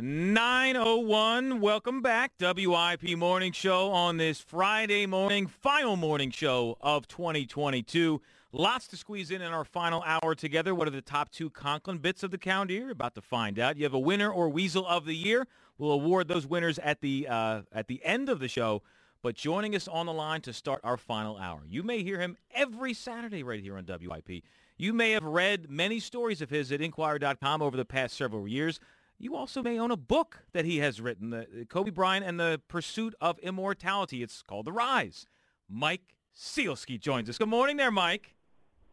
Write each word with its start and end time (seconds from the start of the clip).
901, 0.00 1.60
welcome 1.60 2.02
back. 2.02 2.30
WIP 2.40 3.16
Morning 3.16 3.50
Show 3.50 3.90
on 3.90 4.16
this 4.16 4.40
Friday 4.40 5.06
morning, 5.06 5.48
final 5.48 5.96
morning 5.96 6.30
show 6.30 6.78
of 6.80 7.08
2022. 7.08 8.20
Lots 8.52 8.86
to 8.88 8.96
squeeze 8.96 9.32
in 9.32 9.42
in 9.42 9.52
our 9.52 9.64
final 9.64 10.04
hour 10.06 10.36
together. 10.36 10.72
What 10.72 10.86
are 10.86 10.92
the 10.92 11.02
top 11.02 11.30
two 11.30 11.50
Conklin 11.50 11.98
bits 11.98 12.22
of 12.22 12.30
the 12.30 12.38
calendar 12.38 12.74
year? 12.74 12.90
About 12.90 13.16
to 13.16 13.20
find 13.20 13.58
out. 13.58 13.76
You 13.76 13.84
have 13.84 13.94
a 13.94 13.98
winner 13.98 14.30
or 14.30 14.48
weasel 14.48 14.86
of 14.86 15.04
the 15.04 15.16
year. 15.16 15.48
We'll 15.78 15.92
award 15.92 16.28
those 16.28 16.46
winners 16.46 16.78
at 16.78 17.00
the 17.00 17.26
uh, 17.28 17.62
at 17.72 17.88
the 17.88 18.00
end 18.04 18.28
of 18.28 18.38
the 18.38 18.48
show. 18.48 18.82
But 19.20 19.34
joining 19.34 19.74
us 19.74 19.88
on 19.88 20.06
the 20.06 20.12
line 20.12 20.42
to 20.42 20.52
start 20.52 20.80
our 20.84 20.96
final 20.96 21.36
hour, 21.36 21.62
you 21.68 21.82
may 21.82 22.04
hear 22.04 22.20
him 22.20 22.36
every 22.54 22.94
Saturday 22.94 23.42
right 23.42 23.60
here 23.60 23.76
on 23.76 23.84
WIP. 23.84 24.44
You 24.76 24.92
may 24.92 25.10
have 25.10 25.24
read 25.24 25.68
many 25.68 25.98
stories 25.98 26.40
of 26.40 26.50
his 26.50 26.70
at 26.70 26.80
Inquirer.com 26.80 27.62
over 27.62 27.76
the 27.76 27.84
past 27.84 28.16
several 28.16 28.46
years. 28.46 28.78
You 29.18 29.34
also 29.34 29.62
may 29.62 29.78
own 29.78 29.90
a 29.90 29.96
book 29.96 30.44
that 30.52 30.64
he 30.64 30.78
has 30.78 31.00
written, 31.00 31.30
the, 31.30 31.66
Kobe 31.68 31.90
Bryant 31.90 32.24
and 32.24 32.38
the 32.38 32.60
Pursuit 32.68 33.14
of 33.20 33.38
Immortality. 33.40 34.22
It's 34.22 34.42
called 34.42 34.66
The 34.66 34.72
Rise. 34.72 35.26
Mike 35.68 36.14
Sielski 36.36 37.00
joins 37.00 37.28
us. 37.28 37.36
Good 37.36 37.48
morning 37.48 37.76
there, 37.76 37.90
Mike. 37.90 38.36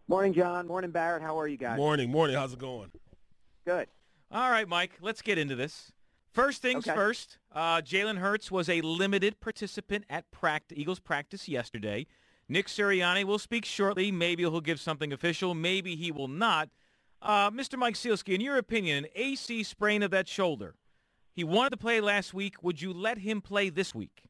Morning, 0.07 0.33
Jon. 0.33 0.65
Morning, 0.67 0.89
Barrett. 0.89 1.21
How 1.21 1.39
are 1.39 1.47
you 1.47 1.57
guys? 1.57 1.77
Morning, 1.77 2.09
morning. 2.09 2.35
How's 2.35 2.53
it 2.53 2.59
going? 2.59 2.89
Good. 3.65 3.87
All 4.31 4.49
right, 4.49 4.67
Mike. 4.67 4.97
Let's 4.99 5.21
get 5.21 5.37
into 5.37 5.55
this. 5.55 5.91
First 6.33 6.61
things 6.61 6.87
Okay. 6.87 6.95
first. 6.95 7.37
Uh, 7.51 7.77
Jalen 7.81 8.17
Hurts 8.17 8.51
was 8.51 8.67
a 8.67 8.81
limited 8.81 9.39
participant 9.39 10.05
at 10.09 10.25
pract- 10.31 10.73
Eagles 10.73 10.99
practice 10.99 11.47
yesterday. 11.47 12.07
Nick 12.49 12.67
Sirianni 12.67 13.23
will 13.23 13.39
speak 13.39 13.63
shortly. 13.63 14.11
Maybe 14.11 14.43
he'll 14.43 14.59
give 14.59 14.79
something 14.79 15.13
official. 15.13 15.53
Maybe 15.53 15.95
he 15.95 16.11
will 16.11 16.27
not. 16.27 16.69
Uh, 17.25 17.49
Mr. 17.49 17.75
Mike 17.75 17.95
Sielski, 17.95 18.35
in 18.35 18.41
your 18.41 18.57
opinion, 18.57 18.99
an 19.03 19.09
AC 19.15 19.63
sprain 19.63 20.03
of 20.03 20.11
that 20.11 20.27
shoulder. 20.27 20.75
He 21.33 21.43
wanted 21.43 21.71
to 21.71 21.77
play 21.77 21.99
last 21.99 22.35
week. 22.35 22.61
Would 22.61 22.79
you 22.79 22.93
let 22.93 23.17
him 23.17 23.41
play 23.41 23.69
this 23.71 23.95
week? 23.95 24.21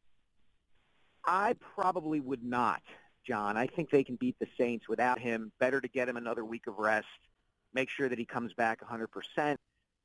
I 1.25 1.55
probably 1.75 2.22
would 2.22 2.41
not, 2.41 2.81
Jon. 3.28 3.57
I 3.57 3.67
think 3.67 3.89
they 3.89 4.05
can 4.05 4.16
beat 4.16 4.38
the 4.39 4.47
Saints 4.57 4.88
without 4.88 5.19
him. 5.19 5.51
Better 5.59 5.81
to 5.81 5.89
get 5.89 6.07
him 6.07 6.16
another 6.16 6.45
week 6.45 6.67
of 6.67 6.78
rest. 6.78 7.05
Make 7.73 7.89
sure 7.89 8.07
that 8.07 8.17
he 8.17 8.23
comes 8.23 8.53
back 8.53 8.79
100%, 8.79 9.57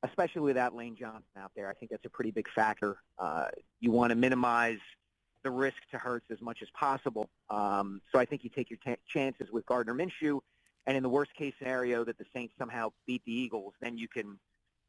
especially 0.03 0.41
without 0.41 0.75
Lane 0.75 0.97
Johnson 0.99 1.23
out 1.39 1.51
there. 1.55 1.69
I 1.69 1.73
think 1.73 1.91
that's 1.91 2.05
a 2.05 2.09
pretty 2.09 2.31
big 2.31 2.49
factor. 2.53 2.97
Uh, 3.17 3.45
you 3.79 3.91
want 3.91 4.09
to 4.09 4.17
minimize 4.17 4.79
the 5.43 5.49
risk 5.49 5.77
to 5.91 5.97
Hurts 5.97 6.29
as 6.29 6.41
much 6.41 6.61
as 6.61 6.67
possible. 6.77 7.29
Um, 7.49 8.01
so 8.11 8.19
I 8.19 8.25
think 8.25 8.43
you 8.43 8.49
take 8.49 8.69
your 8.69 8.79
ta 8.83 8.95
chances 9.07 9.49
with 9.49 9.65
Gardner 9.65 9.93
Minshew. 9.93 10.41
And 10.87 10.97
in 10.97 11.03
the 11.03 11.09
worst 11.09 11.33
case 11.35 11.53
scenario 11.59 12.03
that 12.05 12.17
the 12.17 12.25
Saints 12.33 12.53
somehow 12.57 12.91
beat 13.05 13.21
the 13.25 13.31
Eagles, 13.31 13.73
then 13.81 13.97
you 13.97 14.07
can 14.07 14.39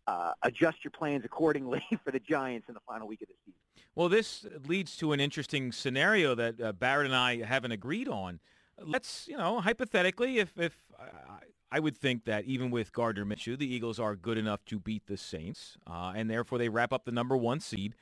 uh, 0.06 0.32
adjust 0.42 0.78
your 0.84 0.90
plans 0.90 1.24
accordingly 1.24 1.84
for 2.04 2.10
the 2.10 2.20
Giants 2.20 2.68
in 2.68 2.74
the 2.74 2.80
final 2.86 3.06
week 3.06 3.22
of 3.22 3.28
the 3.28 3.34
season. 3.44 3.58
Well, 3.94 4.08
this 4.08 4.46
leads 4.66 4.96
to 4.98 5.12
an 5.12 5.20
interesting 5.20 5.70
scenario 5.70 6.34
that 6.34 6.60
uh, 6.60 6.72
Barrett 6.72 7.06
and 7.06 7.14
I 7.14 7.42
haven't 7.42 7.72
agreed 7.72 8.08
on. 8.08 8.40
Let's, 8.80 9.28
you 9.28 9.36
know, 9.36 9.60
hypothetically, 9.60 10.38
if 10.38 10.58
if 10.58 10.74
I, 10.98 11.76
I 11.76 11.80
would 11.80 11.96
think 11.96 12.24
that 12.24 12.44
even 12.44 12.70
with 12.70 12.92
Gardner 12.92 13.24
Minshew, 13.24 13.58
the 13.58 13.72
Eagles 13.72 13.98
are 13.98 14.16
good 14.16 14.38
enough 14.38 14.64
to 14.66 14.78
beat 14.78 15.06
the 15.06 15.16
Saints, 15.16 15.76
uh, 15.86 16.12
and 16.16 16.28
therefore 16.28 16.58
they 16.58 16.68
wrap 16.68 16.92
up 16.92 17.04
the 17.04 17.12
number 17.12 17.36
one 17.36 17.60
seed. 17.60 17.94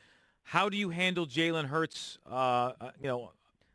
How 0.43 0.69
do 0.69 0.77
you 0.77 0.91
handle 0.91 1.27
Jalen 1.27 1.67
Hurts, 1.67 2.19
uh, 2.29 2.73
uh, 2.81 2.91
you 3.01 3.09
know, 3.09 3.33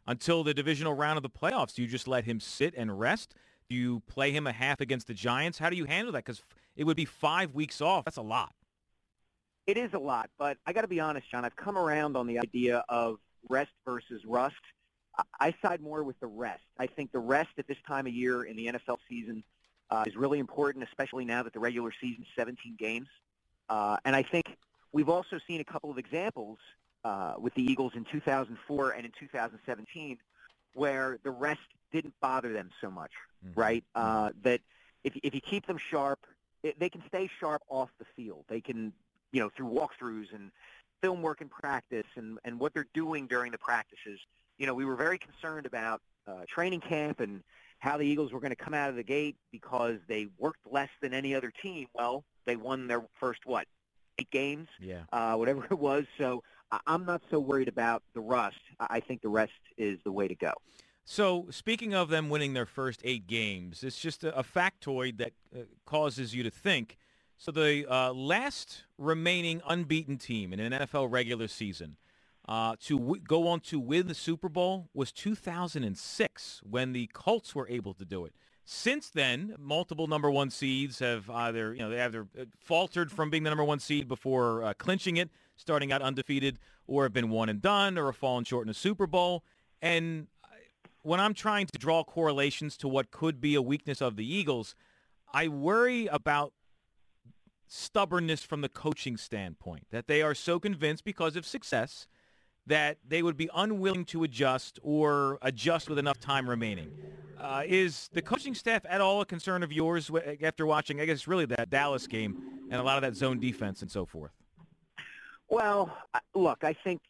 until 0.07 0.43
the 0.43 0.53
divisional 0.53 0.93
round 0.93 1.17
of 1.17 1.23
the 1.23 1.29
playoffs? 1.29 1.75
Do 1.75 1.81
you 1.81 1.87
just 1.87 2.07
let 2.07 2.25
him 2.25 2.39
sit 2.39 2.73
and 2.75 2.99
rest? 2.99 3.35
Do 3.69 3.75
you 3.75 4.01
play 4.07 4.31
him 4.31 4.45
a 4.45 4.51
half 4.51 4.79
against 4.79 5.07
the 5.07 5.13
Giants? 5.13 5.57
How 5.57 5.69
do 5.69 5.75
you 5.75 5.85
handle 5.85 6.11
that? 6.13 6.25
Because 6.25 6.43
it 6.75 6.83
would 6.83 6.97
be 6.97 7.05
five 7.05 7.53
weeks 7.53 7.81
off. 7.81 8.05
That's 8.05 8.17
a 8.17 8.21
lot. 8.21 8.53
It 9.65 9.77
is 9.77 9.93
a 9.93 9.99
lot, 9.99 10.29
but 10.37 10.57
I 10.67 10.73
got 10.73 10.81
to 10.81 10.87
be 10.87 10.99
honest, 10.99 11.29
Jon. 11.31 11.43
I've 11.43 11.55
come 11.55 11.75
around 11.75 12.15
on 12.15 12.27
the 12.27 12.37
idea 12.37 12.83
of 12.87 13.17
rest 13.49 13.71
versus 13.83 14.21
rust. 14.25 14.55
I- 15.39 15.55
side 15.61 15.81
more 15.81 16.03
with 16.03 16.19
the 16.19 16.27
rest. 16.27 16.61
I 16.77 16.85
think 16.85 17.11
the 17.11 17.19
rest 17.19 17.49
at 17.57 17.67
this 17.67 17.77
time 17.87 18.05
of 18.05 18.13
year 18.13 18.43
in 18.43 18.55
the 18.55 18.67
NFL 18.67 18.97
season 19.09 19.43
uh, 19.89 20.03
is 20.05 20.15
really 20.15 20.37
important, 20.37 20.83
especially 20.83 21.25
now 21.25 21.41
that 21.41 21.53
the 21.53 21.59
regular 21.59 21.91
season 21.99 22.23
is 22.23 22.27
17 22.35 22.75
games. 22.77 23.07
Uh, 23.69 23.97
and 24.05 24.15
I 24.15 24.21
think 24.21 24.45
we've 24.91 25.09
also 25.09 25.39
seen 25.47 25.61
a 25.61 25.63
couple 25.63 25.89
of 25.89 25.97
examples 25.97 26.59
uh, 27.03 27.35
with 27.39 27.53
the 27.55 27.63
Eagles 27.63 27.93
in 27.95 28.03
2004 28.11 28.91
and 28.91 29.05
in 29.05 29.11
2017 29.19 30.17
where 30.75 31.17
the 31.23 31.31
rest 31.31 31.61
didn't 31.91 32.13
bother 32.21 32.53
them 32.53 32.69
so 32.81 32.91
much, 32.91 33.11
right? 33.55 33.83
Uh, 33.93 34.31
that 34.43 34.61
if, 35.03 35.15
if 35.23 35.35
you 35.35 35.41
keep 35.41 35.67
them 35.67 35.77
sharp, 35.77 36.25
it, 36.63 36.79
they 36.79 36.89
can 36.89 37.03
stay 37.07 37.29
sharp 37.39 37.61
off 37.69 37.89
the 37.99 38.05
field. 38.15 38.45
They 38.47 38.61
can, 38.61 38.91
you 39.31 39.39
know, 39.39 39.49
through 39.55 39.69
walkthroughs 39.69 40.33
and 40.33 40.51
film 41.01 41.21
work 41.21 41.41
and 41.41 41.51
practice 41.51 42.07
and, 42.15 42.39
and 42.43 42.59
what 42.59 42.73
they're 42.73 42.87
doing 42.93 43.27
during 43.27 43.51
the 43.51 43.57
practices. 43.57 44.19
You 44.57 44.65
know, 44.65 44.73
we 44.73 44.85
were 44.85 44.95
very 44.95 45.17
concerned 45.17 45.65
about 45.65 46.01
uh, 46.27 46.45
training 46.47 46.79
camp 46.81 47.19
and 47.19 47.43
how 47.79 47.97
the 47.97 48.05
Eagles 48.05 48.31
were 48.31 48.39
going 48.39 48.51
to 48.51 48.55
come 48.55 48.73
out 48.73 48.89
of 48.89 48.95
the 48.95 49.03
gate 49.03 49.35
because 49.51 49.97
they 50.07 50.27
worked 50.39 50.61
less 50.71 50.89
than 51.01 51.13
any 51.13 51.35
other 51.35 51.51
team. 51.61 51.87
Well, 51.93 52.23
they 52.45 52.55
won 52.55 52.87
their 52.87 53.03
first, 53.19 53.41
what, 53.45 53.67
eight 54.17 54.31
games, 54.31 54.69
Yeah. 54.79 55.03
uh, 55.11 55.35
whatever 55.35 55.65
it 55.65 55.77
was. 55.77 56.05
So 56.17 56.41
I- 56.71 56.79
I'm 56.87 57.05
not 57.05 57.21
so 57.29 57.39
worried 57.39 57.67
about 57.67 58.01
the 58.13 58.21
rust. 58.21 58.57
I 58.79 58.87
I 58.89 58.99
think 59.01 59.21
the 59.21 59.29
rest 59.29 59.51
is 59.77 59.99
the 60.03 60.11
way 60.11 60.27
to 60.27 60.35
go. 60.35 60.53
So 61.07 61.45
speaking 61.51 61.93
of 61.93 62.09
them 62.09 62.29
winning 62.29 62.53
their 62.53 62.65
first 62.65 62.99
eight 63.03 63.27
games, 63.27 63.83
it's 63.83 63.99
just 63.99 64.23
a, 64.23 64.37
a 64.37 64.43
factoid 64.43 65.17
that 65.19 65.33
uh, 65.55 65.61
causes 65.85 66.33
you 66.33 66.41
to 66.43 66.49
think. 66.49 66.97
So 67.37 67.51
the 67.51 67.85
uh, 67.87 68.11
last 68.11 68.85
remaining 68.97 69.61
unbeaten 69.67 70.17
team 70.17 70.51
in 70.51 70.59
an 70.59 70.71
NFL 70.71 71.11
regular 71.11 71.47
season 71.47 71.97
uh, 72.47 72.75
to 72.85 72.97
w- 72.97 73.21
go 73.21 73.47
on 73.47 73.59
to 73.61 73.79
win 73.79 74.07
the 74.07 74.15
Super 74.15 74.49
Bowl 74.49 74.89
was 74.95 75.11
2006 75.11 76.61
when 76.67 76.93
the 76.93 77.07
Colts 77.13 77.53
were 77.53 77.69
able 77.69 77.93
to 77.93 78.05
do 78.05 78.25
it. 78.25 78.33
Since 78.63 79.11
then, 79.11 79.53
multiple 79.59 80.07
number 80.07 80.31
one 80.31 80.49
seeds 80.49 80.97
have 80.97 81.29
either, 81.29 81.73
you 81.73 81.81
know, 81.81 81.89
they 81.91 82.01
either 82.01 82.27
uh, 82.39 82.45
faltered 82.57 83.11
from 83.11 83.29
being 83.29 83.43
the 83.43 83.51
number 83.51 83.63
one 83.63 83.79
seed 83.79 84.07
before 84.07 84.63
uh, 84.63 84.73
clinching 84.73 85.17
it, 85.17 85.29
starting 85.55 85.91
out 85.91 86.01
undefeated, 86.01 86.57
or 86.87 87.03
have 87.03 87.13
been 87.13 87.29
one 87.29 87.47
and 87.47 87.61
done, 87.61 87.95
or 87.95 88.07
have 88.07 88.15
fallen 88.15 88.43
short 88.43 88.65
in 88.65 88.71
a 88.71 88.73
Super 88.73 89.05
Bowl. 89.05 89.43
And 89.83 90.27
when 91.05 91.19
I'm 91.19 91.35
trying 91.35 91.67
to 91.67 91.77
draw 91.77 92.03
correlations 92.03 92.75
to 92.77 92.87
what 92.87 93.11
could 93.11 93.39
be 93.39 93.53
a 93.53 93.61
weakness 93.61 94.01
of 94.01 94.15
the 94.15 94.25
Eagles, 94.25 94.75
I 95.31 95.47
worry 95.47 96.07
about 96.07 96.51
stubbornness 97.67 98.41
from 98.41 98.61
the 98.61 98.69
coaching 98.69 99.15
standpoint, 99.15 99.85
that 99.91 100.07
they 100.07 100.23
are 100.23 100.33
so 100.33 100.59
convinced 100.59 101.03
because 101.03 101.35
of 101.35 101.45
success 101.45 102.07
that 102.65 102.97
they 103.07 103.21
would 103.21 103.37
be 103.37 103.47
unwilling 103.53 104.05
to 104.05 104.23
adjust 104.23 104.79
or 104.81 105.37
adjust 105.43 105.89
with 105.89 105.99
enough 105.99 106.19
time 106.19 106.49
remaining. 106.49 106.89
Uh, 107.39 107.61
is 107.67 108.09
the 108.13 108.21
coaching 108.21 108.55
staff 108.55 108.81
at 108.89 108.99
all 108.99 109.21
a 109.21 109.25
concern 109.25 109.61
of 109.61 109.71
yours 109.71 110.09
after 110.41 110.65
watching, 110.65 110.99
I 110.99 111.05
guess, 111.05 111.27
really 111.27 111.45
that 111.45 111.69
Dallas 111.69 112.07
game 112.07 112.35
and 112.71 112.81
a 112.81 112.83
lot 112.83 112.95
of 112.95 113.03
that 113.03 113.15
zone 113.15 113.39
defense 113.39 113.83
and 113.83 113.91
so 113.91 114.05
forth? 114.05 114.31
Well, 115.49 115.95
look, 116.33 116.63
I 116.63 116.73
think 116.73 117.01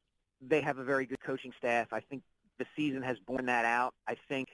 they 0.42 0.60
have 0.60 0.80
a 0.80 0.84
very 0.84 1.06
good 1.06 1.22
coaching 1.22 1.54
staff. 1.58 1.94
I 1.94 2.02
think 2.02 2.24
the 2.58 2.66
season 2.76 3.02
has 3.02 3.18
borne 3.20 3.46
that 3.48 3.66
out. 3.66 3.94
I 4.08 4.16
think 4.30 4.50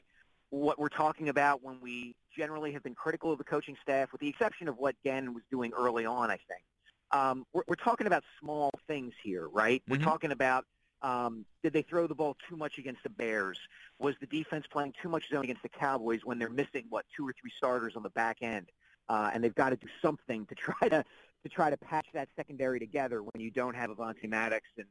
what 0.50 0.78
we're 0.80 0.90
talking 0.90 1.30
about 1.30 1.64
when 1.64 1.80
we 1.82 2.16
generally 2.36 2.72
have 2.74 2.84
been 2.84 2.96
critical 2.96 3.32
of 3.32 3.38
the 3.38 3.44
coaching 3.44 3.78
staff, 3.82 4.12
with 4.12 4.22
the 4.22 4.28
exception 4.28 4.68
of 4.68 4.78
what 4.78 4.96
Gannon 5.04 5.34
was 5.34 5.44
doing 5.50 5.72
early 5.78 6.06
on, 6.06 6.30
I 6.30 6.38
think. 6.48 6.64
Um, 7.12 7.46
we're, 7.54 7.64
we're 7.68 7.76
talking 7.76 8.08
about 8.08 8.24
small 8.40 8.70
things 8.88 9.14
here, 9.24 9.48
right? 9.48 9.82
Mm-hmm. 9.82 9.92
We're 9.92 10.06
talking 10.06 10.32
about 10.32 10.66
um, 11.02 11.46
did 11.64 11.74
they 11.74 11.82
throw 11.82 12.08
the 12.08 12.16
ball 12.16 12.38
too 12.48 12.56
much 12.56 12.78
against 12.78 13.04
the 13.04 13.10
Bears? 13.10 13.60
Was 14.00 14.16
the 14.20 14.28
defense 14.28 14.66
playing 14.72 14.94
too 15.02 15.10
much 15.10 15.30
zone 15.30 15.44
against 15.44 15.64
the 15.64 15.70
Cowboys 15.70 16.22
when 16.24 16.38
they're 16.38 16.50
missing 16.50 16.86
what 16.90 17.06
two 17.16 17.28
or 17.28 17.34
three 17.40 17.52
starters 17.56 17.96
on 17.96 18.04
the 18.04 18.10
back 18.12 18.38
end, 18.42 18.70
uh, 19.10 19.32
and 19.34 19.44
they've 19.44 19.56
got 19.56 19.70
to 19.70 19.78
do 19.78 19.88
something 20.02 20.46
to 20.48 20.56
try 20.56 20.90
to 20.90 21.04
to 21.44 21.50
try 21.50 21.72
to 21.72 21.78
patch 21.78 22.06
that 22.14 22.30
secondary 22.36 22.80
together 22.80 23.24
when 23.24 23.42
you 23.42 23.50
don't 23.50 23.76
have 23.76 23.90
Avonte 23.90 24.30
Maddox 24.30 24.64
and 24.78 24.86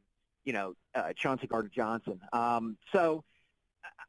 you 0.45 0.53
know 0.53 0.73
uh, 0.95 1.13
Chauncey 1.15 1.47
Gardner 1.47 1.71
Johnson. 1.73 2.19
Um, 2.33 2.77
so 2.91 3.23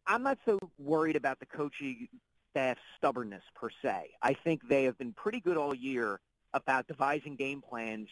I'm 0.06 0.22
not 0.22 0.38
so 0.44 0.58
worried 0.78 1.16
about 1.16 1.38
the 1.40 1.46
coaching 1.46 2.08
staff's 2.50 2.80
stubbornness 2.98 3.42
per 3.54 3.68
se. 3.82 4.10
I 4.22 4.34
think 4.34 4.68
they 4.68 4.84
have 4.84 4.98
been 4.98 5.12
pretty 5.12 5.40
good 5.40 5.56
all 5.56 5.74
year 5.74 6.20
about 6.54 6.86
devising 6.86 7.36
game 7.36 7.62
plans 7.62 8.08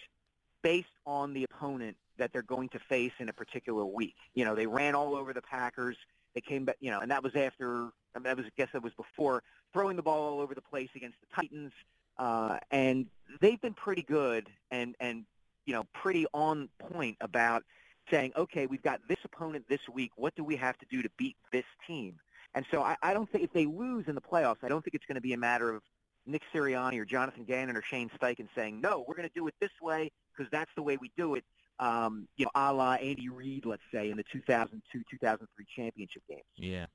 based 0.63 0.89
on 1.07 1.33
the 1.33 1.45
opponent 1.45 1.97
that 2.19 2.33
they're 2.33 2.43
going 2.43 2.69
to 2.71 2.79
face 2.79 3.13
in 3.19 3.29
a 3.29 3.33
particular 3.33 3.85
week. 3.85 4.17
You 4.35 4.45
know, 4.45 4.55
they 4.55 4.67
ran 4.67 4.95
all 4.95 5.15
over 5.15 5.33
the 5.33 5.43
Packers. 5.43 5.97
They 6.35 6.41
came 6.41 6.65
back, 6.65 6.77
you 6.81 6.91
know, 6.91 7.01
and 7.01 7.11
that 7.11 7.23
was 7.23 7.35
after, 7.35 7.89
I 8.15 8.19
mean, 8.19 8.25
that 8.25 8.37
was, 8.37 8.47
I 8.47 8.51
guess 8.57 8.69
that 8.73 8.83
was 8.83 8.93
before 8.95 9.43
throwing 9.73 9.97
the 9.97 10.03
ball 10.03 10.35
all 10.35 10.41
over 10.41 10.55
the 10.55 10.63
place 10.63 10.91
against 10.95 11.17
the 11.21 11.27
Titans. 11.35 11.73
Uh, 12.19 12.59
and 12.71 13.07
they've 13.41 13.61
been 13.61 13.75
pretty 13.75 14.03
good 14.03 14.49
and, 14.71 14.95
and, 15.01 15.25
you 15.65 15.73
know, 15.73 15.85
pretty 15.95 16.27
on 16.33 16.69
point 16.79 17.17
about 17.21 17.65
saying, 18.11 18.33
okay, 18.37 18.67
we've 18.67 18.83
got 18.83 19.01
this 19.09 19.19
opponent 19.25 19.65
this 19.69 19.81
week. 19.93 20.13
What 20.17 20.35
do 20.37 20.45
we 20.45 20.57
have 20.57 20.79
to 20.79 20.87
do 20.91 21.03
to 21.03 21.11
beat 21.17 21.37
this 21.53 21.65
team? 21.87 22.17
And 22.55 22.65
so 22.71 22.83
I, 22.83 22.97
I 23.03 23.15
don't 23.15 23.31
think 23.31 23.45
if 23.45 23.53
they 23.53 23.67
lose 23.67 24.07
in 24.09 24.15
the 24.15 24.21
playoffs, 24.21 24.59
I 24.63 24.69
don't 24.69 24.83
think 24.85 24.95
it's 24.95 25.07
going 25.07 25.17
to 25.17 25.21
be 25.21 25.33
a 25.33 25.39
matter 25.39 25.71
of 25.75 25.83
Nick 26.27 26.43
Sirianni 26.55 26.99
or 26.99 27.05
Jonathan 27.05 27.45
Gannon 27.45 27.77
or 27.77 27.83
Shane 27.83 28.11
Steichen 28.21 28.49
saying, 28.55 28.81
no, 28.81 29.05
we're 29.07 29.15
going 29.15 29.29
to 29.29 29.35
do 29.35 29.47
it 29.47 29.55
this 29.61 29.71
way 29.81 30.11
because 30.37 30.51
that's 30.51 30.71
the 30.77 30.83
way 30.83 30.97
we 31.01 31.11
do 31.17 31.35
it 31.35 31.45
um, 31.81 32.29
you 32.37 32.45
know, 32.45 32.51
a 32.55 32.73
la 32.73 32.95
Andy 32.95 33.29
Reid, 33.29 33.65
let's 33.65 33.83
say, 33.93 34.11
in 34.11 34.17
the 34.17 34.25
2002-2003 34.25 35.39
championship 35.75 36.23
games. 36.29 36.43
Yeah. 36.57 36.87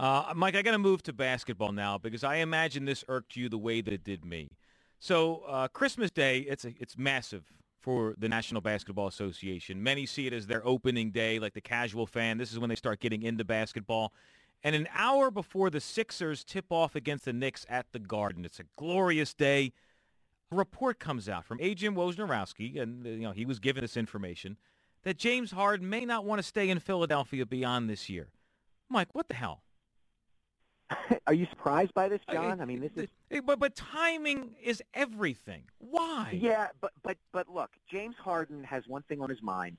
Uh, 0.00 0.32
Mike, 0.34 0.56
I 0.56 0.62
got 0.62 0.72
to 0.72 0.78
move 0.78 1.02
to 1.04 1.12
basketball 1.12 1.72
now 1.72 1.96
because 1.96 2.24
I 2.24 2.36
imagine 2.36 2.84
this 2.84 3.04
irked 3.08 3.36
you 3.36 3.48
the 3.48 3.58
way 3.58 3.80
that 3.80 3.94
it 3.94 4.04
did 4.04 4.24
me. 4.24 4.50
So 4.98 5.42
uh, 5.46 5.68
Christmas 5.68 6.10
Day, 6.10 6.40
it's 6.40 6.64
a, 6.64 6.74
it's 6.78 6.98
massive 6.98 7.44
for 7.82 8.14
the 8.16 8.28
National 8.28 8.60
Basketball 8.60 9.08
Association. 9.08 9.82
Many 9.82 10.06
see 10.06 10.26
it 10.26 10.32
as 10.32 10.46
their 10.46 10.66
opening 10.66 11.10
day, 11.10 11.38
like 11.38 11.52
the 11.52 11.60
casual 11.60 12.06
fan. 12.06 12.38
This 12.38 12.52
is 12.52 12.58
when 12.58 12.70
they 12.70 12.76
start 12.76 13.00
getting 13.00 13.22
into 13.22 13.44
basketball. 13.44 14.12
And 14.62 14.76
an 14.76 14.88
hour 14.94 15.30
before 15.30 15.68
the 15.68 15.80
Sixers 15.80 16.44
tip 16.44 16.66
off 16.70 16.94
against 16.94 17.24
the 17.24 17.32
Knicks 17.32 17.66
at 17.68 17.86
the 17.92 17.98
Garden, 17.98 18.44
it's 18.44 18.60
a 18.60 18.64
glorious 18.76 19.34
day. 19.34 19.72
A 20.52 20.54
report 20.54 21.00
comes 21.00 21.28
out 21.28 21.44
from 21.44 21.58
Adrian 21.60 21.96
Wojnarowski, 21.96 22.80
and 22.80 23.04
uh, 23.04 23.10
you 23.10 23.22
know 23.22 23.32
he 23.32 23.44
was 23.44 23.58
given 23.58 23.82
this 23.82 23.96
information, 23.96 24.56
that 25.02 25.18
James 25.18 25.50
Harden 25.50 25.90
may 25.90 26.04
not 26.04 26.24
want 26.24 26.38
to 26.38 26.44
stay 26.44 26.70
in 26.70 26.78
Philadelphia 26.78 27.44
beyond 27.44 27.90
this 27.90 28.08
year. 28.08 28.28
Mike, 28.88 29.08
what 29.14 29.26
the 29.26 29.34
hell? 29.34 29.62
Are 31.26 31.34
you 31.34 31.46
surprised 31.50 31.94
by 31.94 32.08
this, 32.08 32.20
Jon? 32.30 32.60
I 32.60 32.64
mean, 32.64 32.80
this 32.80 32.92
is 32.96 33.42
But 33.44 33.58
but 33.58 33.76
timing 33.76 34.54
is 34.62 34.82
everything. 34.94 35.64
Why? 35.78 36.30
yeah, 36.32 36.68
but 36.80 36.92
but 37.02 37.16
but 37.32 37.48
look, 37.48 37.70
James 37.90 38.16
Harden 38.16 38.64
has 38.64 38.84
one 38.86 39.02
thing 39.02 39.20
on 39.20 39.28
his 39.28 39.42
mind, 39.42 39.78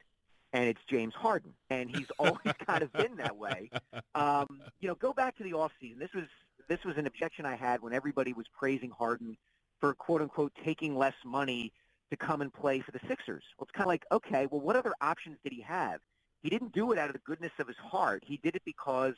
and 0.53 0.65
it's 0.65 0.81
James 0.89 1.13
Harden, 1.13 1.53
and 1.69 1.89
he's 1.89 2.07
always 2.19 2.53
kind 2.65 2.83
of 2.83 2.91
been 2.93 3.17
that 3.17 3.37
way. 3.37 3.69
Um, 4.15 4.61
you 4.79 4.87
know, 4.87 4.95
go 4.95 5.13
back 5.13 5.37
to 5.37 5.43
the 5.43 5.51
offseason. 5.51 5.99
This 5.99 6.13
was 6.13 6.25
this 6.69 6.83
was 6.85 6.97
an 6.97 7.07
objection 7.07 7.45
I 7.45 7.55
had 7.55 7.81
when 7.81 7.93
everybody 7.93 8.33
was 8.33 8.45
praising 8.57 8.89
Harden 8.89 9.37
for 9.79 9.93
quote 9.93 10.21
unquote 10.21 10.53
taking 10.63 10.95
less 10.97 11.15
money 11.25 11.73
to 12.09 12.17
come 12.17 12.41
and 12.41 12.53
play 12.53 12.79
for 12.79 12.91
the 12.91 12.99
Sixers. 13.07 13.43
Well, 13.57 13.65
it's 13.65 13.71
kind 13.71 13.85
of 13.85 13.87
like, 13.87 14.05
okay, 14.11 14.47
well, 14.49 14.61
what 14.61 14.75
other 14.75 14.93
options 15.01 15.37
did 15.43 15.51
he 15.51 15.61
have? 15.61 15.99
He 16.41 16.49
didn't 16.49 16.73
do 16.73 16.91
it 16.91 16.99
out 16.99 17.07
of 17.07 17.13
the 17.13 17.21
goodness 17.25 17.51
of 17.59 17.67
his 17.67 17.77
heart. 17.77 18.23
He 18.25 18.37
did 18.37 18.55
it 18.55 18.61
because 18.65 19.15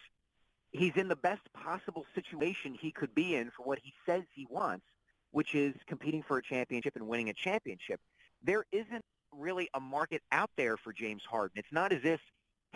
he's 0.77 0.95
in 0.95 1.07
the 1.07 1.15
best 1.15 1.41
possible 1.53 2.05
situation 2.13 2.75
he 2.79 2.91
could 2.91 3.13
be 3.15 3.35
in 3.35 3.51
for 3.55 3.63
what 3.63 3.79
he 3.81 3.93
says 4.05 4.23
he 4.33 4.47
wants, 4.49 4.85
which 5.31 5.55
is 5.55 5.73
competing 5.87 6.23
for 6.23 6.37
a 6.37 6.43
championship 6.43 6.95
and 6.95 7.07
winning 7.07 7.29
a 7.29 7.33
championship. 7.33 7.99
There 8.43 8.65
isn't 8.71 9.03
really 9.31 9.69
a 9.73 9.79
market 9.79 10.21
out 10.31 10.49
there 10.57 10.77
for 10.77 10.93
James 10.93 11.23
Harden. 11.29 11.57
It's 11.57 11.71
not 11.71 11.91
as 11.91 12.01
if 12.03 12.19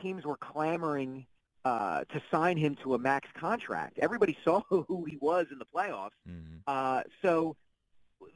teams 0.01 0.25
were 0.25 0.37
clamoring 0.37 1.25
uh, 1.65 2.03
to 2.05 2.21
sign 2.31 2.57
him 2.57 2.75
to 2.83 2.95
a 2.95 2.99
max 2.99 3.27
contract. 3.37 3.99
Everybody 3.99 4.37
saw 4.43 4.61
who 4.69 5.05
he 5.05 5.17
was 5.21 5.47
in 5.51 5.59
the 5.59 5.65
playoffs. 5.65 6.11
Mhm. 6.27 6.61
Uh, 6.67 7.03
so 7.21 7.55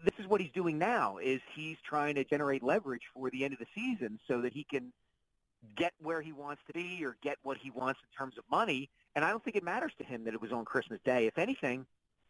this 0.03 0.13
is 0.19 0.27
what 0.27 0.41
he's 0.41 0.51
doing 0.51 0.77
now 0.77 1.17
is 1.17 1.41
he's 1.53 1.77
trying 1.83 2.15
to 2.15 2.23
generate 2.23 2.63
leverage 2.63 3.03
for 3.13 3.29
the 3.29 3.43
end 3.43 3.53
of 3.53 3.59
the 3.59 3.67
season 3.75 4.19
so 4.27 4.41
that 4.41 4.53
he 4.53 4.63
can 4.63 4.91
get 5.75 5.93
where 6.01 6.21
he 6.21 6.31
wants 6.31 6.61
to 6.67 6.73
be 6.73 7.03
or 7.05 7.15
get 7.21 7.37
what 7.43 7.57
he 7.57 7.71
wants 7.71 7.99
in 8.03 8.17
terms 8.17 8.37
of 8.37 8.43
money. 8.49 8.89
And 9.15 9.23
I 9.23 9.29
don't 9.29 9.43
think 9.43 9.55
it 9.55 9.63
matters 9.63 9.91
to 9.99 10.03
him 10.03 10.23
that 10.25 10.33
it 10.33 10.41
was 10.41 10.51
on 10.51 10.65
Christmas 10.65 10.99
Day. 11.05 11.27
If 11.27 11.37
anything, 11.37 11.85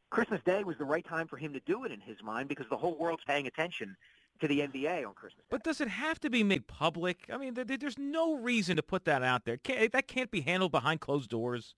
Christmas 0.09 0.41
Day 0.45 0.63
was 0.63 0.77
the 0.77 0.85
right 0.85 1.06
time 1.06 1.27
for 1.27 1.38
him 1.38 1.53
to 1.53 1.59
do 1.62 1.85
it 1.85 1.91
in 1.91 2.00
his 2.00 2.18
mind 2.24 2.50
because 2.50 2.65
the 2.69 2.77
whole 2.77 2.97
world's 2.97 3.24
paying 3.25 3.47
attention 3.47 3.95
to 4.41 4.47
the 4.47 4.59
NBA 4.62 5.07
on 5.07 5.13
Christmas 5.13 5.44
Day. 5.44 5.47
But 5.50 5.63
does 5.63 5.80
it 5.80 5.88
have 5.88 6.19
to 6.21 6.30
be 6.30 6.44
made 6.44 6.68
public? 6.68 7.30
I 7.31 7.38
mean, 7.38 7.53
there's 7.53 7.97
no 7.97 8.35
reason 8.35 8.75
to 8.75 8.83
put 8.83 9.06
that 9.06 9.24
out 9.24 9.45
there. 9.45 9.57
That 9.91 10.07
can't 10.07 10.31
be 10.31 10.41
handled 10.41 10.71
behind 10.71 11.00
closed 11.00 11.30
doors. 11.30 11.75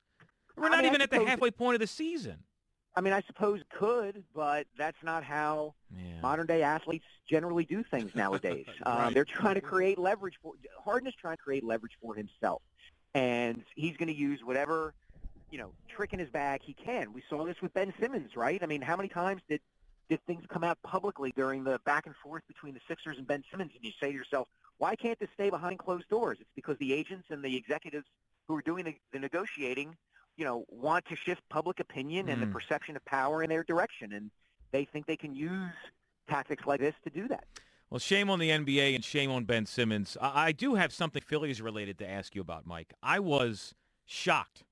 We're 0.57 0.67
I 0.67 0.69
not 0.69 0.77
mean, 0.79 0.87
even 0.87 1.01
at 1.01 1.11
the 1.11 1.23
halfway 1.23 1.51
point 1.51 1.75
of 1.75 1.81
the 1.81 1.87
season. 1.87 2.43
I 2.95 3.01
mean, 3.01 3.11
I 3.13 3.21
suppose 3.27 3.59
it 3.59 3.69
could, 3.69 4.23
but 4.33 4.67
that's 4.77 5.01
not 5.03 5.23
how 5.23 5.75
Yeah. 5.93 6.21
modern 6.21 6.47
day 6.47 6.63
athletes 6.63 7.05
generally 7.29 7.65
do 7.65 7.83
things 7.83 8.15
nowadays. 8.15 8.65
um, 8.85 9.13
they're 9.13 9.25
trying 9.25 9.55
to 9.55 9.61
create 9.61 9.97
leverage 9.99 10.35
for 10.41 10.53
Harden 10.83 11.07
is 11.07 11.13
trying 11.15 11.35
to 11.35 11.43
create 11.43 11.63
leverage 11.63 11.97
for 12.01 12.15
himself, 12.15 12.61
and 13.15 13.63
he's 13.75 13.97
going 13.97 14.09
to 14.09 14.13
use 14.15 14.43
whatever 14.43 14.93
you 15.49 15.57
know 15.57 15.71
trick 15.87 16.13
in 16.13 16.19
his 16.19 16.29
bag 16.29 16.61
he 16.63 16.73
can. 16.73 17.13
We 17.13 17.23
saw 17.29 17.45
this 17.45 17.59
with 17.61 17.73
Ben 17.73 17.91
Simmons, 17.99 18.35
right? 18.35 18.61
I 18.61 18.67
mean, 18.67 18.81
how 18.81 18.95
many 18.95 19.09
times 19.09 19.41
did 19.49 19.61
did 20.09 20.23
things 20.27 20.43
come 20.47 20.63
out 20.63 20.77
publicly 20.83 21.33
during 21.35 21.63
the 21.63 21.79
back 21.85 22.05
and 22.05 22.15
forth 22.15 22.43
between 22.47 22.75
the 22.75 22.81
Sixers 22.87 23.17
and 23.17 23.25
Ben 23.25 23.43
Simmons, 23.49 23.71
and 23.75 23.83
you 23.83 23.91
say 23.99 24.11
to 24.11 24.17
yourself, 24.17 24.47
why 24.77 24.95
can't 24.95 25.17
this 25.19 25.29
stay 25.33 25.49
behind 25.49 25.79
closed 25.79 26.07
doors? 26.09 26.37
It's 26.39 26.49
because 26.55 26.77
the 26.77 26.93
agents 26.93 27.25
and 27.31 27.43
the 27.43 27.55
executives 27.55 28.05
who 28.47 28.55
are 28.55 28.61
doing 28.61 28.83
the, 28.85 28.95
the 29.13 29.17
negotiating, 29.17 29.95
you 30.37 30.45
know, 30.45 30.63
want 30.69 31.05
to 31.05 31.15
shift 31.15 31.41
public 31.49 31.79
opinion 31.79 32.29
and 32.29 32.39
the 32.39 32.45
Mm. 32.45 32.51
perception 32.51 32.95
of 32.95 33.03
power 33.05 33.41
in 33.41 33.49
their 33.49 33.63
direction, 33.63 34.13
and 34.13 34.29
they 34.71 34.85
think 34.85 35.07
they 35.07 35.15
can 35.17 35.33
use 35.33 35.73
tactics 36.29 36.65
like 36.67 36.81
this 36.81 36.93
to 37.03 37.09
do 37.09 37.27
that. 37.29 37.45
Well, 37.89 37.99
shame 37.99 38.29
on 38.29 38.39
the 38.39 38.49
NBA 38.49 38.95
and 38.95 39.03
shame 39.03 39.31
on 39.31 39.45
Ben 39.45 39.65
Simmons. 39.65 40.17
I, 40.19 40.47
I 40.47 40.51
do 40.51 40.75
have 40.75 40.91
something 40.91 41.21
Phillies 41.21 41.61
related 41.61 41.97
to 41.99 42.09
ask 42.09 42.35
you 42.35 42.41
about, 42.41 42.65
Mike. 42.65 42.93
I 43.01 43.19
was 43.19 43.75
shocked 44.05 44.63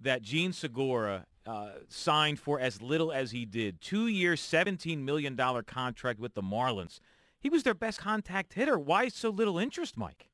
that 0.00 0.22
Jean 0.22 0.52
Segura 0.52 1.26
uh, 1.46 1.70
signed 1.88 2.38
for 2.38 2.60
as 2.60 2.80
little 2.80 3.12
as 3.12 3.30
he 3.30 3.44
did. 3.44 3.80
Two-year, 3.80 4.34
$17 4.34 4.98
million 4.98 5.36
contract 5.66 6.20
with 6.20 6.34
the 6.34 6.42
Marlins. 6.42 7.00
He 7.40 7.48
was 7.48 7.62
their 7.62 7.74
best 7.74 7.98
contact 7.98 8.54
hitter. 8.54 8.78
Why 8.78 9.08
so 9.08 9.30
little 9.30 9.58
interest, 9.58 9.96
Mike? 9.96 10.28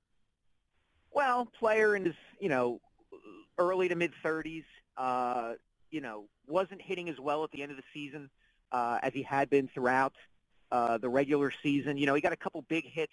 Well, 1.12 1.46
player 1.58 1.94
in 1.94 2.06
his, 2.06 2.14
you 2.40 2.48
know, 2.48 2.80
early 3.58 3.88
to 3.88 3.94
mid 3.94 4.12
30s, 4.24 4.64
uh, 4.96 5.52
you 5.90 6.00
know, 6.00 6.24
wasn't 6.46 6.82
hitting 6.82 7.08
as 7.08 7.18
well 7.20 7.44
at 7.44 7.50
the 7.52 7.62
end 7.62 7.70
of 7.70 7.76
the 7.76 7.84
season 7.92 8.30
uh, 8.72 8.98
as 9.02 9.12
he 9.12 9.22
had 9.22 9.50
been 9.50 9.68
throughout 9.68 10.14
uh, 10.72 10.98
the 10.98 11.08
regular 11.08 11.52
season. 11.62 11.96
You 11.96 12.06
know, 12.06 12.14
he 12.14 12.20
got 12.20 12.32
a 12.32 12.36
couple 12.36 12.62
big 12.68 12.84
hits 12.84 13.12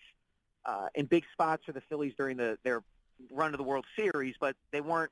uh, 0.65 0.87
in 0.95 1.05
big 1.05 1.23
spots 1.33 1.63
for 1.65 1.71
the 1.71 1.81
Phillies 1.81 2.13
during 2.17 2.37
the 2.37 2.57
their 2.63 2.83
run 3.29 3.51
to 3.51 3.57
the 3.57 3.63
World 3.63 3.85
Series, 3.95 4.35
but 4.39 4.55
they 4.71 4.81
weren't, 4.81 5.11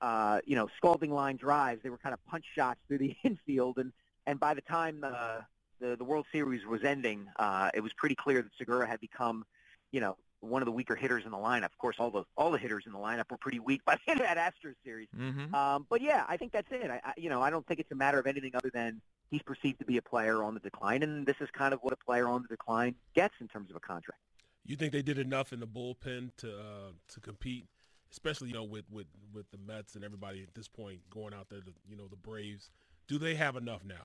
uh, 0.00 0.40
you 0.44 0.56
know, 0.56 0.68
scalding 0.76 1.12
line 1.12 1.36
drives. 1.36 1.82
They 1.82 1.90
were 1.90 1.98
kind 1.98 2.12
of 2.12 2.24
punch 2.26 2.44
shots 2.54 2.80
through 2.88 2.98
the 2.98 3.14
infield, 3.24 3.78
and 3.78 3.92
and 4.26 4.38
by 4.38 4.54
the 4.54 4.60
time 4.62 5.04
uh, 5.04 5.40
the 5.80 5.96
the 5.96 6.04
World 6.04 6.26
Series 6.32 6.64
was 6.66 6.84
ending, 6.84 7.26
uh, 7.38 7.70
it 7.74 7.80
was 7.80 7.92
pretty 7.92 8.14
clear 8.14 8.42
that 8.42 8.50
Segura 8.58 8.86
had 8.86 9.00
become, 9.00 9.44
you 9.90 10.00
know, 10.00 10.16
one 10.40 10.60
of 10.60 10.66
the 10.66 10.72
weaker 10.72 10.94
hitters 10.94 11.24
in 11.24 11.30
the 11.30 11.36
lineup. 11.36 11.66
Of 11.66 11.78
course, 11.78 11.96
all 11.98 12.10
the 12.10 12.24
all 12.36 12.50
the 12.50 12.58
hitters 12.58 12.84
in 12.86 12.92
the 12.92 12.98
lineup 12.98 13.30
were 13.30 13.38
pretty 13.38 13.60
weak 13.60 13.82
by 13.86 13.96
the 13.96 14.10
end 14.10 14.20
of 14.20 14.26
that 14.26 14.36
Astros 14.36 14.74
series. 14.84 15.08
Mm-hmm. 15.16 15.54
Um, 15.54 15.86
but 15.88 16.02
yeah, 16.02 16.24
I 16.28 16.36
think 16.36 16.52
that's 16.52 16.70
it. 16.70 16.90
I, 16.90 17.00
I, 17.04 17.12
you 17.16 17.30
know, 17.30 17.40
I 17.40 17.50
don't 17.50 17.66
think 17.66 17.80
it's 17.80 17.92
a 17.92 17.96
matter 17.96 18.18
of 18.18 18.26
anything 18.26 18.52
other 18.54 18.70
than 18.72 19.00
he's 19.32 19.42
perceived 19.42 19.80
to 19.80 19.84
be 19.84 19.96
a 19.96 20.02
player 20.02 20.44
on 20.44 20.54
the 20.54 20.60
decline, 20.60 21.02
and 21.02 21.26
this 21.26 21.36
is 21.40 21.48
kind 21.52 21.74
of 21.74 21.80
what 21.82 21.92
a 21.92 21.96
player 21.96 22.28
on 22.28 22.42
the 22.42 22.48
decline 22.48 22.94
gets 23.16 23.34
in 23.40 23.48
terms 23.48 23.70
of 23.70 23.76
a 23.76 23.80
contract. 23.80 24.20
You 24.64 24.76
think 24.76 24.92
they 24.92 25.02
did 25.02 25.18
enough 25.18 25.52
in 25.52 25.58
the 25.58 25.66
bullpen 25.66 26.30
to 26.36 26.52
uh, 26.56 26.92
to 27.08 27.20
compete, 27.20 27.66
especially 28.12 28.48
you 28.48 28.54
know 28.54 28.62
with, 28.62 28.84
with 28.92 29.06
with 29.34 29.50
the 29.50 29.58
Mets 29.58 29.96
and 29.96 30.04
everybody 30.04 30.42
at 30.42 30.54
this 30.54 30.68
point 30.68 31.00
going 31.10 31.34
out 31.34 31.48
there 31.48 31.60
to 31.60 31.72
you 31.88 31.96
know 31.96 32.06
the 32.06 32.16
Braves. 32.16 32.70
Do 33.08 33.18
they 33.18 33.34
have 33.34 33.56
enough 33.56 33.84
now? 33.84 34.04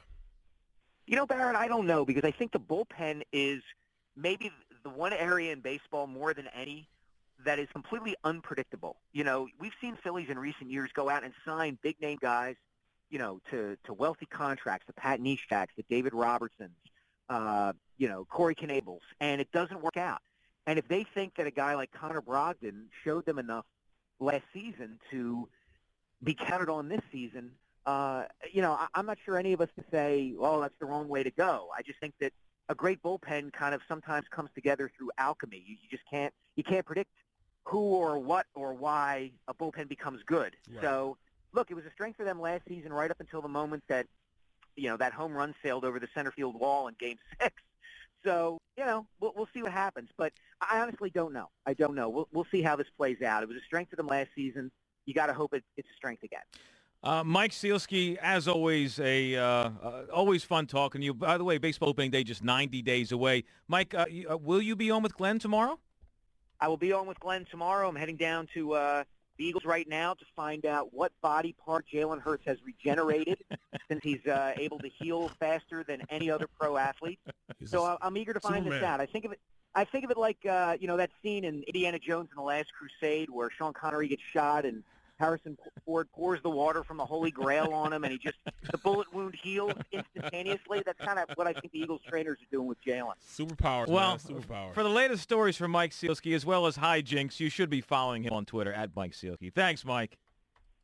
You 1.06 1.16
know, 1.16 1.28
Barrett, 1.28 1.56
I 1.56 1.68
don't 1.68 1.86
know 1.86 2.04
because 2.04 2.24
I 2.24 2.32
think 2.32 2.52
the 2.52 2.60
bullpen 2.60 3.22
is 3.32 3.62
maybe 4.16 4.52
the 4.84 4.90
one 4.90 5.14
area 5.14 5.54
in 5.54 5.60
baseball 5.60 6.08
more 6.08 6.34
than 6.34 6.48
any 6.56 6.90
that 7.46 7.60
is 7.60 7.68
completely 7.72 8.16
unpredictable. 8.24 8.98
You 9.14 9.24
know, 9.24 9.48
we've 9.60 9.74
seen 9.80 9.96
Phillies 10.04 10.28
in 10.30 10.40
recent 10.40 10.72
years 10.72 10.90
go 10.96 11.08
out 11.08 11.24
and 11.24 11.34
sign 11.46 11.78
big 11.84 12.02
name 12.02 12.18
guys 12.20 12.56
you 13.10 13.20
know, 13.20 13.40
to, 13.52 13.78
to 13.86 13.94
wealthy 13.94 14.26
contracts, 14.26 14.86
the 14.88 14.94
Pat 14.94 15.20
Nesheks, 15.20 15.70
the 15.76 15.84
David 15.90 16.14
Robertsons, 16.14 16.76
uh, 17.30 17.74
you 17.98 18.08
know, 18.08 18.26
Corey 18.26 18.56
Knebels, 18.56 19.00
and 19.20 19.42
it 19.42 19.52
doesn't 19.52 19.82
work 19.82 19.98
out. 19.98 20.22
And 20.66 20.78
if 20.78 20.88
they 20.88 21.06
think 21.14 21.36
that 21.36 21.48
a 21.48 21.52
guy 21.52 21.76
like 21.76 21.92
Connor 21.92 22.22
Brogdon 22.22 22.86
showed 23.04 23.26
them 23.26 23.40
enough 23.40 23.66
last 24.20 24.44
season 24.54 25.00
to 25.12 25.48
be 26.24 26.34
counted 26.34 26.70
on 26.70 26.90
this 26.90 27.02
season, 27.12 27.52
uh, 27.86 28.24
you 28.52 28.62
know, 28.62 28.74
I, 28.74 28.88
I'm 28.94 29.06
not 29.06 29.18
sure 29.24 29.38
any 29.38 29.54
of 29.54 29.62
us 29.62 29.70
can 29.76 29.86
say, 29.90 30.34
well, 30.38 30.60
that's 30.60 30.76
the 30.80 30.86
wrong 30.86 31.08
way 31.08 31.24
to 31.24 31.32
go. 31.32 31.70
I 31.78 31.82
just 31.84 32.00
think 32.00 32.14
that 32.20 32.34
a 32.70 32.76
great 32.76 33.02
bullpen 33.02 33.54
kind 33.54 33.74
of 33.74 33.82
sometimes 33.88 34.26
comes 34.30 34.50
together 34.54 34.92
through 34.98 35.12
alchemy. 35.18 35.64
You, 35.66 35.76
you 35.82 35.90
just 35.90 36.04
can't 36.10 36.34
you 36.58 36.64
can't 36.64 36.86
predict 36.86 37.12
who 37.64 37.80
or 37.80 38.20
what 38.20 38.46
or 38.56 38.74
why 38.74 39.32
a 39.48 39.54
bullpen 39.54 39.88
becomes 39.88 40.22
good. 40.26 40.56
Right. 40.70 40.82
So, 40.82 41.18
look, 41.58 41.72
it 41.72 41.74
was 41.74 41.86
a 41.86 41.92
strength 41.92 42.18
for 42.18 42.24
them 42.24 42.40
last 42.40 42.62
season, 42.68 42.94
right 42.94 43.10
up 43.10 43.20
until 43.20 43.42
the 43.42 43.48
moment 43.48 43.84
that 43.90 44.06
you 44.76 44.88
know 44.90 44.96
that 44.98 45.12
home 45.12 45.34
run 45.34 45.56
sailed 45.64 45.84
over 45.84 46.00
the 46.00 46.08
center 46.14 46.32
field 46.32 46.58
wall 46.58 46.88
in 46.88 46.96
Game 47.00 47.18
Six. 47.42 47.56
So, 48.24 48.60
you 48.78 48.86
know, 48.86 49.06
we'll, 49.20 49.34
we'll 49.36 49.48
see 49.54 49.64
what 49.64 49.72
happens. 49.72 50.10
But 50.18 50.34
I 50.62 50.80
honestly 50.80 51.10
don't 51.10 51.34
know. 51.34 51.50
I 51.66 51.74
don't 51.74 51.96
know. 51.96 52.10
We'll, 52.10 52.28
we'll 52.32 52.48
see 52.52 52.62
how 52.62 52.76
this 52.76 52.88
plays 52.98 53.22
out. 53.22 53.44
It 53.44 53.50
was 53.50 53.58
a 53.58 53.66
strength 53.66 53.90
for 53.90 53.96
them 53.96 54.08
last 54.08 54.30
season. 54.36 54.72
You 55.06 55.14
got 55.14 55.28
to 55.28 55.34
hope 55.34 55.54
it, 55.54 55.64
it's 55.78 55.88
a 55.88 55.96
strength 55.96 56.24
again. 56.24 56.42
Uh, 57.04 57.24
Mike 57.24 57.52
Sielski, 57.52 58.18
as 58.18 58.48
always, 58.48 59.00
a 59.00 59.36
uh, 59.36 59.42
uh, 59.42 60.04
always 60.12 60.44
fun 60.44 60.66
talking 60.66 61.00
to 61.02 61.06
you. 61.06 61.14
By 61.14 61.38
the 61.38 61.44
way, 61.44 61.58
baseball 61.58 61.90
opening 61.90 62.12
day 62.12 62.24
just 62.24 62.44
90 62.44 62.82
days 62.82 63.12
away. 63.12 63.44
Mike, 63.68 63.94
uh, 63.94 64.06
you, 64.10 64.30
uh, 64.30 64.36
will 64.36 64.62
you 64.62 64.76
be 64.76 64.92
on 64.92 65.04
with 65.04 65.16
Glenn 65.16 65.40
tomorrow? 65.40 65.80
I 66.60 66.68
will 66.68 66.78
be 66.78 66.92
on 66.92 67.08
with 67.08 67.20
Glenn 67.20 67.46
tomorrow. 67.50 67.88
I'm 67.88 67.96
heading 67.96 68.18
down 68.18 68.48
to 68.56 68.74
uh, 68.74 69.04
Eagles 69.40 69.66
right 69.66 69.88
now 69.88 70.14
to 70.14 70.26
find 70.36 70.66
out 70.66 70.94
what 70.94 71.12
body 71.22 71.54
part 71.66 71.86
Jalen 71.92 72.22
Hurts 72.22 72.46
has 72.46 72.58
regenerated 72.66 73.38
since 73.90 74.02
he's 74.04 74.26
uh, 74.26 74.54
able 74.58 74.80
to 74.80 74.90
heal 74.90 75.30
faster 75.40 75.84
than 75.84 76.02
any 76.10 76.30
other 76.30 76.48
pro 76.60 76.78
athlete. 76.78 77.20
He's 77.60 77.72
So 77.72 77.84
I- 77.84 77.98
I'm 78.02 78.18
eager 78.18 78.34
to 78.34 78.40
find 78.40 78.66
this 78.66 78.82
out. 78.84 79.00
I 79.02 79.06
think 79.06 79.26
of 79.26 79.32
it. 79.32 79.40
I 79.76 79.84
think 79.86 80.06
of 80.06 80.12
it 80.12 80.18
like 80.18 80.44
uh, 80.46 80.76
you 80.80 80.88
know 80.88 80.98
that 80.98 81.12
scene 81.22 81.44
in 81.46 81.62
Indiana 81.64 82.00
Jones 82.00 82.30
and 82.32 82.38
the 82.40 82.44
Last 82.44 82.70
Crusade 82.74 83.30
where 83.30 83.50
Sean 83.52 83.74
Connery 83.74 84.08
gets 84.08 84.24
shot 84.34 84.66
and 84.66 84.84
Harrison 85.20 85.58
Ford 85.86 86.08
pours 86.14 86.42
the 86.44 86.50
water 86.50 86.84
from 86.84 86.98
the 86.98 87.06
Holy 87.06 87.32
Grail 87.32 87.74
on 87.74 87.92
him, 87.92 88.04
and 88.04 88.12
he 88.12 88.20
just 88.20 88.38
the 88.72 88.78
bullet 88.78 89.12
wound 89.14 89.36
heals 89.42 89.74
instantaneously. 89.92 90.84
That's 90.86 91.00
kind 91.00 91.18
of 91.18 91.30
what 91.36 91.48
I 91.48 91.54
think 91.54 91.72
the 91.74 91.80
Eagles 91.80 92.02
trainers 92.08 92.38
are 92.40 92.46
doing 92.52 92.68
with 92.68 92.78
Jalen. 92.86 93.14
superpowers, 93.28 93.88
Well, 93.88 94.10
man. 94.12 94.18
Superpowers. 94.20 94.74
for 94.74 94.84
the 94.84 94.90
latest 94.90 95.24
stories 95.24 95.58
from 95.58 95.72
Mike 95.72 95.92
Sielski, 95.92 96.36
as 96.36 96.46
well 96.46 96.68
as 96.68 96.78
hijinks, 96.78 97.40
you 97.40 97.50
should 97.50 97.70
be 97.70 97.82
following 97.82 98.24
him 98.24 98.34
on 98.34 98.46
Twitter 98.46 98.72
at 98.74 98.96
Mike 98.96 99.14
Sielski. 99.14 99.52
Thanks, 99.54 99.84
Mike. 99.84 100.18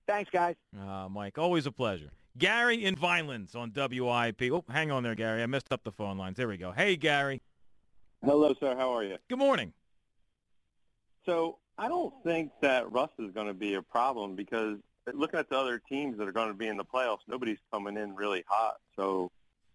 Thanks, 0.07 0.29
guys. 0.31 0.55
Uh, 0.77 1.07
Mike, 1.09 1.37
always 1.37 1.65
a 1.65 1.71
pleasure. 1.71 2.09
Gary 2.37 2.83
in 2.83 2.95
Violence 2.95 3.53
on 3.53 3.71
WIP. 3.75 4.41
Oh, 4.51 4.65
hang 4.69 4.89
on 4.91 5.03
there, 5.03 5.13
Gary. 5.15 5.43
I 5.43 5.45
messed 5.45 5.71
up 5.71 5.83
the 5.83 5.91
phone 5.91 6.17
lines. 6.17 6.37
There 6.37 6.47
we 6.47 6.57
go. 6.57 6.71
Hey, 6.71 6.95
Gary. 6.95 7.41
Hello, 8.25 8.53
sir. 8.59 8.75
How 8.75 8.91
are 8.95 9.03
you? 9.03 9.17
Good 9.29 9.37
morning. 9.37 9.73
So 11.25 11.59
I 11.77 11.87
don't 11.87 12.13
think 12.23 12.51
that 12.61 12.91
Russ 12.91 13.09
is 13.19 13.31
going 13.31 13.47
to 13.47 13.53
be 13.53 13.75
a 13.75 13.81
problem 13.81 14.35
because 14.35 14.77
looking 15.13 15.39
at 15.39 15.49
the 15.49 15.57
other 15.57 15.81
teams 15.89 16.17
that 16.17 16.27
are 16.27 16.31
going 16.31 16.49
to 16.49 16.53
be 16.53 16.67
in 16.67 16.77
the 16.77 16.85
playoffs, 16.85 17.19
nobody's 17.27 17.57
coming 17.71 17.97
in 17.97 18.15
really 18.15 18.43
hot. 18.47 18.75
So 18.95 19.31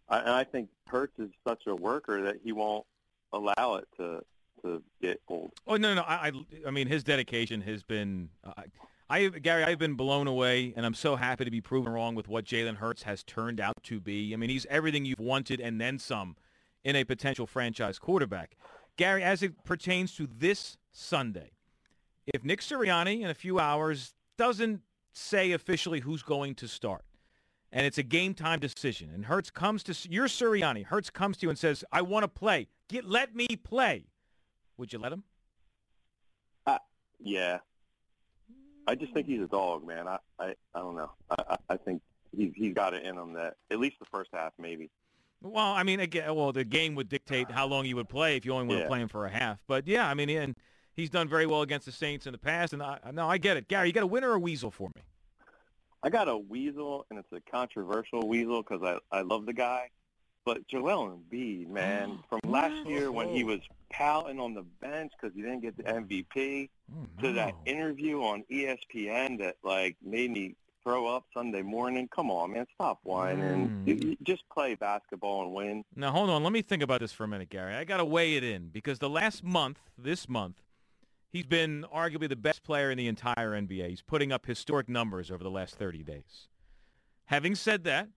I, 0.08 0.20
and 0.20 0.30
I 0.30 0.44
think 0.44 0.68
Hurts 0.86 1.18
is 1.18 1.30
such 1.46 1.66
a 1.66 1.74
worker 1.74 2.22
that 2.22 2.36
he 2.42 2.52
won't 2.52 2.86
allow 3.32 3.76
it 3.76 3.88
to 3.98 4.22
to 4.62 4.82
get 5.00 5.20
old. 5.28 5.52
Oh 5.66 5.76
no, 5.76 5.94
no, 5.94 6.02
I, 6.02 6.28
I, 6.28 6.32
I 6.66 6.70
mean 6.70 6.88
his 6.88 7.04
dedication 7.04 7.60
has 7.62 7.82
been. 7.82 8.30
Uh, 8.42 8.62
I, 9.10 9.28
Gary, 9.28 9.64
I've 9.64 9.78
been 9.78 9.94
blown 9.94 10.26
away, 10.26 10.74
and 10.76 10.84
I'm 10.84 10.94
so 10.94 11.16
happy 11.16 11.44
to 11.46 11.50
be 11.50 11.62
proven 11.62 11.92
wrong 11.92 12.14
with 12.14 12.28
what 12.28 12.44
Jalen 12.44 12.76
Hurts 12.76 13.04
has 13.04 13.22
turned 13.22 13.58
out 13.58 13.82
to 13.84 14.00
be. 14.00 14.34
I 14.34 14.36
mean, 14.36 14.50
he's 14.50 14.66
everything 14.68 15.06
you've 15.06 15.18
wanted 15.18 15.60
and 15.60 15.80
then 15.80 15.98
some 15.98 16.36
in 16.84 16.94
a 16.94 17.04
potential 17.04 17.46
franchise 17.46 17.98
quarterback. 17.98 18.56
Gary, 18.96 19.22
as 19.22 19.42
it 19.42 19.64
pertains 19.64 20.14
to 20.16 20.26
this 20.26 20.76
Sunday, 20.92 21.52
if 22.34 22.44
Nick 22.44 22.60
Sirianni 22.60 23.20
in 23.22 23.30
a 23.30 23.34
few 23.34 23.58
hours 23.58 24.14
doesn't 24.36 24.82
say 25.12 25.52
officially 25.52 26.00
who's 26.00 26.22
going 26.22 26.54
to 26.56 26.68
start, 26.68 27.04
and 27.72 27.86
it's 27.86 27.98
a 27.98 28.02
game 28.02 28.34
time 28.34 28.60
decision, 28.60 29.10
and 29.12 29.26
Hurts 29.26 29.50
comes 29.50 29.82
to 29.84 29.94
you're 30.10 30.26
Sirianni, 30.26 30.84
Hurts 30.84 31.10
comes 31.10 31.38
to 31.38 31.46
you 31.46 31.50
and 31.50 31.58
says, 31.58 31.84
"I 31.92 32.02
want 32.02 32.24
to 32.24 32.28
play. 32.28 32.68
Get 32.88 33.04
let 33.04 33.34
me 33.34 33.46
play." 33.56 34.06
Would 34.76 34.92
you 34.92 34.98
let 34.98 35.12
him? 35.12 35.24
Uh, 36.66 36.78
yeah, 37.18 37.58
I 38.86 38.94
just 38.94 39.12
think 39.12 39.26
he's 39.26 39.40
a 39.42 39.46
dog, 39.48 39.86
man. 39.86 40.06
I 40.06 40.18
I, 40.38 40.54
I 40.74 40.78
don't 40.78 40.96
know. 40.96 41.10
I, 41.30 41.56
I 41.70 41.76
think 41.76 42.02
he's 42.36 42.52
he's 42.54 42.74
got 42.74 42.94
it 42.94 43.04
in 43.04 43.16
him 43.16 43.32
that 43.34 43.54
at 43.70 43.78
least 43.80 43.96
the 43.98 44.06
first 44.06 44.30
half 44.32 44.52
maybe. 44.58 44.90
Well, 45.40 45.66
I 45.72 45.84
mean, 45.84 46.00
again, 46.00 46.34
well, 46.34 46.50
the 46.52 46.64
game 46.64 46.96
would 46.96 47.08
dictate 47.08 47.48
how 47.48 47.66
long 47.66 47.86
you 47.86 47.94
would 47.94 48.08
play 48.08 48.36
if 48.36 48.44
you 48.44 48.52
only 48.54 48.66
want 48.66 48.78
to 48.78 48.82
Yeah. 48.84 48.88
play 48.88 49.00
him 49.00 49.06
for 49.08 49.24
a 49.24 49.30
half. 49.30 49.62
But 49.68 49.86
yeah, 49.86 50.08
I 50.08 50.14
mean, 50.14 50.28
and 50.30 50.56
he's 50.98 51.08
done 51.08 51.28
very 51.28 51.46
well 51.46 51.62
against 51.62 51.86
the 51.86 51.92
Saints 51.92 52.26
in 52.26 52.32
the 52.32 52.38
past. 52.38 52.72
And 52.74 52.82
I, 52.82 52.98
no, 53.12 53.28
I 53.28 53.38
get 53.38 53.56
it, 53.56 53.68
Gary. 53.68 53.86
You 53.86 53.92
got 53.94 54.02
a 54.02 54.06
winner 54.06 54.30
or 54.30 54.34
a 54.34 54.40
weasel 54.40 54.70
for 54.70 54.90
me? 54.94 55.02
I 56.02 56.10
got 56.10 56.28
a 56.28 56.36
weasel, 56.36 57.06
and 57.10 57.18
it's 57.18 57.32
a 57.32 57.40
controversial 57.50 58.28
weasel 58.28 58.62
because 58.62 58.82
I, 58.82 59.16
I 59.16 59.22
love 59.22 59.46
the 59.46 59.52
guy. 59.52 59.90
But 60.44 60.66
Joel 60.68 61.18
Embiid, 61.32 61.68
man, 61.68 62.18
from 62.28 62.40
last 62.44 62.86
year 62.86 63.10
when 63.10 63.28
he 63.28 63.44
was 63.44 63.60
pouting 63.90 64.38
on 64.38 64.54
the 64.54 64.64
bench 64.80 65.12
because 65.18 65.34
he 65.34 65.42
didn't 65.42 65.60
get 65.60 65.76
the 65.76 65.84
MVP, 65.84 66.68
Oh, 66.90 67.22
to 67.22 67.32
that 67.34 67.54
interview 67.66 68.22
on 68.22 68.44
ESPN 68.50 69.38
that 69.40 69.56
like 69.62 69.96
made 70.02 70.30
me 70.30 70.54
throw 70.82 71.06
up 71.06 71.24
Sunday 71.34 71.60
morning. 71.60 72.08
Come 72.14 72.30
on, 72.30 72.52
man, 72.52 72.66
stop 72.74 73.00
whining. 73.02 73.84
Mm. 73.84 74.16
Just 74.22 74.42
play 74.48 74.74
basketball 74.74 75.42
and 75.42 75.52
win. 75.52 75.84
Now 75.94 76.12
hold 76.12 76.30
on, 76.30 76.42
let 76.42 76.52
me 76.52 76.62
think 76.62 76.82
about 76.82 77.00
this 77.00 77.12
for 77.12 77.24
a 77.24 77.28
minute, 77.28 77.50
Gary. 77.50 77.74
I 77.74 77.84
got 77.84 77.98
to 77.98 78.06
weigh 78.06 78.36
it 78.36 78.44
in 78.44 78.68
because 78.68 79.00
the 79.00 79.10
last 79.10 79.44
month, 79.44 79.80
this 79.98 80.30
month, 80.30 80.62
he's 81.30 81.46
been 81.46 81.84
arguably 81.94 82.28
the 82.28 82.36
best 82.36 82.62
player 82.62 82.90
in 82.90 82.98
the 82.98 83.08
entire 83.08 83.52
NBA. 83.52 83.88
He's 83.88 84.02
putting 84.02 84.32
up 84.32 84.46
historic 84.46 84.88
numbers 84.88 85.30
over 85.30 85.42
the 85.42 85.50
last 85.50 85.76
30 85.76 86.02
days. 86.02 86.48
Having 87.26 87.56
said 87.56 87.84
that, 87.84 88.08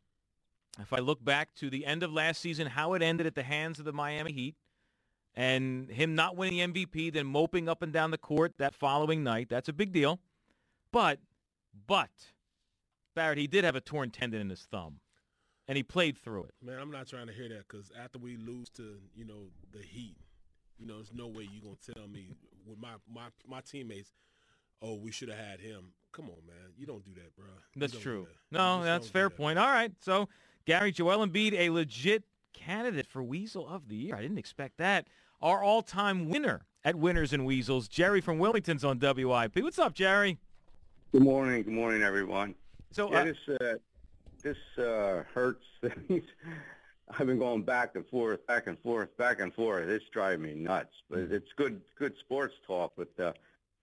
if 0.79 0.93
I 0.93 0.99
look 0.99 1.23
back 1.23 1.53
to 1.55 1.69
the 1.69 1.85
end 1.85 2.03
of 2.03 2.13
last 2.13 2.41
season, 2.41 2.67
how 2.67 2.93
it 2.93 3.01
ended 3.01 3.27
at 3.27 3.35
the 3.35 3.43
hands 3.43 3.79
of 3.79 3.85
the 3.85 3.93
Miami 3.93 4.31
Heat, 4.31 4.55
and 5.35 5.89
him 5.89 6.15
not 6.15 6.35
winning 6.35 6.73
MVP, 6.73 7.13
then 7.13 7.25
moping 7.25 7.69
up 7.69 7.81
and 7.81 7.91
down 7.91 8.11
the 8.11 8.17
court 8.17 8.53
that 8.57 8.73
following 8.73 9.23
night, 9.23 9.47
that's 9.49 9.69
a 9.69 9.73
big 9.73 9.91
deal. 9.91 10.19
But, 10.91 11.19
but, 11.87 12.09
Barrett, 13.15 13.37
he 13.37 13.47
did 13.47 13.63
have 13.63 13.75
a 13.75 13.81
torn 13.81 14.11
tendon 14.11 14.41
in 14.41 14.49
his 14.49 14.61
thumb, 14.63 14.99
and 15.67 15.77
he 15.77 15.83
played 15.83 16.17
through 16.17 16.45
it. 16.45 16.53
Man, 16.61 16.79
I'm 16.79 16.91
not 16.91 17.07
trying 17.07 17.27
to 17.27 17.33
hear 17.33 17.49
that 17.49 17.67
because 17.67 17.91
after 18.01 18.17
we 18.17 18.37
lose 18.37 18.69
to, 18.71 18.97
you 19.13 19.25
know, 19.25 19.47
the 19.71 19.81
Heat, 19.81 20.17
you 20.81 20.87
know, 20.87 20.95
there's 20.95 21.13
no 21.13 21.27
way 21.27 21.47
you're 21.51 21.61
going 21.61 21.77
to 21.85 21.93
tell 21.93 22.07
me 22.07 22.29
with 22.65 22.79
my, 22.79 22.93
my, 23.13 23.27
my 23.47 23.61
teammates, 23.61 24.11
oh, 24.81 24.95
we 24.95 25.11
should 25.11 25.29
have 25.29 25.37
had 25.37 25.59
him. 25.59 25.93
Come 26.11 26.25
on, 26.25 26.45
man. 26.47 26.73
You 26.75 26.87
don't 26.87 27.05
do 27.05 27.11
that, 27.13 27.35
bro. 27.35 27.45
That's 27.75 27.95
true. 27.97 28.27
that. 28.51 28.57
No, 28.57 28.83
that's 28.83 29.07
fair 29.07 29.29
that. 29.29 29.37
point. 29.37 29.59
All 29.59 29.69
right. 29.69 29.91
So, 30.01 30.27
Gary 30.65 30.91
Joel 30.91 31.25
Embiid, 31.25 31.53
a 31.53 31.69
legit 31.69 32.23
candidate 32.53 33.07
for 33.07 33.23
Weasel 33.23 33.67
of 33.67 33.87
the 33.87 33.95
Year. 33.95 34.15
I 34.15 34.21
didn't 34.21 34.39
expect 34.39 34.77
that. 34.77 35.07
Our 35.41 35.63
all-time 35.63 36.29
winner 36.29 36.65
at 36.83 36.95
Winners 36.95 37.31
and 37.31 37.45
Weasels, 37.45 37.87
Jerry 37.87 38.19
from 38.19 38.39
Wilmington's 38.39 38.83
on 38.83 38.99
WIP. 38.99 39.63
What's 39.63 39.79
up, 39.79 39.93
Jerry? 39.93 40.39
Good 41.11 41.23
morning. 41.23 41.63
Good 41.63 41.73
morning, 41.73 42.01
everyone. 42.01 42.55
So, 42.91 43.11
Yeah, 43.11 43.19
uh, 43.19 43.23
this 43.23 43.37
uh, 43.49 43.73
this 44.43 44.57
uh, 44.77 45.23
hurts. 45.33 45.63
I've 47.17 47.27
been 47.27 47.39
going 47.39 47.63
back 47.63 47.95
and 47.95 48.05
forth, 48.07 48.45
back 48.47 48.67
and 48.67 48.77
forth, 48.79 49.15
back 49.17 49.39
and 49.39 49.53
forth. 49.53 49.87
It's 49.89 50.05
driving 50.11 50.41
me 50.41 50.53
nuts. 50.53 50.93
But 51.09 51.19
it's 51.19 51.51
good, 51.55 51.81
good 51.97 52.13
sports 52.19 52.53
talk. 52.65 52.93
But 52.97 53.11
uh, 53.23 53.33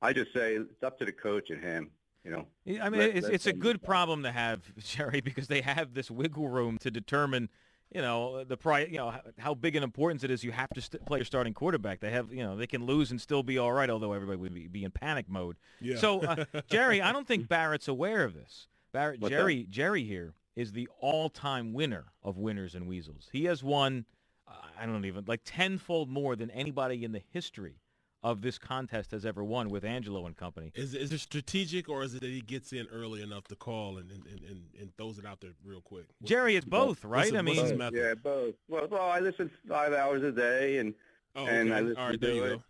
I 0.03 0.13
just 0.13 0.33
say 0.33 0.55
it's 0.55 0.83
up 0.83 0.99
to 0.99 1.05
the 1.05 1.13
coach 1.13 1.51
and 1.51 1.63
him. 1.63 1.91
You 2.25 2.33
know. 2.33 2.47
I 2.83 2.91
mean, 2.91 3.01
let- 3.01 3.17
it's, 3.17 3.25
let 3.25 3.35
it's 3.35 3.47
a 3.47 3.53
good 3.53 3.81
decide. 3.81 3.87
problem 3.87 4.23
to 4.25 4.33
have, 4.33 4.61
Jerry, 4.79 5.21
because 5.21 5.49
they 5.49 5.61
have 5.61 5.95
this 5.95 6.11
wiggle 6.11 6.49
room 6.49 6.77
to 6.79 6.91
determine, 6.91 7.49
you 7.95 8.03
know, 8.03 8.45
the 8.45 8.57
pri- 8.57 8.87
you 8.87 8.99
know, 8.99 9.11
how, 9.11 9.21
how 9.39 9.55
big 9.55 9.77
an 9.77 9.83
importance 9.83 10.25
it 10.25 10.31
is. 10.31 10.45
You 10.45 10.53
have 10.53 10.69
to 10.71 10.81
st- 10.83 11.07
play 11.07 11.19
your 11.19 11.25
starting 11.25 11.55
quarterback. 11.55 12.01
They 12.01 12.11
have, 12.11 12.33
you 12.33 12.43
know, 12.43 12.57
they 12.57 12.67
can 12.67 12.85
lose 12.85 13.11
and 13.11 13.21
still 13.21 13.43
be 13.43 13.57
all 13.57 13.73
right, 13.73 13.89
although 13.89 14.13
everybody 14.13 14.37
would 14.39 14.53
be, 14.55 14.67
be 14.67 14.85
in 14.85 14.91
panic 14.91 15.27
mode. 15.29 15.57
Yeah. 15.81 15.97
So, 15.97 16.21
uh, 16.21 16.45
Jerry, 16.71 17.01
I 17.01 17.13
don't 17.13 17.27
think 17.27 17.49
Barrett's 17.49 17.89
aware 17.89 18.25
of 18.25 18.35
this. 18.35 18.67
Barrett, 18.93 19.21
What's 19.21 19.31
Jerry, 19.31 19.67
Jerry 19.71 20.05
here 20.05 20.35
is 20.59 20.73
the 20.73 20.89
all-time 20.99 21.73
winner 21.73 22.07
of 22.25 22.37
Winners 22.37 22.75
and 22.75 22.89
Weasels. 22.89 23.29
He 23.31 23.45
has 23.45 23.63
won, 23.63 24.05
uh, 24.49 24.53
I 24.81 24.87
don't 24.87 25.05
even 25.05 25.25
like 25.29 25.43
tenfold 25.45 26.09
more 26.11 26.35
than 26.35 26.51
anybody 26.51 27.05
in 27.05 27.13
the 27.13 27.23
history 27.33 27.77
of 28.25 28.41
this 28.43 28.59
contest 28.59 29.13
has 29.13 29.25
ever 29.25 29.45
won 29.45 29.69
with 29.69 29.85
Angelo 29.85 30.27
and 30.27 30.37
company. 30.37 30.73
Is, 30.75 30.95
is 30.95 31.13
it 31.13 31.21
strategic 31.21 31.89
or 31.89 32.03
is 32.03 32.15
it 32.15 32.23
that 32.23 32.31
he 32.31 32.41
gets 32.41 32.73
in 32.73 32.89
early 32.93 33.23
enough 33.23 33.45
to 33.45 33.55
call 33.55 33.99
and, 33.99 34.11
and, 34.11 34.27
and, 34.27 34.41
and, 34.51 34.63
and 34.81 34.97
throws 34.97 35.21
it 35.21 35.25
out 35.25 35.41
there 35.41 35.53
real 35.65 35.81
quick? 35.81 36.07
What- 36.19 36.29
Jerry, 36.29 36.57
it's 36.57 36.67
both, 36.67 36.89
what's 36.89 37.05
right? 37.05 37.31
the- 37.33 37.39
I 37.39 37.43
what's 37.43 37.57
mean, 37.57 37.63
his 37.63 37.71
Both, 37.71 37.79
method? 37.79 37.97
yeah, 37.97 38.15
both. 38.15 38.55
Well, 38.69 38.89
well, 38.91 39.09
I 39.09 39.21
listen 39.21 39.49
five 39.69 39.93
hours 39.93 40.25
a 40.25 40.33
day, 40.33 40.79
and 40.79 40.93
Oh, 41.37 41.47
and 41.47 41.69
okay. 41.71 41.79
I 41.79 41.81
listen 41.83 41.97
All 42.03 42.07
right, 42.09 42.21
to 42.21 42.27
there 42.27 42.35
you 42.35 42.45
it. 42.45 42.49
go. 42.57 42.63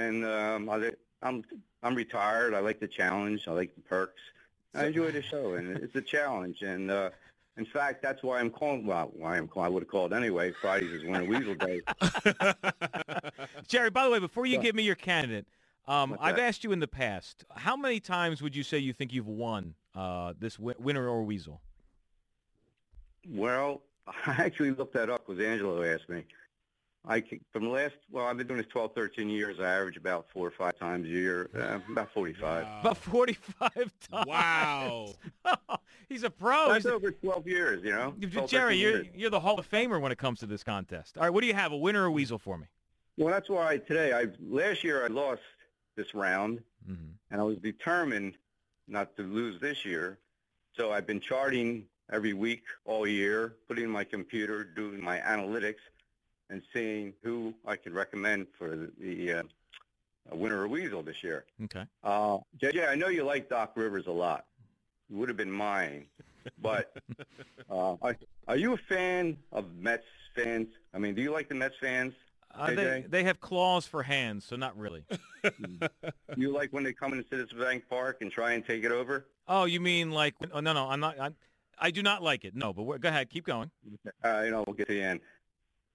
and 0.00 0.24
um, 0.26 0.68
I, 0.68 0.90
I'm 1.22 1.44
I'm 1.84 1.94
retired. 1.94 2.54
I 2.54 2.58
like 2.58 2.80
the 2.80 2.88
challenge. 2.88 3.46
I 3.46 3.52
like 3.52 3.72
the 3.76 3.82
perks. 3.82 4.20
I 4.74 4.86
enjoy 4.86 5.10
the 5.12 5.22
show, 5.22 5.54
and 5.54 5.76
it's 5.76 5.94
a 5.94 6.00
challenge. 6.00 6.62
And 6.62 6.90
uh, 6.90 7.10
in 7.56 7.66
fact, 7.66 8.02
that's 8.02 8.22
why 8.22 8.40
I'm 8.40 8.50
calling. 8.50 8.86
Well, 8.86 9.10
why 9.14 9.36
I'm 9.36 9.48
calling. 9.48 9.66
I 9.66 9.68
would 9.70 9.82
have 9.84 9.90
called 9.90 10.12
anyway. 10.12 10.52
Fridays 10.60 10.90
is 10.90 11.04
Winter 11.04 11.24
Weasel 11.24 11.54
Day. 11.54 11.80
Jerry, 13.68 13.90
by 13.90 14.04
the 14.04 14.10
way, 14.10 14.18
before 14.18 14.46
you 14.46 14.58
give 14.58 14.74
me 14.74 14.82
your 14.82 14.96
candidate, 14.96 15.46
um, 15.86 16.16
I've 16.20 16.36
that? 16.36 16.42
asked 16.42 16.64
you 16.64 16.72
in 16.72 16.80
the 16.80 16.88
past, 16.88 17.44
how 17.54 17.76
many 17.76 18.00
times 18.00 18.42
would 18.42 18.56
you 18.56 18.62
say 18.62 18.78
you 18.78 18.92
think 18.92 19.12
you've 19.12 19.28
won 19.28 19.74
uh, 19.94 20.32
this 20.38 20.56
wi- 20.56 20.76
winner 20.78 21.08
or 21.08 21.22
weasel? 21.22 21.60
Well, 23.28 23.82
I 24.26 24.32
actually 24.44 24.72
looked 24.72 24.94
that 24.94 25.10
up 25.10 25.26
because 25.26 25.42
Angelo 25.44 25.82
asked 25.84 26.08
me. 26.08 26.24
I 27.06 27.20
c- 27.20 27.40
from 27.52 27.64
the 27.64 27.70
last. 27.70 27.94
Well, 28.10 28.24
I've 28.26 28.36
been 28.38 28.46
doing 28.46 28.58
this 28.58 28.66
12, 28.70 28.94
13 28.94 29.28
years. 29.28 29.60
I 29.60 29.64
average 29.74 29.96
about 29.98 30.26
four 30.32 30.46
or 30.46 30.50
five 30.50 30.78
times 30.78 31.06
a 31.06 31.10
year. 31.10 31.50
Uh, 31.54 31.78
about 31.92 32.12
45. 32.14 32.64
Wow. 32.64 32.80
About 32.80 32.96
45 32.96 33.70
times. 34.10 34.26
Wow. 34.26 35.08
He's 36.08 36.22
a 36.22 36.30
pro. 36.30 36.68
That's 36.68 36.84
He's 36.84 36.92
a- 36.92 36.94
over 36.94 37.10
12 37.10 37.46
years. 37.46 37.84
You 37.84 37.90
know. 37.92 38.14
You- 38.18 38.28
12, 38.30 38.48
Jerry, 38.50 38.64
13 38.74 38.80
you're, 38.80 38.92
years. 39.02 39.06
you're 39.14 39.30
the 39.30 39.40
Hall 39.40 39.58
of 39.58 39.70
Famer 39.70 40.00
when 40.00 40.12
it 40.12 40.18
comes 40.18 40.40
to 40.40 40.46
this 40.46 40.64
contest. 40.64 41.18
All 41.18 41.24
right, 41.24 41.30
what 41.30 41.42
do 41.42 41.46
you 41.46 41.54
have, 41.54 41.72
a 41.72 41.76
winner 41.76 42.02
or 42.04 42.06
a 42.06 42.10
weasel 42.10 42.38
for 42.38 42.56
me? 42.56 42.66
Well, 43.18 43.32
that's 43.32 43.48
why 43.50 43.76
today. 43.78 44.12
I 44.12 44.26
last 44.42 44.82
year 44.82 45.04
I 45.04 45.08
lost 45.08 45.42
this 45.96 46.14
round, 46.14 46.60
Mm-hmm. 46.90 47.12
and 47.30 47.40
I 47.40 47.44
was 47.44 47.56
determined 47.58 48.34
not 48.88 49.16
to 49.16 49.22
lose 49.22 49.58
this 49.60 49.84
year. 49.86 50.18
So 50.76 50.90
I've 50.92 51.06
been 51.06 51.20
charting 51.20 51.84
every 52.12 52.34
week 52.34 52.62
all 52.84 53.06
year, 53.06 53.54
putting 53.68 53.84
in 53.84 53.90
my 53.90 54.04
computer, 54.04 54.64
doing 54.64 55.02
my 55.02 55.18
analytics, 55.20 55.76
and 56.50 56.62
seeing 56.72 57.12
who 57.22 57.54
I 57.66 57.76
could 57.76 57.92
recommend 57.94 58.46
for 58.58 58.76
the, 58.76 58.90
the 59.00 59.32
uh, 59.32 59.42
winner 60.32 60.64
of 60.64 60.70
weasel 60.70 61.02
this 61.02 61.22
year. 61.22 61.44
Okay. 61.64 61.84
Uh, 62.02 62.38
JJ, 62.58 62.88
I 62.88 62.94
know 62.94 63.08
you 63.08 63.24
like 63.24 63.48
Doc 63.48 63.72
Rivers 63.76 64.06
a 64.06 64.12
lot. 64.12 64.46
It 65.10 65.16
would 65.16 65.28
have 65.28 65.36
been 65.36 65.50
mine, 65.50 66.06
but 66.60 66.96
uh, 67.70 67.96
are, 68.02 68.16
are 68.48 68.56
you 68.56 68.72
a 68.72 68.78
fan 68.88 69.36
of 69.52 69.74
Mets 69.76 70.04
fans? 70.34 70.68
I 70.92 70.98
mean, 70.98 71.14
do 71.14 71.22
you 71.22 71.32
like 71.32 71.48
the 71.48 71.54
Mets 71.54 71.74
fans? 71.80 72.14
Uh, 72.56 72.72
they, 72.72 73.04
they 73.08 73.24
have 73.24 73.40
claws 73.40 73.84
for 73.84 74.04
hands, 74.04 74.44
so 74.44 74.56
not 74.56 74.76
really. 74.76 75.04
You 76.36 76.52
like 76.52 76.72
when 76.72 76.82
they 76.82 76.92
come 76.92 77.12
into 77.12 77.24
Citizens 77.28 77.60
Bank 77.60 77.84
Park 77.88 78.18
and 78.22 78.32
try 78.32 78.52
and 78.52 78.66
take 78.66 78.82
it 78.82 78.90
over? 78.90 79.26
oh, 79.46 79.64
you 79.64 79.80
mean 79.80 80.10
like, 80.10 80.34
oh, 80.52 80.60
no, 80.60 80.72
no, 80.72 80.88
I'm 80.88 81.00
not, 81.00 81.18
I, 81.20 81.30
I 81.78 81.90
do 81.90 82.02
not 82.02 82.22
like 82.22 82.44
it. 82.44 82.54
No, 82.54 82.72
but 82.72 83.00
go 83.00 83.08
ahead, 83.08 83.30
keep 83.30 83.44
going. 83.44 83.70
Uh, 84.24 84.42
you 84.44 84.50
know, 84.50 84.64
we'll 84.66 84.74
get 84.74 84.88
to 84.88 84.94
the 84.94 85.02
end. 85.02 85.20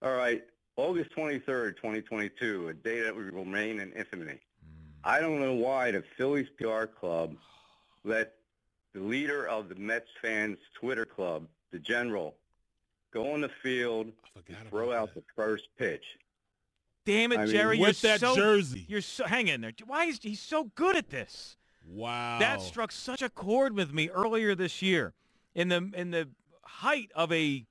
All 0.01 0.13
right, 0.13 0.41
August 0.77 1.11
23rd, 1.15 1.75
2022, 1.75 2.69
a 2.69 2.73
day 2.73 3.01
that 3.01 3.13
will 3.13 3.23
remain 3.23 3.81
in 3.81 3.91
infamy. 3.91 4.31
Hmm. 4.31 4.37
I 5.03 5.19
don't 5.19 5.41
know 5.41 5.53
why 5.53 5.91
the 5.91 6.03
Phillies 6.17 6.47
PR 6.57 6.85
club 6.85 7.35
let 8.05 8.35
the 8.93 9.01
leader 9.01 9.45
of 9.47 9.67
the 9.67 9.75
Mets 9.75 10.07
fans 10.21 10.57
Twitter 10.79 11.05
club, 11.05 11.47
the 11.71 11.79
general, 11.79 12.35
go 13.13 13.33
on 13.33 13.41
the 13.41 13.51
field, 13.61 14.07
I 14.07 14.39
forgot 14.39 14.61
about 14.61 14.69
throw 14.69 14.93
out 14.93 15.13
that. 15.13 15.25
the 15.25 15.33
first 15.35 15.65
pitch. 15.77 16.03
Damn 17.05 17.33
it, 17.33 17.39
I 17.39 17.45
mean, 17.45 17.53
Jerry, 17.53 17.79
With 17.79 18.01
you're 18.01 18.11
that 18.13 18.19
so, 18.21 18.35
jersey. 18.35 18.85
you're 18.87 19.01
so, 19.01 19.25
hang 19.25 19.47
in 19.47 19.61
there. 19.61 19.73
Why 19.85 20.05
is 20.05 20.19
he 20.21 20.35
so 20.35 20.65
good 20.75 20.95
at 20.95 21.09
this? 21.09 21.57
Wow. 21.85 22.39
That 22.39 22.61
struck 22.61 22.91
such 22.91 23.21
a 23.21 23.29
chord 23.29 23.75
with 23.75 23.91
me 23.93 24.09
earlier 24.09 24.55
this 24.55 24.81
year, 24.81 25.13
in 25.55 25.69
the 25.69 25.91
in 25.93 26.11
the 26.11 26.29
height 26.63 27.11
of 27.15 27.31
a 27.33 27.65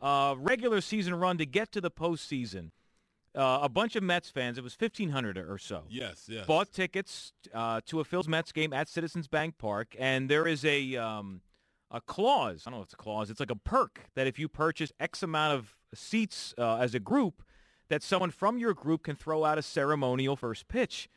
uh, 0.00 0.34
regular 0.38 0.80
season 0.80 1.14
run 1.14 1.38
to 1.38 1.46
get 1.46 1.72
to 1.72 1.80
the 1.80 1.90
postseason. 1.90 2.70
Uh, 3.34 3.60
a 3.62 3.68
bunch 3.68 3.94
of 3.94 4.02
Mets 4.02 4.28
fans, 4.28 4.58
it 4.58 4.64
was 4.64 4.74
1,500 4.78 5.38
or 5.38 5.56
so, 5.56 5.84
Yes, 5.88 6.24
yes. 6.28 6.46
bought 6.46 6.72
tickets 6.72 7.32
uh, 7.54 7.80
to 7.86 8.00
a 8.00 8.04
Phil's 8.04 8.26
Mets 8.26 8.50
game 8.50 8.72
at 8.72 8.88
Citizens 8.88 9.28
Bank 9.28 9.56
Park, 9.56 9.94
and 10.00 10.28
there 10.28 10.48
is 10.48 10.64
a 10.64 10.96
um, 10.96 11.40
a 11.92 12.00
clause. 12.00 12.64
I 12.66 12.70
don't 12.70 12.78
know 12.78 12.82
if 12.82 12.86
it's 12.86 12.94
a 12.94 12.96
clause. 12.96 13.30
It's 13.30 13.38
like 13.38 13.50
a 13.52 13.56
perk 13.56 14.06
that 14.16 14.26
if 14.26 14.38
you 14.38 14.48
purchase 14.48 14.90
X 14.98 15.22
amount 15.22 15.58
of 15.58 15.76
seats 15.94 16.54
uh, 16.58 16.76
as 16.78 16.92
a 16.94 16.98
group, 17.00 17.42
that 17.88 18.02
someone 18.02 18.30
from 18.32 18.58
your 18.58 18.74
group 18.74 19.04
can 19.04 19.14
throw 19.14 19.44
out 19.44 19.58
a 19.58 19.62
ceremonial 19.62 20.34
first 20.34 20.66
pitch. 20.66 21.08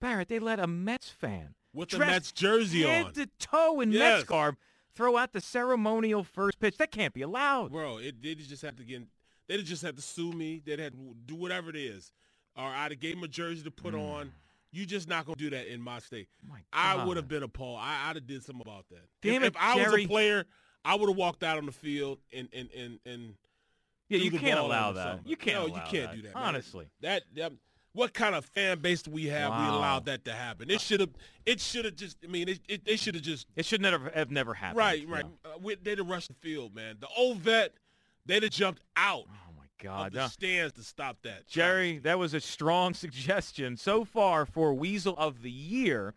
Barrett, 0.00 0.28
they 0.28 0.38
let 0.38 0.60
a 0.60 0.66
Mets 0.68 1.08
fan 1.10 1.54
With 1.72 1.88
the 1.90 1.98
Mets 1.98 2.30
jersey 2.30 2.82
head 2.82 3.06
on. 3.06 3.12
to 3.14 3.26
toe 3.40 3.80
in 3.80 3.90
Yes. 3.90 4.00
Mets 4.18 4.24
garb 4.24 4.56
throw 4.96 5.16
out 5.16 5.32
the 5.32 5.40
ceremonial 5.40 6.24
first 6.24 6.58
pitch. 6.58 6.76
That 6.78 6.90
can't 6.90 7.14
be 7.14 7.22
allowed. 7.22 7.70
Bro, 7.72 7.98
it, 7.98 8.22
they 8.22 8.34
just 8.34 8.62
have 8.62 8.76
to 8.76 8.84
get. 8.84 9.02
They 9.48 9.62
just 9.62 9.82
have 9.82 9.94
to 9.94 10.02
sue 10.02 10.32
me. 10.32 10.60
They'd 10.64 10.80
have 10.80 10.92
to 10.92 11.14
do 11.26 11.36
whatever 11.36 11.70
it 11.70 11.76
is. 11.76 12.10
Or 12.56 12.64
I'd 12.64 12.90
have 12.90 13.00
gave 13.00 13.14
them 13.14 13.22
a 13.24 13.28
jersey 13.28 13.62
to 13.62 13.70
put 13.70 13.94
on. 13.94 14.32
You 14.72 14.84
just 14.86 15.08
not 15.08 15.24
gonna 15.26 15.36
do 15.36 15.50
that 15.50 15.72
in 15.72 15.80
my 15.80 16.00
state. 16.00 16.28
Mm. 16.44 16.50
My 16.50 16.56
I 16.72 17.04
would 17.04 17.16
have 17.16 17.28
been 17.28 17.42
appalled. 17.42 17.78
I, 17.80 18.08
I'd 18.10 18.16
have 18.16 18.26
did 18.26 18.42
something 18.44 18.62
about 18.66 18.86
that. 18.90 19.04
Damn 19.22 19.42
if, 19.42 19.42
it, 19.42 19.46
if 19.54 19.56
I 19.58 19.76
was 19.76 19.94
a 19.94 20.06
player, 20.06 20.44
I 20.84 20.96
would 20.96 21.08
have 21.08 21.16
walked 21.16 21.42
out 21.42 21.58
on 21.58 21.66
the 21.66 21.72
field 21.72 22.18
and 22.32 22.48
and 22.52 22.68
and 22.76 22.98
and. 23.06 23.34
Yeah, 24.08 24.18
you 24.18 24.30
can't 24.32 24.58
allow 24.60 24.92
that. 24.92 25.04
something. 25.14 25.28
You 25.28 25.36
can't 25.36 25.56
No, 25.58 25.66
allow 25.74 25.84
you 25.84 25.90
can't 25.90 26.10
that. 26.10 26.16
do 26.16 26.22
that. 26.22 26.34
man. 26.34 26.44
Honestly. 26.44 26.86
that, 27.00 27.22
that 27.34 27.52
what 27.96 28.14
kind 28.14 28.34
of 28.34 28.44
fan 28.44 28.78
base 28.78 29.02
do 29.02 29.10
we 29.10 29.26
have? 29.26 29.50
We 29.50 29.56
Wow. 29.56 29.78
allowed 29.78 30.04
that 30.04 30.24
to 30.26 30.32
happen. 30.32 30.70
It 30.70 30.80
should 30.80 31.00
have. 31.00 31.10
It 31.44 31.60
should 31.60 31.84
have 31.86 31.96
just. 31.96 32.18
I 32.22 32.28
mean, 32.28 32.48
it, 32.48 32.60
it, 32.68 32.84
they 32.84 32.96
should 32.96 33.14
have 33.14 33.24
just. 33.24 33.46
It 33.56 33.64
should 33.64 33.80
never 33.80 34.10
have 34.14 34.30
never 34.30 34.54
happened. 34.54 34.78
Right, 34.78 35.08
right. 35.08 35.24
Uh, 35.44 35.58
we, 35.60 35.74
they'd 35.76 35.98
have 35.98 36.08
rushed 36.08 36.28
the 36.28 36.34
field, 36.34 36.74
man. 36.74 36.96
The 37.00 37.08
old 37.16 37.38
vet, 37.38 37.72
they'd 38.26 38.42
have 38.42 38.52
jumped 38.52 38.82
out 38.96 39.24
Oh 39.28 39.52
my 39.56 39.64
of 39.64 39.70
God. 39.82 40.12
the 40.12 40.18
no. 40.20 40.26
stands 40.28 40.74
to 40.74 40.82
stop 40.82 41.16
that. 41.22 41.46
Jerry, 41.46 41.98
that 41.98 42.18
was 42.18 42.34
a 42.34 42.40
strong 42.40 42.94
suggestion. 43.26 43.76
So 43.76 44.04
far 44.04 44.46
for 44.46 44.74
Weasel 44.74 45.16
of 45.18 45.42
the 45.42 45.50
Year, 45.50 46.14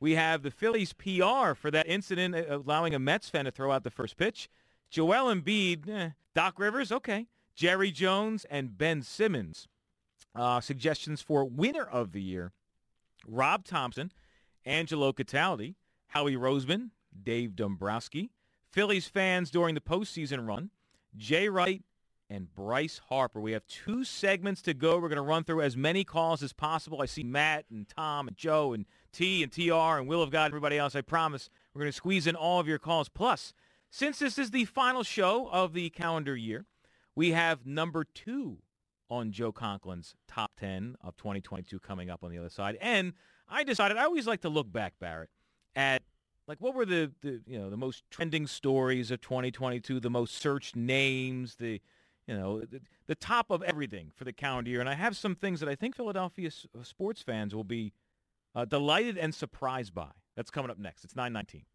we 0.00 0.12
have 0.16 0.42
the 0.42 0.50
Phillies 0.50 0.92
PR 0.92 1.54
for 1.54 1.70
that 1.70 1.86
incident 1.88 2.34
uh, 2.34 2.58
allowing 2.58 2.94
a 2.94 2.98
Mets 2.98 3.28
fan 3.28 3.46
to 3.46 3.50
throw 3.50 3.72
out 3.72 3.84
the 3.84 3.90
first 3.90 4.16
pitch. 4.16 4.48
Joel 4.90 5.34
Embiid, 5.34 5.88
eh, 5.88 6.10
Doc 6.34 6.58
Rivers, 6.58 6.92
okay. 6.92 7.26
Jerry 7.54 7.90
Jones 7.90 8.44
and 8.50 8.76
Ben 8.76 9.00
Simmons. 9.02 9.68
Uh, 10.34 10.60
suggestions 10.60 11.20
for 11.20 11.44
winner 11.44 11.84
of 11.84 12.12
the 12.12 12.22
year, 12.22 12.52
Rob 13.26 13.64
Thomson, 13.64 14.12
Angelo 14.64 15.12
Cataldi, 15.12 15.74
Howie 16.08 16.36
Roseman, 16.36 16.90
Dave 17.22 17.54
Dombrowski, 17.54 18.30
Phillies 18.70 19.06
fans 19.06 19.50
during 19.50 19.74
the 19.74 19.80
postseason 19.80 20.46
run, 20.46 20.70
Jay 21.16 21.48
Wright, 21.48 21.82
and 22.30 22.54
Bryce 22.54 23.00
Harper. 23.10 23.40
We 23.40 23.52
have 23.52 23.66
two 23.66 24.04
segments 24.04 24.62
to 24.62 24.72
go. 24.72 24.94
We're 24.98 25.08
going 25.08 25.16
to 25.16 25.22
run 25.22 25.44
through 25.44 25.60
as 25.60 25.76
many 25.76 26.02
calls 26.02 26.42
as 26.42 26.54
possible. 26.54 27.02
I 27.02 27.06
see 27.06 27.22
Matt 27.22 27.66
and 27.70 27.86
Tom 27.86 28.26
and 28.26 28.36
Joe 28.36 28.72
and 28.72 28.86
T 29.12 29.42
and 29.42 29.52
TR 29.52 29.98
and 29.98 30.08
Will 30.08 30.22
of 30.22 30.30
God 30.30 30.46
and 30.46 30.52
everybody 30.52 30.78
else. 30.78 30.96
I 30.96 31.02
promise 31.02 31.50
we're 31.74 31.80
going 31.80 31.92
to 31.92 31.96
squeeze 31.96 32.26
in 32.26 32.34
all 32.34 32.58
of 32.58 32.66
your 32.66 32.78
calls. 32.78 33.10
Plus, 33.10 33.52
since 33.90 34.18
this 34.18 34.38
is 34.38 34.50
the 34.50 34.64
final 34.64 35.02
show 35.02 35.50
of 35.50 35.74
the 35.74 35.90
calendar 35.90 36.34
year, 36.34 36.64
we 37.14 37.32
have 37.32 37.66
number 37.66 38.04
two 38.04 38.58
on 39.12 39.30
Joe 39.30 39.52
Conklin's 39.52 40.14
top 40.26 40.52
10 40.58 40.96
of 41.02 41.16
2022 41.18 41.78
coming 41.80 42.08
up 42.08 42.24
on 42.24 42.30
the 42.30 42.38
other 42.38 42.48
side. 42.48 42.78
And 42.80 43.12
I 43.46 43.62
decided 43.62 43.98
I 43.98 44.04
always 44.04 44.26
like 44.26 44.40
to 44.40 44.48
look 44.48 44.72
back, 44.72 44.94
Barrett, 44.98 45.28
at 45.76 46.02
like 46.48 46.58
what 46.60 46.74
were 46.74 46.86
the, 46.86 47.12
the 47.20 47.42
you 47.46 47.58
know 47.58 47.68
the 47.68 47.76
most 47.76 48.04
trending 48.10 48.46
stories 48.46 49.10
of 49.10 49.20
2022, 49.20 50.00
the 50.00 50.08
most 50.08 50.36
searched 50.36 50.76
names, 50.76 51.56
the 51.56 51.82
you 52.26 52.34
know 52.34 52.60
the, 52.60 52.80
the 53.06 53.14
top 53.14 53.50
of 53.50 53.62
everything 53.62 54.10
for 54.14 54.24
the 54.24 54.32
calendar 54.32 54.70
year. 54.70 54.80
And 54.80 54.88
I 54.88 54.94
have 54.94 55.14
some 55.14 55.34
things 55.34 55.60
that 55.60 55.68
I 55.68 55.74
think 55.74 55.94
Philadelphia 55.94 56.48
uh, 56.48 56.82
sports 56.82 57.20
fans 57.20 57.54
will 57.54 57.64
be 57.64 57.92
uh, 58.54 58.64
delighted 58.64 59.18
and 59.18 59.34
surprised 59.34 59.94
by. 59.94 60.10
That's 60.36 60.50
coming 60.50 60.70
up 60.70 60.78
next. 60.78 61.04
It's 61.04 61.14
919. 61.14 61.66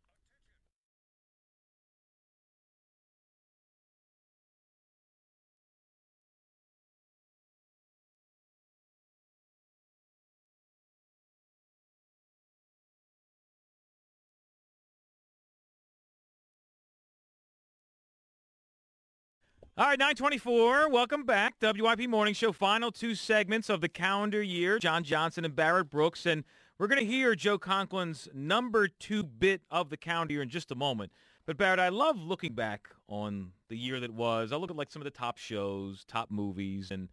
All 19.80 19.86
right, 19.86 20.00
924. 20.00 20.90
Welcome 20.90 21.24
back. 21.24 21.54
WIP 21.62 22.10
Morning 22.10 22.34
Show, 22.34 22.52
final 22.52 22.92
two 22.92 23.14
segments 23.14 23.70
of 23.70 23.80
the 23.80 23.88
calendar 23.88 24.42
year. 24.42 24.80
Jon 24.80 25.04
Johnson 25.04 25.46
and 25.46 25.56
Barrett 25.56 25.92
Brooks. 25.92 26.26
And 26.26 26.46
we're 26.80 26.88
going 26.88 27.00
to 27.00 27.06
hear 27.06 27.36
Joe 27.36 27.60
Conklin's 27.60 28.28
number 28.34 28.88
two 28.88 29.22
bit 29.22 29.62
of 29.70 29.92
the 29.92 29.96
calendar 29.98 30.34
year 30.34 30.42
in 30.42 30.50
just 30.50 30.72
a 30.72 30.76
moment. 30.76 31.12
But 31.46 31.58
Barrett, 31.58 31.80
I 31.80 31.90
love 31.90 32.18
looking 32.18 32.54
back 32.54 32.90
on 33.08 33.52
the 33.70 33.78
year 33.78 34.00
that 34.00 34.10
was. 34.10 34.52
I 34.52 34.56
look 34.56 34.72
at 34.72 34.76
like 34.76 34.90
some 34.90 35.04
of 35.04 35.04
the 35.04 35.12
top 35.12 35.38
shows, 35.38 36.04
top 36.08 36.32
movies, 36.32 36.90
and 36.90 37.10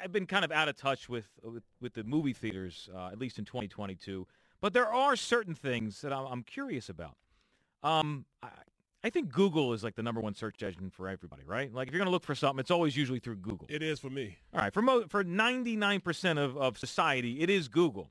I've 0.00 0.12
been 0.12 0.26
kind 0.26 0.44
of 0.44 0.52
out 0.52 0.68
of 0.68 0.76
touch 0.76 1.08
with 1.08 1.26
with, 1.42 1.64
with 1.80 1.94
the 1.94 2.04
movie 2.04 2.34
theaters, 2.34 2.88
uh, 2.94 3.08
at 3.08 3.18
least 3.18 3.36
in 3.36 3.44
2022. 3.44 4.28
But 4.60 4.74
there 4.74 4.86
are 4.86 5.16
certain 5.16 5.56
things 5.56 6.02
that 6.02 6.12
I'm, 6.12 6.26
I'm 6.26 6.42
curious 6.44 6.88
about. 6.88 7.16
Um, 7.82 8.26
I, 8.44 8.50
I 9.06 9.10
think 9.10 9.30
Google 9.30 9.72
is 9.72 9.84
like 9.84 9.94
the 9.94 10.02
number 10.02 10.20
one 10.20 10.34
search 10.34 10.60
engine 10.64 10.90
for 10.90 11.08
everybody, 11.08 11.44
right? 11.46 11.72
Like 11.72 11.86
if 11.86 11.94
you're 11.94 12.00
going 12.00 12.08
to 12.08 12.12
look 12.12 12.24
for 12.24 12.34
something, 12.34 12.58
it's 12.58 12.72
always 12.72 12.96
usually 12.96 13.20
through 13.20 13.36
Google. 13.36 13.68
It 13.70 13.80
is 13.80 14.00
for 14.00 14.10
me. 14.10 14.36
All 14.52 14.58
right, 14.58 14.74
for 14.74 14.82
mo- 14.82 15.04
for 15.08 15.22
99% 15.22 16.38
of, 16.44 16.56
of 16.56 16.76
society, 16.76 17.40
it 17.40 17.48
is 17.48 17.68
Google. 17.68 18.10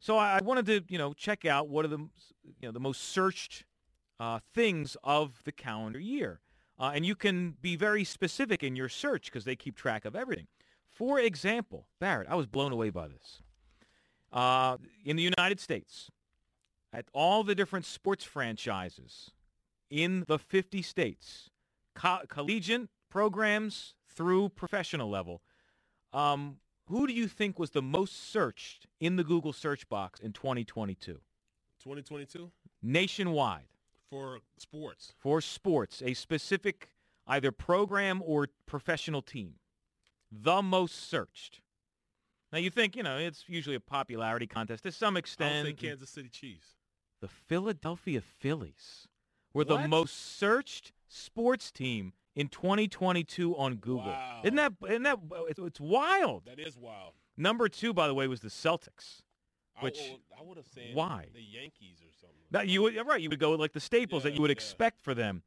So 0.00 0.18
I 0.18 0.36
I 0.36 0.42
wanted 0.42 0.66
to, 0.66 0.82
you 0.90 0.98
know, 0.98 1.14
check 1.14 1.46
out 1.46 1.70
what 1.70 1.86
are 1.86 1.88
the, 1.88 1.96
you 1.96 2.68
know, 2.68 2.72
the 2.72 2.80
most 2.80 3.04
searched 3.04 3.64
uh, 4.20 4.40
things 4.52 4.98
of 5.02 5.42
the 5.44 5.52
calendar 5.52 5.98
year. 5.98 6.40
Uh, 6.78 6.92
and 6.94 7.06
you 7.06 7.14
can 7.14 7.56
be 7.62 7.74
very 7.74 8.04
specific 8.04 8.62
in 8.62 8.76
your 8.76 8.90
search 8.90 9.32
because 9.32 9.46
they 9.46 9.56
keep 9.56 9.76
track 9.76 10.04
of 10.04 10.14
everything. 10.14 10.48
For 10.90 11.18
example, 11.18 11.86
Barrett, 12.00 12.28
I 12.28 12.34
was 12.34 12.46
blown 12.46 12.70
away 12.70 12.90
by 12.90 13.08
this. 13.08 13.40
Uh, 14.30 14.76
in 15.06 15.16
the 15.16 15.22
United 15.22 15.58
States, 15.58 16.10
at 16.92 17.06
all 17.14 17.44
the 17.44 17.54
different 17.54 17.86
sports 17.86 18.24
franchises 18.24 19.30
in 19.94 20.24
the 20.26 20.40
50 20.40 20.82
states, 20.82 21.50
co- 21.94 22.22
collegiate 22.28 22.88
programs 23.08 23.94
through 24.08 24.48
professional 24.48 25.08
level, 25.08 25.40
um, 26.12 26.56
who 26.88 27.06
do 27.06 27.12
you 27.12 27.28
think 27.28 27.60
was 27.60 27.70
the 27.70 27.80
most 27.80 28.30
searched 28.30 28.88
in 28.98 29.14
the 29.14 29.22
Google 29.22 29.52
search 29.52 29.88
box 29.88 30.18
in 30.18 30.32
2022? 30.32 31.12
2022 31.12 32.50
Nationwide 32.82 33.68
for 34.10 34.40
sports. 34.58 35.12
for 35.16 35.40
sports, 35.40 36.02
a 36.04 36.12
specific 36.14 36.88
either 37.28 37.52
program 37.52 38.20
or 38.26 38.48
professional 38.66 39.22
team. 39.22 39.54
The 40.32 40.60
most 40.60 41.08
searched. 41.08 41.60
Now 42.52 42.58
you 42.58 42.70
think, 42.70 42.96
you 42.96 43.04
know, 43.04 43.16
it's 43.16 43.44
usually 43.46 43.76
a 43.76 43.80
popularity 43.80 44.48
contest 44.48 44.82
to 44.82 44.92
some 44.92 45.16
extent. 45.16 45.66
say 45.66 45.72
Kansas 45.72 46.10
City 46.10 46.28
Chiefs. 46.28 46.66
The 47.20 47.28
Philadelphia 47.28 48.20
Phillies 48.20 49.06
were 49.54 49.64
the 49.64 49.76
What? 49.76 49.88
most 49.88 50.36
searched 50.36 50.92
sports 51.08 51.70
team 51.70 52.12
in 52.34 52.48
2022 52.48 53.56
on 53.56 53.76
Google. 53.76 54.06
Wow. 54.08 54.40
Isn't 54.42 54.56
that 54.56 54.72
isn't 54.88 55.02
that 55.04 55.18
it's, 55.48 55.58
it's 55.58 55.80
wild. 55.80 56.44
That 56.46 56.58
is 56.58 56.76
wild. 56.76 57.14
Number 57.36 57.68
2 57.68 57.94
by 57.94 58.06
the 58.08 58.14
way 58.14 58.26
was 58.26 58.40
the 58.40 58.48
Celtics. 58.48 59.22
Which- 59.80 59.98
would- 59.98 60.20
I 60.38 60.42
would 60.42 60.56
have 60.56 60.66
said 60.66 60.94
why? 60.94 61.28
the 61.32 61.40
Yankees 61.42 62.00
or 62.02 62.12
something. 62.20 62.36
That 62.50 62.68
you 62.68 62.82
would 62.82 62.94
right, 63.06 63.20
you 63.20 63.30
would 63.30 63.38
go 63.38 63.52
with 63.52 63.60
like 63.60 63.72
the 63.72 63.80
staples 63.80 64.24
that 64.24 64.34
you 64.34 64.40
would 64.42 64.50
yeah. 64.50 64.56
expect 64.56 65.00
for 65.00 65.14
them. 65.14 65.42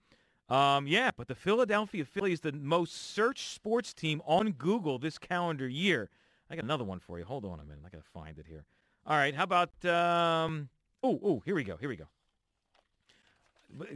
Um, 0.49 0.87
yeah, 0.87 1.11
but 1.15 1.27
the 1.27 1.35
Philadelphia 1.35 2.05
Phillies, 2.05 2.39
the 2.39 2.53
most 2.53 2.93
searched 2.93 3.49
sports 3.53 3.93
team 3.93 4.21
on 4.25 4.53
Google 4.53 4.97
this 4.97 5.17
calendar 5.17 5.67
year. 5.67 6.09
I 6.49 6.55
got 6.55 6.63
another 6.63 6.85
one 6.85 6.99
for 6.99 7.19
you. 7.19 7.25
Hold 7.25 7.43
on 7.43 7.59
a 7.59 7.63
minute. 7.65 7.79
I 7.85 7.89
got 7.89 7.97
to 8.01 8.09
find 8.13 8.37
it 8.39 8.45
here. 8.47 8.63
All 9.05 9.17
right, 9.17 9.35
how 9.35 9.43
about 9.43 9.83
um 9.85 10.69
Oh, 11.03 11.19
oh, 11.23 11.41
here 11.45 11.53
we 11.53 11.63
go. 11.63 11.75
Here 11.77 11.89
we 11.89 11.95
go. 11.97 12.07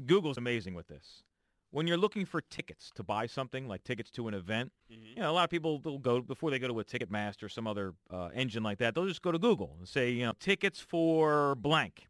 Google's 0.06 0.38
amazing 0.38 0.74
with 0.74 0.88
this. 0.88 1.24
When 1.72 1.88
you're 1.88 1.98
looking 1.98 2.26
for 2.26 2.42
tickets 2.42 2.92
to 2.96 3.04
buy 3.04 3.28
something, 3.28 3.68
like 3.68 3.84
tickets 3.86 4.12
to 4.12 4.28
an 4.28 4.34
event, 4.34 4.74
Mhm. 4.92 5.10
you 5.16 5.22
know, 5.22 5.32
a 5.32 5.34
lot 5.34 5.46
of 5.46 5.50
people 5.50 5.80
will 5.80 6.00
go 6.00 6.20
before 6.22 6.52
they 6.52 6.60
go 6.60 6.68
to 6.68 6.80
a 6.82 6.84
Ticketmaster 6.84 7.44
or 7.44 7.50
some 7.50 7.66
other 7.66 7.94
uh, 8.10 8.30
engine 8.34 8.62
like 8.62 8.78
that. 8.80 8.94
They'll 8.94 9.08
just 9.08 9.22
go 9.22 9.32
to 9.32 9.40
Google 9.40 9.76
and 9.78 9.88
say, 9.88 10.12
you 10.12 10.26
know, 10.26 10.34
tickets 10.40 10.82
for 10.82 11.56
blank, 11.56 12.10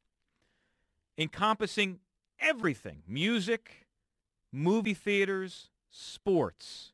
encompassing 1.17 1.99
everything: 2.39 3.03
music, 3.07 3.87
movie 4.51 4.93
theaters, 4.93 5.69
sports. 5.89 6.93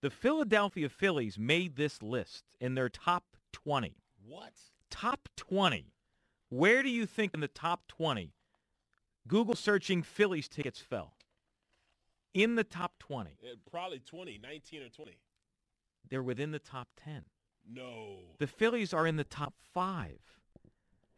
The 0.00 0.10
Philadelphia 0.10 0.88
Phillies 0.88 1.38
made 1.38 1.76
this 1.76 2.02
list 2.02 2.44
in 2.60 2.74
their 2.74 2.88
top 2.88 3.36
20. 3.52 3.96
What? 4.24 4.52
Top 4.90 5.28
20. 5.36 5.92
Where 6.50 6.82
do 6.82 6.90
you 6.90 7.06
think 7.06 7.34
in 7.34 7.40
the 7.40 7.48
top 7.48 7.88
20 7.88 8.32
Google 9.26 9.54
searching 9.54 10.02
Phillies 10.02 10.48
tickets 10.48 10.80
fell? 10.80 11.14
In 12.32 12.56
the 12.56 12.64
top 12.64 12.98
20. 12.98 13.30
Eh, 13.42 13.54
probably 13.70 14.00
20, 14.00 14.38
19 14.42 14.82
or 14.82 14.88
20. 14.88 15.12
They're 16.10 16.22
within 16.22 16.50
the 16.50 16.58
top 16.58 16.88
10. 17.02 17.22
No. 17.70 18.16
The 18.38 18.46
Phillies 18.46 18.92
are 18.92 19.06
in 19.06 19.16
the 19.16 19.24
top 19.24 19.54
five. 19.72 20.18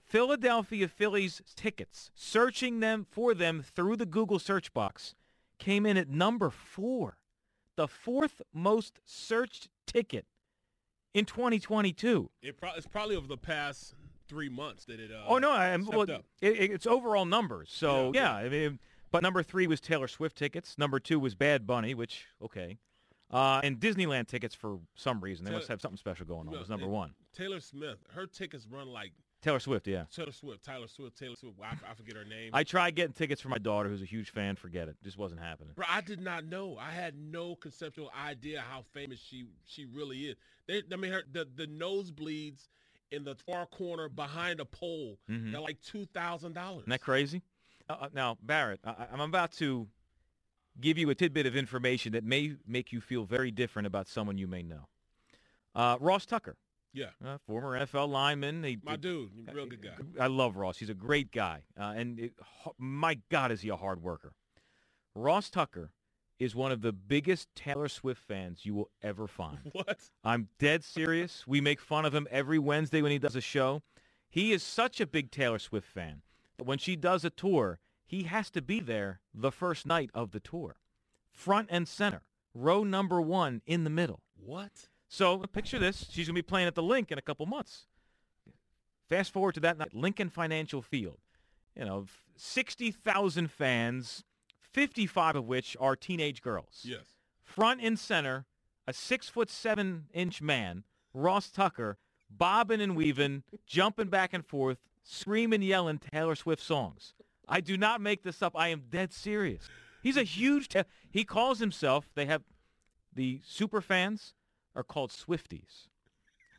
Philadelphia 0.04 0.86
Phillies 0.86 1.42
tickets, 1.56 2.12
searching 2.14 2.78
them 2.78 3.04
for 3.10 3.34
them 3.34 3.62
through 3.62 3.96
the 3.96 4.06
Google 4.06 4.38
search 4.38 4.72
box, 4.72 5.14
came 5.58 5.84
in 5.84 5.96
at 5.96 6.08
number 6.08 6.50
four, 6.50 7.18
the 7.74 7.88
fourth 7.88 8.40
most 8.52 9.00
searched 9.04 9.68
ticket 9.84 10.26
in 11.12 11.24
2022. 11.24 12.30
It 12.42 12.56
pro- 12.60 12.74
it's 12.76 12.86
probably 12.86 13.16
over 13.16 13.26
the 13.26 13.36
past 13.36 13.94
three 14.28 14.48
months 14.48 14.84
that 14.86 15.00
it. 15.00 15.10
Uh, 15.10 15.24
oh 15.26 15.38
no, 15.38 15.50
I, 15.50 15.76
well, 15.76 16.02
it, 16.02 16.24
it- 16.40 16.70
it's 16.72 16.86
overall 16.86 17.24
numbers. 17.24 17.70
So 17.72 18.12
yeah, 18.14 18.38
Yeah, 18.40 18.46
I 18.46 18.48
mean, 18.48 18.78
but 19.10 19.22
number 19.22 19.42
three 19.42 19.66
was 19.66 19.80
Taylor 19.80 20.08
Swift 20.08 20.36
tickets. 20.36 20.76
Number 20.78 20.98
two 21.00 21.18
was 21.20 21.34
Bad 21.34 21.66
Bunny, 21.66 21.94
which 21.94 22.26
okay, 22.42 22.78
uh, 23.30 23.60
and 23.64 23.78
Disneyland 23.78 24.28
tickets 24.28 24.54
for 24.54 24.78
some 24.94 25.20
reason. 25.20 25.44
They 25.44 25.50
Taylor- 25.50 25.58
must 25.60 25.68
have 25.68 25.80
something 25.80 25.98
special 25.98 26.26
going 26.26 26.46
on. 26.48 26.52
No, 26.54 26.58
was 26.60 26.68
number 26.68 26.86
it- 26.86 26.90
one. 26.90 27.14
Taylor 27.34 27.60
Smith. 27.60 27.98
Her 28.14 28.26
tickets 28.26 28.66
run 28.70 28.88
like 28.88 29.12
Taylor 29.42 29.60
Swift, 29.60 29.86
yeah. 29.86 30.04
Taylor 30.10 30.32
Swift, 30.32 30.64
Tyler 30.64 30.88
Swift, 30.88 31.18
Taylor 31.18 31.36
Swift. 31.36 31.56
I, 31.62 31.76
I 31.90 31.94
forget 31.94 32.16
her 32.16 32.24
name. 32.24 32.50
I 32.54 32.64
tried 32.64 32.96
getting 32.96 33.12
tickets 33.12 33.40
for 33.42 33.48
my 33.50 33.58
daughter, 33.58 33.88
who's 33.90 34.00
a 34.02 34.06
huge 34.06 34.30
fan. 34.30 34.56
Forget 34.56 34.88
it, 34.88 34.96
just 35.04 35.18
wasn't 35.18 35.40
happening. 35.42 35.74
Bro, 35.76 35.84
I 35.88 36.00
did 36.00 36.20
not 36.20 36.46
know. 36.46 36.78
I 36.78 36.90
had 36.90 37.14
no 37.16 37.54
conceptual 37.54 38.10
idea 38.18 38.62
how 38.68 38.82
famous 38.94 39.20
she 39.20 39.44
she 39.66 39.84
really 39.84 40.18
is. 40.24 40.36
They, 40.66 40.82
I 40.90 40.96
mean, 40.96 41.12
her 41.12 41.22
the 41.30 41.46
the 41.54 41.66
nosebleeds 41.66 42.68
in 43.10 43.24
the 43.24 43.34
far 43.34 43.66
corner 43.66 44.08
behind 44.08 44.60
a 44.60 44.64
pole. 44.64 45.18
Mhm. 45.30 45.52
They're 45.52 45.60
like 45.60 45.80
two 45.82 46.06
thousand 46.06 46.54
dollars. 46.54 46.80
Isn't 46.82 46.90
that 46.90 47.00
crazy? 47.00 47.42
Uh, 47.88 47.96
uh, 48.02 48.08
now, 48.12 48.36
Barrett, 48.42 48.80
I, 48.84 49.06
I'm 49.12 49.20
about 49.20 49.52
to 49.52 49.88
give 50.80 50.98
you 50.98 51.08
a 51.10 51.14
tidbit 51.14 51.46
of 51.46 51.56
information 51.56 52.12
that 52.12 52.24
may 52.24 52.56
make 52.66 52.92
you 52.92 53.00
feel 53.00 53.24
very 53.24 53.50
different 53.50 53.86
about 53.86 54.08
someone 54.08 54.36
you 54.38 54.46
may 54.46 54.62
know. 54.62 54.88
Uh, 55.74 55.96
Ross 56.00 56.26
Tucker, 56.26 56.56
Yeah, 56.92 57.10
uh, 57.24 57.38
former 57.46 57.78
NFL 57.78 58.08
lineman. 58.08 58.64
He, 58.64 58.78
my 58.82 58.96
dude, 58.96 59.30
real 59.54 59.66
good 59.66 59.82
guy. 59.82 59.96
I 60.18 60.26
love 60.26 60.56
Ross. 60.56 60.78
He's 60.78 60.90
a 60.90 60.94
great 60.94 61.30
guy, 61.30 61.62
uh, 61.78 61.94
and 61.96 62.18
it, 62.18 62.32
my 62.78 63.18
God, 63.30 63.52
is 63.52 63.60
he 63.60 63.68
a 63.68 63.76
hard 63.76 64.02
worker. 64.02 64.32
Ross 65.14 65.48
Tucker 65.48 65.92
is 66.38 66.54
one 66.54 66.72
of 66.72 66.82
the 66.82 66.92
biggest 66.92 67.48
Taylor 67.54 67.88
Swift 67.88 68.20
fans 68.20 68.64
you 68.64 68.74
will 68.74 68.90
ever 69.02 69.26
find. 69.26 69.58
What? 69.72 69.98
I'm 70.24 70.48
dead 70.58 70.84
serious. 70.84 71.46
We 71.46 71.60
make 71.60 71.80
fun 71.80 72.04
of 72.04 72.14
him 72.14 72.26
every 72.30 72.58
Wednesday 72.58 73.02
when 73.02 73.12
he 73.12 73.18
does 73.18 73.36
a 73.36 73.40
show. 73.40 73.82
He 74.28 74.52
is 74.52 74.62
such 74.62 75.00
a 75.00 75.06
big 75.06 75.30
Taylor 75.30 75.58
Swift 75.58 75.86
fan 75.86 76.22
that 76.56 76.64
when 76.64 76.78
she 76.78 76.96
does 76.96 77.24
a 77.24 77.30
tour, 77.30 77.78
he 78.04 78.24
has 78.24 78.50
to 78.50 78.62
be 78.62 78.80
there 78.80 79.20
the 79.34 79.52
first 79.52 79.86
night 79.86 80.10
of 80.14 80.30
the 80.30 80.40
tour. 80.40 80.76
Front 81.30 81.68
and 81.70 81.86
center, 81.86 82.22
row 82.54 82.84
number 82.84 83.20
one 83.20 83.62
in 83.66 83.84
the 83.84 83.90
middle. 83.90 84.20
What? 84.36 84.88
So 85.08 85.38
picture 85.38 85.78
this. 85.78 86.06
She's 86.10 86.26
going 86.26 86.34
to 86.34 86.42
be 86.42 86.42
playing 86.42 86.66
at 86.66 86.74
the 86.74 86.82
Link 86.82 87.12
in 87.12 87.18
a 87.18 87.22
couple 87.22 87.46
months. 87.46 87.86
Fast 89.08 89.32
forward 89.32 89.54
to 89.54 89.60
that 89.60 89.78
night, 89.78 89.94
Lincoln 89.94 90.28
Financial 90.28 90.82
Field. 90.82 91.18
You 91.76 91.84
know, 91.84 92.06
60,000 92.36 93.50
fans, 93.50 94.24
55 94.76 95.36
of 95.36 95.46
which 95.46 95.74
are 95.80 95.96
teenage 95.96 96.42
girls 96.42 96.82
Yes. 96.84 97.00
front 97.42 97.80
and 97.80 97.98
center, 97.98 98.44
a 98.86 98.92
six 98.92 99.26
foot 99.26 99.48
seven 99.48 100.04
inch 100.12 100.42
man, 100.42 100.84
Ross 101.14 101.50
Tucker, 101.50 101.96
bobbing 102.28 102.82
and 102.82 102.94
weaving, 102.94 103.42
jumping 103.66 104.08
back 104.08 104.34
and 104.34 104.44
forth, 104.44 104.76
screaming, 105.02 105.62
yelling 105.62 105.98
Taylor 105.98 106.34
Swift 106.34 106.62
songs. 106.62 107.14
I 107.48 107.62
do 107.62 107.78
not 107.78 108.02
make 108.02 108.22
this 108.22 108.42
up. 108.42 108.52
I 108.54 108.68
am 108.68 108.82
dead 108.90 109.14
serious. 109.14 109.66
He's 110.02 110.18
a 110.18 110.24
huge. 110.24 110.68
He 111.10 111.24
calls 111.24 111.58
himself. 111.58 112.10
They 112.14 112.26
have 112.26 112.42
the 113.14 113.40
super 113.46 113.80
fans 113.80 114.34
are 114.74 114.82
called 114.82 115.10
Swifties. 115.10 115.86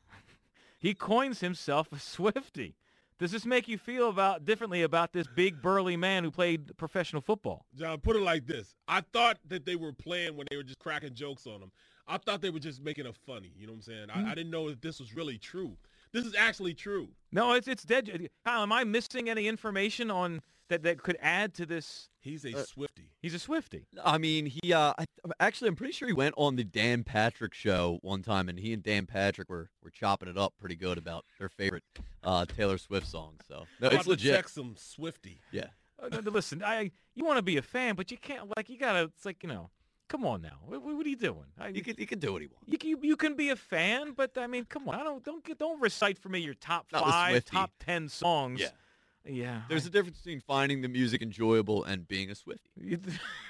he 0.79 0.95
coins 0.95 1.41
himself 1.41 1.91
a 1.91 1.99
Swifty. 1.99 2.73
Does 3.19 3.31
this 3.31 3.45
make 3.45 3.67
you 3.67 3.79
feel 3.79 4.09
about 4.09 4.45
differently 4.45 4.83
about 4.83 5.11
this 5.11 5.25
big 5.27 5.59
burly 5.61 5.97
man 5.97 6.23
who 6.23 6.29
played 6.29 6.77
professional 6.77 7.21
football? 7.21 7.65
Jon, 7.75 7.99
put 7.99 8.15
it 8.15 8.21
like 8.21 8.45
this. 8.45 8.75
I 8.87 9.01
thought 9.01 9.39
that 9.47 9.65
they 9.65 9.75
were 9.75 9.91
playing 9.91 10.37
when 10.37 10.45
they 10.51 10.57
were 10.57 10.63
just 10.63 10.77
cracking 10.79 11.15
jokes 11.15 11.47
on 11.47 11.61
him. 11.61 11.71
I 12.07 12.17
thought 12.17 12.41
they 12.41 12.51
were 12.51 12.59
just 12.59 12.81
making 12.81 13.07
it 13.07 13.15
funny. 13.25 13.51
You 13.57 13.65
know 13.65 13.73
what 13.73 13.77
I'm 13.77 13.81
saying? 13.81 14.07
Mm-hmm. 14.09 14.27
I, 14.27 14.31
I 14.31 14.35
didn't 14.35 14.51
know 14.51 14.69
that 14.69 14.81
this 14.81 14.99
was 14.99 15.15
really 15.15 15.37
true. 15.39 15.75
This 16.13 16.25
is 16.25 16.35
actually 16.35 16.73
true. 16.73 17.09
No, 17.31 17.53
it's 17.53 17.67
it's 17.67 17.83
dead. 17.83 18.29
Kyle, 18.45 18.63
am 18.63 18.71
I 18.71 18.83
missing 18.83 19.29
any 19.29 19.47
information 19.47 20.09
on 20.09 20.41
that 20.69 20.83
that 20.83 21.01
could 21.03 21.17
add 21.21 21.53
to 21.55 21.65
this? 21.65 22.09
He's 22.19 22.43
a 22.45 22.57
Uh, 22.57 22.63
Swifty. 22.63 23.09
He's 23.21 23.33
a 23.33 23.39
Swifty. 23.39 23.87
I 24.03 24.17
mean, 24.17 24.45
he 24.45 24.73
uh, 24.73 24.93
I, 24.97 25.05
actually, 25.39 25.69
I'm 25.69 25.75
pretty 25.75 25.93
sure 25.93 26.07
he 26.07 26.13
went 26.13 26.33
on 26.37 26.55
the 26.55 26.63
Dan 26.63 27.03
Patrick 27.03 27.53
show 27.53 27.99
one 28.01 28.21
time, 28.21 28.49
and 28.49 28.59
he 28.59 28.73
and 28.73 28.83
Dan 28.83 29.05
Patrick 29.05 29.49
were, 29.49 29.69
were 29.83 29.89
chopping 29.89 30.27
it 30.29 30.37
up 30.37 30.53
pretty 30.59 30.75
good 30.75 30.97
about 30.97 31.25
their 31.39 31.49
favorite 31.49 31.83
uh, 32.23 32.45
Taylor 32.45 32.77
Swift 32.77 33.07
songs. 33.07 33.41
So 33.47 33.65
no, 33.81 33.87
it's 33.89 34.07
legit. 34.07 34.35
Check 34.35 34.49
some 34.49 34.75
Swifty. 34.77 35.41
Yeah, 35.51 35.67
Uh, 36.01 36.09
no, 36.09 36.19
no, 36.21 36.31
listen, 36.31 36.63
I 36.63 36.91
you 37.15 37.23
want 37.25 37.37
to 37.37 37.43
be 37.43 37.57
a 37.57 37.61
fan, 37.61 37.95
but 37.95 38.11
you 38.11 38.17
can't. 38.17 38.51
Like 38.55 38.69
you 38.69 38.77
gotta. 38.77 39.03
It's 39.15 39.25
like 39.25 39.43
you 39.43 39.49
know. 39.49 39.69
Come 40.09 40.25
on 40.25 40.41
now. 40.41 40.59
What, 40.65 40.81
what 40.81 41.05
are 41.05 41.09
you 41.09 41.15
doing? 41.17 41.45
I, 41.59 41.71
he 41.71 41.81
can 41.81 41.95
he 41.97 42.05
can 42.05 42.19
do 42.19 42.31
what 42.33 42.41
he 42.41 42.47
wants. 42.47 42.83
you, 42.83 42.89
you, 42.91 42.99
you 43.01 43.15
can 43.17 43.35
be 43.35 43.49
a 43.49 43.55
fan, 43.55 44.13
but 44.15 44.37
I 44.37 44.47
mean, 44.47 44.65
come 44.65 44.87
on. 44.87 44.95
I 44.95 45.03
don't 45.03 45.23
don't 45.23 45.43
get, 45.43 45.57
don't 45.59 45.81
recite 45.81 46.17
for 46.17 46.29
me 46.29 46.39
your 46.39 46.53
top 46.53 46.87
Not 46.93 47.03
five, 47.03 47.43
top 47.45 47.71
ten 47.79 48.07
songs. 48.07 48.61
Yeah, 48.61 48.69
Yeah. 49.25 49.61
there's 49.67 49.85
a 49.85 49.89
difference 49.89 50.17
between 50.19 50.39
finding 50.39 50.81
the 50.81 50.87
music 50.87 51.21
enjoyable 51.21 51.83
and 51.83 52.07
being 52.07 52.29
a 52.31 52.35
Swifty. 52.35 52.69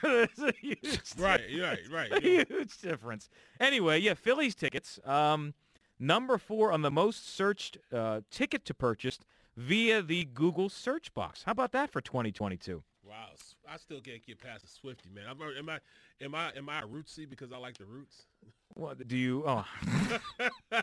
There's 0.02 0.40
a 0.40 0.52
huge 0.60 1.02
Right, 1.20 1.42
right, 1.62 1.80
right. 1.92 2.12
a 2.24 2.28
Yeah. 2.28 2.44
huge 2.48 2.80
difference. 2.82 3.30
Anyway, 3.60 4.00
yeah, 4.00 4.16
Phillies 4.16 4.56
tickets. 4.56 5.00
Um, 5.06 5.54
number 6.00 6.40
four 6.40 6.72
on 6.72 6.82
the 6.82 6.92
most 6.92 7.30
searched 7.36 7.78
uh, 7.94 8.22
ticket 8.32 8.66
to 8.66 8.74
purchase 8.74 9.20
via 9.56 10.02
the 10.02 10.26
Google 10.26 10.70
search 10.70 11.14
box. 11.14 11.44
How 11.44 11.52
about 11.52 11.72
that 11.74 11.92
for 11.92 12.02
2022? 12.02 12.84
Wow, 13.08 13.28
I 13.72 13.78
still 13.78 14.02
can't 14.02 14.26
get 14.26 14.40
past 14.40 14.64
the 14.64 14.68
Swifty, 14.68 15.10
man. 15.10 15.24
I'm, 15.30 15.42
am 15.42 15.70
I, 15.70 15.80
am 16.22 16.36
I, 16.36 16.52
am 16.58 16.68
I 16.68 16.80
a 16.80 16.84
rootsy 16.84 17.30
because 17.30 17.54
I 17.54 17.58
like 17.58 17.78
the 17.78 17.86
roots? 17.86 18.24
What 18.74 19.08
do 19.08 19.16
you? 19.16 19.44
Oh, 19.48 19.66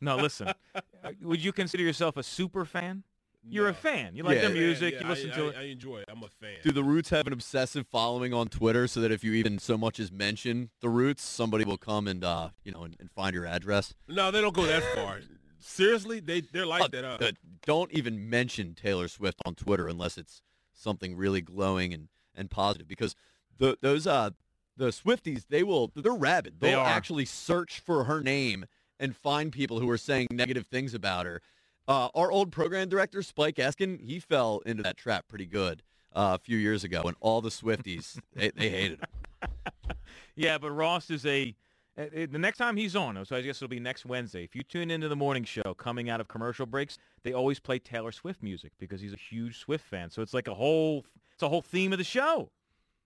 no. 0.00 0.16
Listen, 0.16 0.48
uh, 0.74 1.10
would 1.22 1.44
you 1.44 1.52
consider 1.52 1.82
yourself 1.82 2.16
a 2.16 2.22
super 2.22 2.64
fan? 2.64 3.02
You're 3.48 3.64
No. 3.64 3.70
a 3.70 3.74
fan. 3.74 4.16
You 4.16 4.22
like 4.24 4.36
Yeah. 4.36 4.42
their 4.48 4.50
music. 4.54 4.94
yeah, 4.94 5.02
you 5.02 5.08
listen 5.08 5.30
I, 5.30 5.36
to 5.36 5.44
I, 5.44 5.48
it. 5.48 5.56
I 5.56 5.62
enjoy 5.64 5.98
it. 5.98 6.06
I'm 6.08 6.22
a 6.22 6.28
fan. 6.28 6.56
Do 6.64 6.72
the 6.72 6.82
Roots 6.82 7.10
have 7.10 7.26
an 7.28 7.32
obsessive 7.32 7.86
following 7.86 8.32
on 8.34 8.48
Twitter 8.48 8.88
so 8.88 9.00
that 9.02 9.12
if 9.12 9.22
you 9.22 9.34
even 9.34 9.58
so 9.58 9.76
much 9.78 10.00
as 10.00 10.10
mention 10.10 10.70
the 10.80 10.88
Roots, 10.88 11.22
somebody 11.22 11.64
will 11.64 11.76
come 11.78 12.08
and 12.08 12.24
uh, 12.24 12.48
you 12.64 12.72
know 12.72 12.82
and, 12.84 12.96
and 12.98 13.10
find 13.12 13.34
your 13.34 13.46
address? 13.46 13.94
no, 14.08 14.30
they 14.30 14.40
don't 14.40 14.54
go 14.54 14.64
that 14.66 14.82
far. 14.94 15.20
Seriously, 15.58 16.18
they 16.20 16.40
they're 16.40 16.66
like 16.66 16.82
Uh, 16.84 16.88
that. 16.88 17.04
Uh, 17.04 17.30
don't 17.64 17.92
even 17.92 18.28
mention 18.28 18.74
Taylor 18.74 19.06
Swift 19.06 19.38
on 19.44 19.54
Twitter 19.54 19.86
unless 19.86 20.16
it's 20.18 20.40
something 20.76 21.16
really 21.16 21.40
glowing 21.40 21.92
and, 21.92 22.08
and 22.34 22.50
positive 22.50 22.86
because 22.86 23.16
the 23.58 23.76
those 23.80 24.06
uh 24.06 24.30
the 24.76 24.88
Swifties 24.88 25.46
they 25.48 25.62
will 25.62 25.90
they're 25.94 26.12
rabid. 26.12 26.60
They 26.60 26.70
They'll 26.70 26.80
are. 26.80 26.86
actually 26.86 27.24
search 27.24 27.80
for 27.80 28.04
her 28.04 28.20
name 28.20 28.66
and 29.00 29.16
find 29.16 29.50
people 29.50 29.80
who 29.80 29.90
are 29.90 29.98
saying 29.98 30.28
negative 30.30 30.66
things 30.66 30.94
about 30.94 31.26
her. 31.26 31.40
Uh, 31.88 32.08
our 32.14 32.30
old 32.30 32.52
program 32.52 32.88
director 32.88 33.22
Spike 33.22 33.56
Eskin 33.56 34.00
he 34.00 34.18
fell 34.20 34.60
into 34.66 34.82
that 34.82 34.96
trap 34.96 35.26
pretty 35.28 35.46
good 35.46 35.82
uh, 36.14 36.36
a 36.38 36.38
few 36.38 36.56
years 36.58 36.84
ago 36.84 37.02
and 37.04 37.16
all 37.20 37.40
the 37.40 37.48
Swifties 37.50 38.18
they, 38.34 38.50
they 38.50 38.68
hated 38.68 39.00
him. 39.00 39.50
Yeah, 40.38 40.58
but 40.58 40.70
Ross 40.70 41.08
is 41.10 41.24
a. 41.24 41.54
uh, 41.98 42.02
uh, 42.02 42.26
The 42.30 42.38
next 42.38 42.58
time 42.58 42.76
he's 42.76 42.96
on, 42.96 43.22
so 43.24 43.36
I 43.36 43.40
guess 43.40 43.56
it'll 43.58 43.68
be 43.68 43.80
next 43.80 44.04
Wednesday. 44.04 44.44
If 44.44 44.54
you 44.54 44.62
tune 44.62 44.90
into 44.90 45.08
the 45.08 45.16
morning 45.16 45.44
show, 45.44 45.74
coming 45.74 46.10
out 46.10 46.20
of 46.20 46.28
commercial 46.28 46.66
breaks, 46.66 46.98
they 47.22 47.32
always 47.32 47.58
play 47.58 47.78
Taylor 47.78 48.12
Swift 48.12 48.42
music 48.42 48.72
because 48.78 49.00
he's 49.00 49.12
a 49.12 49.18
huge 49.18 49.58
Swift 49.58 49.84
fan. 49.84 50.10
So 50.10 50.22
it's 50.22 50.34
like 50.34 50.48
a 50.48 50.54
whole, 50.54 51.04
it's 51.32 51.42
a 51.42 51.48
whole 51.48 51.62
theme 51.62 51.92
of 51.92 51.98
the 51.98 52.04
show. 52.04 52.50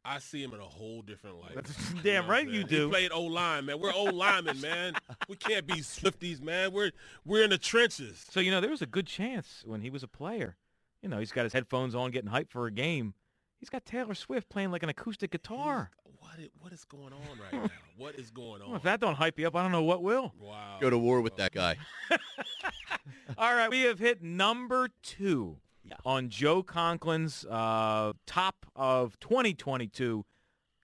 I 0.05 0.19
see 0.19 0.43
him 0.43 0.55
in 0.55 0.61
a 0.61 0.65
whole 0.65 1.03
different 1.03 1.41
light. 1.41 1.55
That's 1.55 1.91
You 1.95 2.01
damn 2.03 2.25
know 2.25 2.31
right 2.31 2.49
you 2.49 2.65
do. 2.65 2.87
He 2.87 2.91
played 2.91 3.13
O 3.13 3.23
line, 3.23 3.67
man. 3.67 3.81
We're 3.81 3.93
O 3.95 4.05
linemen, 4.05 4.61
man. 4.63 4.95
We 5.29 5.37
can't 5.37 5.67
be 5.67 5.75
Swifties, 5.75 6.41
man. 6.41 6.73
We're 6.73 6.93
we're 7.25 7.45
in 7.45 7.51
the 7.51 7.59
trenches. 7.59 8.25
So 8.31 8.41
you 8.41 8.51
know, 8.51 8.61
there 8.61 8.71
was 8.71 8.83
a 8.83 8.87
good 8.87 9.07
chance 9.07 9.63
when 9.67 9.83
he 9.83 9.91
was 9.91 10.03
a 10.03 10.09
player. 10.09 10.57
You 11.03 11.09
know, 11.09 11.19
he's 11.19 11.33
got 11.33 11.45
his 11.45 11.53
headphones 11.53 11.95
on, 11.95 12.11
getting 12.11 12.31
hyped 12.31 12.51
for 12.51 12.67
a 12.67 12.71
game. 12.71 13.15
He's 13.61 13.69
got 13.71 13.85
Taylor 13.85 14.15
Swift 14.15 14.49
playing 14.49 14.71
like 14.73 14.83
an 14.83 14.89
acoustic 14.89 15.31
guitar. 15.31 15.91
He's- 16.05 16.17
What 16.21 16.39
is, 16.39 16.49
what 16.61 16.73
is 16.73 16.85
going 16.85 17.13
on 17.13 17.39
right 17.39 17.53
now? 17.65 17.71
What 17.97 18.15
is 18.17 18.31
going 18.31 18.61
Well, 18.63 18.71
on? 18.71 18.77
if 18.77 18.83
that 18.83 19.01
don't 19.01 19.15
hype 19.15 19.39
you 19.39 19.47
up, 19.47 19.55
I 19.57 19.63
don't 19.63 19.73
know 19.73 19.83
what 19.83 20.03
will. 20.03 20.33
wow. 20.41 20.79
Go 20.81 20.91
to 20.91 20.99
war 20.99 21.21
with 21.21 21.37
that 21.37 21.53
guy. 21.53 21.77
All 23.39 23.55
right, 23.55 23.71
we 23.71 23.83
have 23.83 23.99
hit 23.99 24.23
number 24.23 24.89
two 25.03 25.59
Yeah. 25.85 25.95
on 26.05 26.29
Joe 26.29 26.63
Conklin's 26.63 27.45
uh, 27.47 28.13
top 28.27 28.67
of 28.77 29.19
2022. 29.21 30.25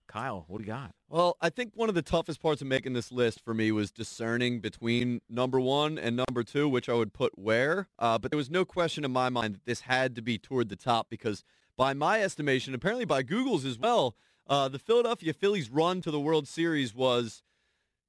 Kyle, 0.07 0.45
what 0.47 0.59
do 0.59 0.63
you 0.63 0.67
got? 0.67 0.91
Well, 1.09 1.35
I 1.41 1.49
think 1.49 1.71
one 1.75 1.89
of 1.89 1.95
the 1.95 2.01
toughest 2.01 2.41
parts 2.41 2.61
of 2.61 2.67
making 2.67 2.93
this 2.93 3.11
list 3.11 3.41
for 3.43 3.53
me 3.53 3.71
was 3.73 3.91
discerning 3.91 4.59
between 4.61 5.21
number 5.29 5.59
one 5.59 5.97
and 5.99 6.15
number 6.15 6.43
two, 6.43 6.69
which 6.69 6.87
I 6.87 6.93
would 6.93 7.13
put 7.13 7.37
where. 7.37 7.89
Uh, 7.99 8.17
but 8.17 8.31
there 8.31 8.37
was 8.37 8.49
no 8.49 8.63
question 8.65 9.03
in 9.03 9.11
my 9.11 9.29
mind 9.29 9.55
that 9.55 9.65
this 9.65 9.81
had 9.81 10.15
to 10.15 10.21
be 10.21 10.37
toward 10.37 10.69
the 10.69 10.75
top 10.77 11.07
because 11.09 11.43
by 11.77 11.93
my 11.93 12.21
estimation, 12.21 12.73
apparently 12.73 13.05
by 13.05 13.21
Google's 13.21 13.63
as 13.63 13.77
well, 13.77 14.15
uh, 14.47 14.67
the 14.67 14.79
Philadelphia 14.79 15.31
Phillies 15.31 15.69
run 15.69 16.01
to 16.01 16.11
the 16.11 16.19
World 16.19 16.47
Series 16.47 16.95
was 16.95 17.43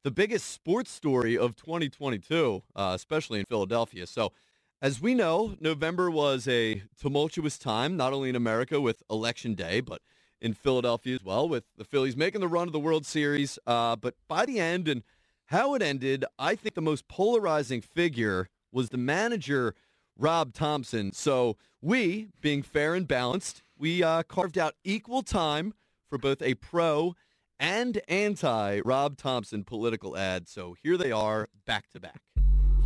the 0.02 0.10
biggest 0.10 0.50
sports 0.50 0.90
story 0.90 1.36
of 1.36 1.54
2022, 1.54 2.62
uh, 2.74 2.92
especially 2.94 3.40
in 3.40 3.44
Philadelphia. 3.46 4.06
So 4.06 4.32
as 4.80 5.00
we 5.00 5.14
know, 5.14 5.56
November 5.60 6.10
was 6.10 6.48
a 6.48 6.82
tumultuous 6.98 7.58
time, 7.58 7.96
not 7.96 8.12
only 8.12 8.30
in 8.30 8.36
America 8.36 8.80
with 8.80 9.02
Election 9.10 9.54
Day, 9.54 9.80
but 9.80 10.00
in 10.40 10.54
Philadelphia 10.54 11.16
as 11.16 11.24
well, 11.24 11.48
with 11.48 11.64
the 11.76 11.84
Phillies 11.84 12.16
making 12.16 12.40
the 12.40 12.48
run 12.48 12.68
to 12.68 12.72
the 12.72 12.78
World 12.78 13.04
Series. 13.04 13.58
Uh, 13.66 13.96
but 13.96 14.14
by 14.28 14.46
the 14.46 14.60
end 14.60 14.88
and 14.88 15.02
how 15.46 15.74
it 15.74 15.82
ended, 15.82 16.24
I 16.38 16.54
think 16.54 16.74
the 16.74 16.80
most 16.80 17.08
polarizing 17.08 17.80
figure 17.80 18.48
was 18.70 18.90
the 18.90 18.98
manager, 18.98 19.74
Rob 20.18 20.52
Thomson. 20.52 21.12
So 21.12 21.56
we, 21.80 22.28
being 22.40 22.62
fair 22.62 22.94
and 22.94 23.06
balanced, 23.06 23.62
we 23.78 24.02
uh, 24.02 24.24
carved 24.24 24.58
out 24.58 24.74
equal 24.84 25.22
time 25.22 25.74
for 26.08 26.18
both 26.18 26.42
a 26.42 26.54
pro 26.54 27.14
and 27.60 28.00
anti 28.08 28.80
Rob 28.84 29.16
Thomson 29.16 29.64
political 29.64 30.16
ad. 30.16 30.48
So 30.48 30.74
here 30.82 30.96
they 30.96 31.12
are, 31.12 31.48
back 31.66 31.88
to 31.90 32.00
back. 32.00 32.20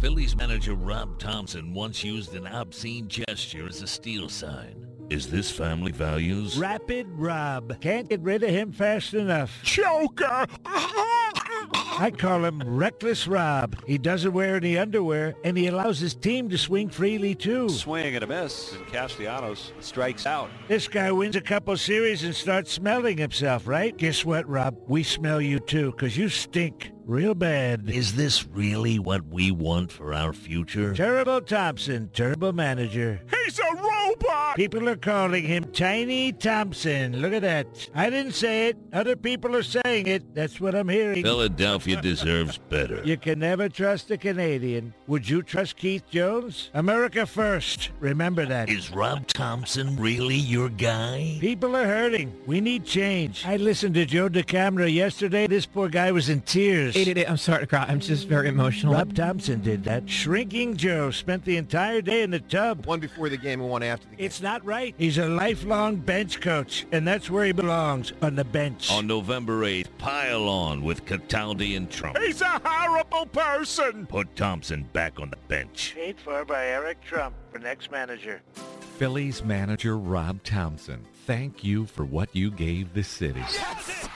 Phillies 0.01 0.35
manager 0.35 0.75
Rob 0.75 1.19
Thomson 1.21 1.73
once 1.75 2.03
used 2.03 2.35
an 2.35 2.47
obscene 2.47 3.07
gesture 3.07 3.69
as 3.69 3.83
a 3.83 3.87
steal 3.87 4.29
sign. 4.29 4.85
Is 5.11 5.31
this 5.31 5.51
family 5.51 5.93
values? 5.93 6.59
Rapid 6.59 7.07
Rob. 7.11 7.81
Can't 7.81 8.09
get 8.09 8.21
rid 8.21 8.43
of 8.43 8.51
him 8.51 8.73
fast 8.73 9.15
enough. 9.15 9.61
Joker! 9.63 10.47
I 11.75 12.11
call 12.11 12.45
him 12.45 12.63
Reckless 12.65 13.27
Rob. 13.27 13.77
He 13.87 13.99
doesn't 13.99 14.33
wear 14.33 14.57
any 14.57 14.79
underwear, 14.79 15.35
and 15.45 15.57
he 15.57 15.67
allows 15.67 15.99
his 15.99 16.15
team 16.15 16.49
to 16.51 16.59
swing 16.59 16.89
freely, 16.89 17.35
too. 17.35 17.69
Swing 17.69 18.15
and 18.15 18.25
a 18.25 18.27
miss, 18.27 18.73
and 18.73 18.87
Castellanos 18.87 19.73
strikes 19.81 20.27
out. 20.27 20.51
This 20.69 20.89
guy 20.89 21.13
wins 21.13 21.37
a 21.37 21.41
couple 21.41 21.77
series 21.77 22.25
and 22.25 22.35
starts 22.35 22.73
smelling 22.73 23.19
himself, 23.19 23.67
right? 23.67 23.97
Guess 23.97 24.25
what, 24.25 24.49
Rob? 24.49 24.77
We 24.87 25.03
smell 25.03 25.41
you, 25.41 25.59
too, 25.59 25.93
'cause 25.93 26.17
you 26.17 26.29
stink 26.29 26.92
real 27.07 27.35
bad. 27.35 27.89
Is 27.89 28.15
this 28.15 28.47
really 28.47 28.99
what 28.99 29.27
we 29.27 29.51
want 29.51 29.93
for 29.93 30.15
our 30.15 30.33
future? 30.33 30.95
Terrible 30.95 31.41
Thomson, 31.41 32.11
terrible 32.13 32.53
manager. 32.53 33.21
He's 33.45 33.59
a 33.59 33.75
robot! 33.75 34.57
People 34.57 34.89
are 34.89 34.97
calling 34.97 35.45
him 35.45 35.65
Tiny 35.73 36.33
Thomson. 36.33 37.21
Look 37.21 37.33
at 37.33 37.43
that. 37.43 37.67
I 37.95 38.11
didn't 38.11 38.33
say 38.33 38.69
it. 38.69 38.77
Other 38.93 39.17
people 39.17 39.57
are 39.57 39.63
saying 39.63 40.07
it. 40.07 40.35
That's 40.35 40.61
what 40.61 40.75
I'm 40.75 40.89
hearing. 40.89 41.23
Philadelphia 41.23 42.01
deserves 42.01 42.59
better. 42.59 43.03
You 43.05 43.17
can 43.17 43.41
never 43.41 43.69
trust 43.69 44.11
a 44.11 44.17
Canadian. 44.17 44.95
Would 45.07 45.29
you 45.29 45.43
trust 45.43 45.77
Keith 45.77 46.05
Jones? 46.11 46.71
America 46.75 47.27
first. 47.27 47.91
Remember 48.01 48.47
that. 48.47 48.69
Is 48.69 48.91
Rob 48.91 49.27
Thomson 49.27 49.97
really 49.97 50.37
your 50.37 50.69
guy? 50.69 51.39
People 51.41 51.77
are 51.77 51.87
hurting. 51.87 52.35
We 52.47 52.61
need 52.61 52.85
change. 52.85 53.45
I 53.47 53.57
listened 53.57 53.95
to 53.95 54.05
Joe 54.05 54.29
DeCamara 54.29 54.93
yesterday. 54.93 55.47
This 55.47 55.67
poor 55.67 55.89
guy 55.89 56.13
was 56.13 56.29
in 56.29 56.43
tears. 56.43 56.92
I'm 56.95 57.37
sorry 57.37 57.61
to 57.61 57.67
cry. 57.67 57.87
I'm 57.89 58.01
just 58.01 58.29
very 58.29 58.49
emotional. 58.49 58.93
Rob 58.95 59.15
Thomson 59.15 59.61
did 59.61 59.85
that. 59.85 60.09
Shrinking 60.09 60.77
Joe 60.77 61.11
spent 61.11 61.45
the 61.45 61.57
entire 61.57 62.03
day 62.03 62.23
in 62.23 62.31
the 62.31 62.41
tub. 62.41 62.87
One 62.87 63.01
before 63.01 63.29
the 63.29 63.37
game 63.37 63.61
and 63.61 63.71
one 63.71 63.83
after 63.83 64.09
the 64.09 64.17
game. 64.17 64.27
It's 64.27 64.43
not 64.43 64.65
right. 64.65 64.95
He's 64.99 65.19
a 65.19 65.27
lifelong 65.27 65.97
bench 65.97 66.41
coach, 66.41 66.87
and 66.93 67.07
that's 67.07 67.31
where 67.31 67.45
he 67.47 67.53
belongs, 67.53 68.13
on 68.21 68.35
the 68.37 68.45
bench. 68.45 68.91
On 68.91 69.07
November 69.07 69.63
8th, 69.63 69.89
pile 69.99 70.49
on 70.49 70.83
with 70.83 71.05
Cataldi 71.07 71.77
and 71.77 71.91
Trump. 71.91 72.19
He's 72.19 72.43
a 72.43 72.61
horrible 72.65 73.27
person! 73.27 74.07
Put 74.07 74.35
Thomson 74.37 74.89
back 74.93 75.19
on 75.19 75.31
the 75.31 75.37
bench. 75.49 75.95
Paid 75.95 76.19
for 76.21 76.45
by 76.45 76.67
Eric 76.67 77.03
Trump 77.03 77.35
for 77.51 77.59
next 77.59 77.91
manager. 77.91 78.43
Phillies 78.99 79.43
manager 79.43 79.99
Rob 79.99 80.43
Thomson, 80.43 81.05
thank 81.27 81.65
you 81.65 81.87
for 81.87 82.05
what 82.05 82.29
you 82.35 82.51
gave 82.51 82.93
the 82.95 83.03
city. 83.03 83.41
Yes! 83.41 84.09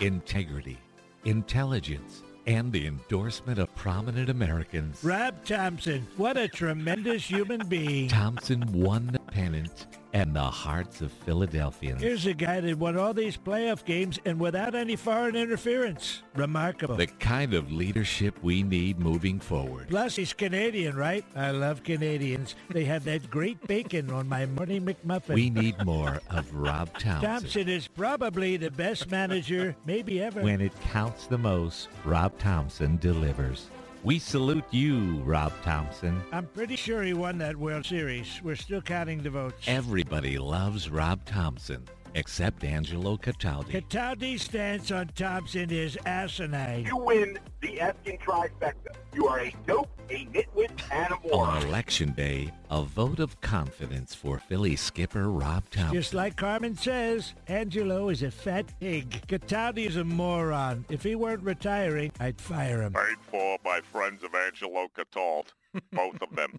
Integrity, 0.00 0.78
intelligence, 1.24 2.22
and 2.46 2.72
the 2.72 2.86
endorsement 2.86 3.58
of 3.58 3.74
prominent 3.74 4.28
Americans. 4.28 5.02
Rob 5.02 5.44
Thomson, 5.44 6.06
what 6.16 6.36
a 6.36 6.48
tremendous 6.48 7.24
human 7.24 7.66
being. 7.68 8.08
Thomson 8.08 8.70
won 8.72 9.06
the 9.12 9.23
pennant 9.26 9.86
and 10.14 10.34
the 10.34 10.40
hearts 10.40 11.00
of 11.00 11.10
Philadelphians. 11.10 12.00
Here's 12.00 12.24
a 12.26 12.34
guy 12.34 12.60
that 12.60 12.78
won 12.78 12.96
all 12.96 13.12
these 13.12 13.36
playoff 13.36 13.84
games 13.84 14.18
and 14.24 14.38
without 14.38 14.76
any 14.76 14.94
foreign 14.94 15.34
interference. 15.34 16.22
Remarkable. 16.36 16.94
the 16.94 17.08
kind 17.08 17.52
of 17.52 17.72
leadership 17.72 18.36
we 18.40 18.62
need 18.62 19.00
moving 19.00 19.40
forward. 19.40 19.88
Plus, 19.88 20.14
he's 20.14 20.32
Canadian, 20.32 20.96
right? 20.96 21.24
I 21.34 21.50
love 21.50 21.82
Canadians. 21.82 22.54
They 22.70 22.84
have 22.84 23.04
that 23.04 23.28
great 23.28 23.60
bacon 23.66 24.10
on 24.10 24.28
my 24.28 24.46
morning 24.46 24.86
McMuffin. 24.86 25.34
We 25.34 25.50
need 25.50 25.84
more 25.84 26.20
of 26.30 26.54
Rob 26.54 26.92
Thomson. 26.98 27.28
Thomson 27.28 27.68
is 27.68 27.88
probably 27.88 28.56
the 28.56 28.70
best 28.70 29.10
manager 29.10 29.74
maybe 29.84 30.22
ever. 30.22 30.40
When 30.42 30.60
it 30.60 30.72
counts 30.80 31.26
the 31.26 31.38
most, 31.38 31.88
Rob 32.04 32.38
Thomson 32.38 32.98
delivers. 32.98 33.68
We 34.04 34.18
salute 34.18 34.66
you, 34.70 35.22
Rob 35.24 35.50
Thomson. 35.62 36.22
I'm 36.30 36.46
pretty 36.48 36.76
sure 36.76 37.02
he 37.02 37.14
won 37.14 37.38
that 37.38 37.56
World 37.56 37.86
Series. 37.86 38.38
We're 38.44 38.54
still 38.54 38.82
counting 38.82 39.22
the 39.22 39.30
votes. 39.30 39.64
Everybody 39.66 40.36
loves 40.36 40.90
Rob 40.90 41.24
Thomson, 41.24 41.88
except 42.14 42.64
Angelo 42.64 43.16
Cataldi. 43.16 43.70
Cataldi's 43.70 44.42
stance 44.42 44.90
on 44.90 45.08
Thomson 45.14 45.70
is 45.70 45.98
asinine. 46.06 46.84
You 46.84 46.96
win 46.96 47.38
the 47.60 47.78
Eskin 47.78 48.18
trifecta. 48.20 48.94
You 49.14 49.26
are 49.28 49.40
a 49.40 49.54
dope, 49.66 49.88
a 50.10 50.26
nitwit, 50.26 50.70
and 50.90 51.12
a 51.12 51.34
On 51.34 51.62
election 51.62 52.12
day, 52.12 52.52
a 52.70 52.82
vote 52.82 53.20
of 53.20 53.40
confidence 53.40 54.14
for 54.14 54.38
Philly 54.38 54.76
skipper 54.76 55.30
Rob 55.30 55.64
Thomson. 55.70 55.94
Just 55.94 56.14
like 56.14 56.36
Carmen 56.36 56.76
says, 56.76 57.34
Angelo 57.48 58.08
is 58.08 58.22
a 58.22 58.30
fat 58.30 58.66
pig. 58.80 59.22
Cataldi 59.28 59.86
is 59.86 59.96
a 59.96 60.04
moron. 60.04 60.84
If 60.88 61.02
he 61.02 61.14
weren't 61.14 61.42
retiring, 61.42 62.12
I'd 62.18 62.40
fire 62.40 62.82
him. 62.82 62.92
Paid 62.92 63.18
for 63.30 63.58
by 63.62 63.80
friends 63.80 64.24
of 64.24 64.34
Angelo 64.34 64.88
Cataldi. 64.96 65.52
Both 65.92 66.20
of 66.22 66.34
them. 66.36 66.58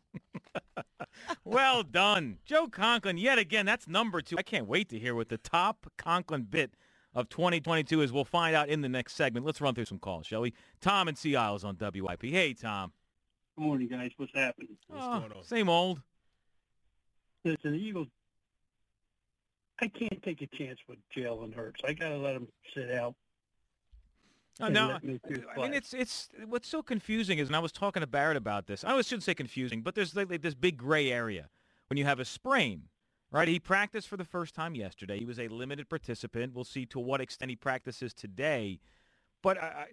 well 1.45 1.83
done. 1.83 2.37
Joe 2.45 2.67
Conklin, 2.67 3.17
yet 3.17 3.37
again, 3.37 3.65
that's 3.65 3.87
number 3.87 4.21
two. 4.21 4.37
I 4.37 4.43
can't 4.43 4.67
wait 4.67 4.89
to 4.89 4.99
hear 4.99 5.15
what 5.15 5.29
the 5.29 5.37
top 5.37 5.91
Conklin 5.97 6.43
bit 6.43 6.71
of 7.13 7.29
2022 7.29 8.01
is. 8.01 8.11
We'll 8.11 8.25
find 8.25 8.55
out 8.55 8.69
in 8.69 8.81
the 8.81 8.89
next 8.89 9.15
segment. 9.15 9.45
Let's 9.45 9.61
run 9.61 9.73
through 9.75 9.85
some 9.85 9.99
calls, 9.99 10.25
shall 10.27 10.41
we? 10.41 10.53
Tom 10.81 11.07
and 11.07 11.17
Sea 11.17 11.35
Isles 11.35 11.63
on 11.63 11.77
WIP. 11.79 12.23
Hey, 12.23 12.53
Tom. 12.53 12.91
Good 13.57 13.63
morning, 13.63 13.87
guys. 13.87 14.11
What's 14.17 14.33
happening? 14.35 14.77
What's 14.87 15.03
Oh, 15.05 15.19
going 15.19 15.31
on? 15.31 15.43
Same 15.43 15.69
old. 15.69 16.01
Listen, 17.45 17.71
the 17.71 17.77
Eagles. 17.77 18.07
I 19.79 19.87
can't 19.87 20.21
take 20.23 20.41
a 20.41 20.47
chance 20.57 20.79
with 20.87 20.99
Jalen 21.15 21.53
Hurts. 21.53 21.81
I 21.85 21.93
got 21.93 22.09
to 22.09 22.17
let 22.17 22.35
him 22.35 22.47
sit 22.73 22.91
out. 22.91 23.15
Oh, 24.61 24.69
no, 24.69 24.97
me 25.03 25.19
I 25.57 25.61
mean, 25.61 25.73
it's 25.73 25.93
it's 25.93 26.29
what's 26.47 26.69
so 26.69 26.81
confusing 26.81 27.39
is, 27.39 27.49
and 27.49 27.55
I 27.55 27.59
was 27.59 27.73
talking 27.73 27.99
to 27.99 28.07
Barrett 28.07 28.37
about 28.37 28.67
this. 28.67 28.85
I 28.85 28.99
shouldn't 29.01 29.23
say 29.23 29.33
confusing, 29.33 29.81
but 29.81 29.95
there's 29.95 30.15
like, 30.15 30.29
like 30.29 30.41
this 30.41 30.55
big 30.55 30.77
gray 30.77 31.11
area 31.11 31.49
when 31.89 31.97
you 31.97 32.05
have 32.05 32.21
a 32.21 32.25
sprain, 32.25 32.83
right? 33.31 33.49
He 33.49 33.59
practiced 33.59 34.07
for 34.07 34.15
the 34.15 34.23
first 34.23 34.55
time 34.55 34.73
yesterday. 34.73 35.19
He 35.19 35.25
was 35.25 35.39
a 35.39 35.49
limited 35.49 35.89
participant. 35.89 36.53
We'll 36.55 36.63
see 36.63 36.85
to 36.87 36.99
what 36.99 37.19
extent 37.19 37.49
he 37.49 37.57
practices 37.57 38.13
today. 38.13 38.79
But 39.41 39.61
I, 39.61 39.65
I, 39.65 39.85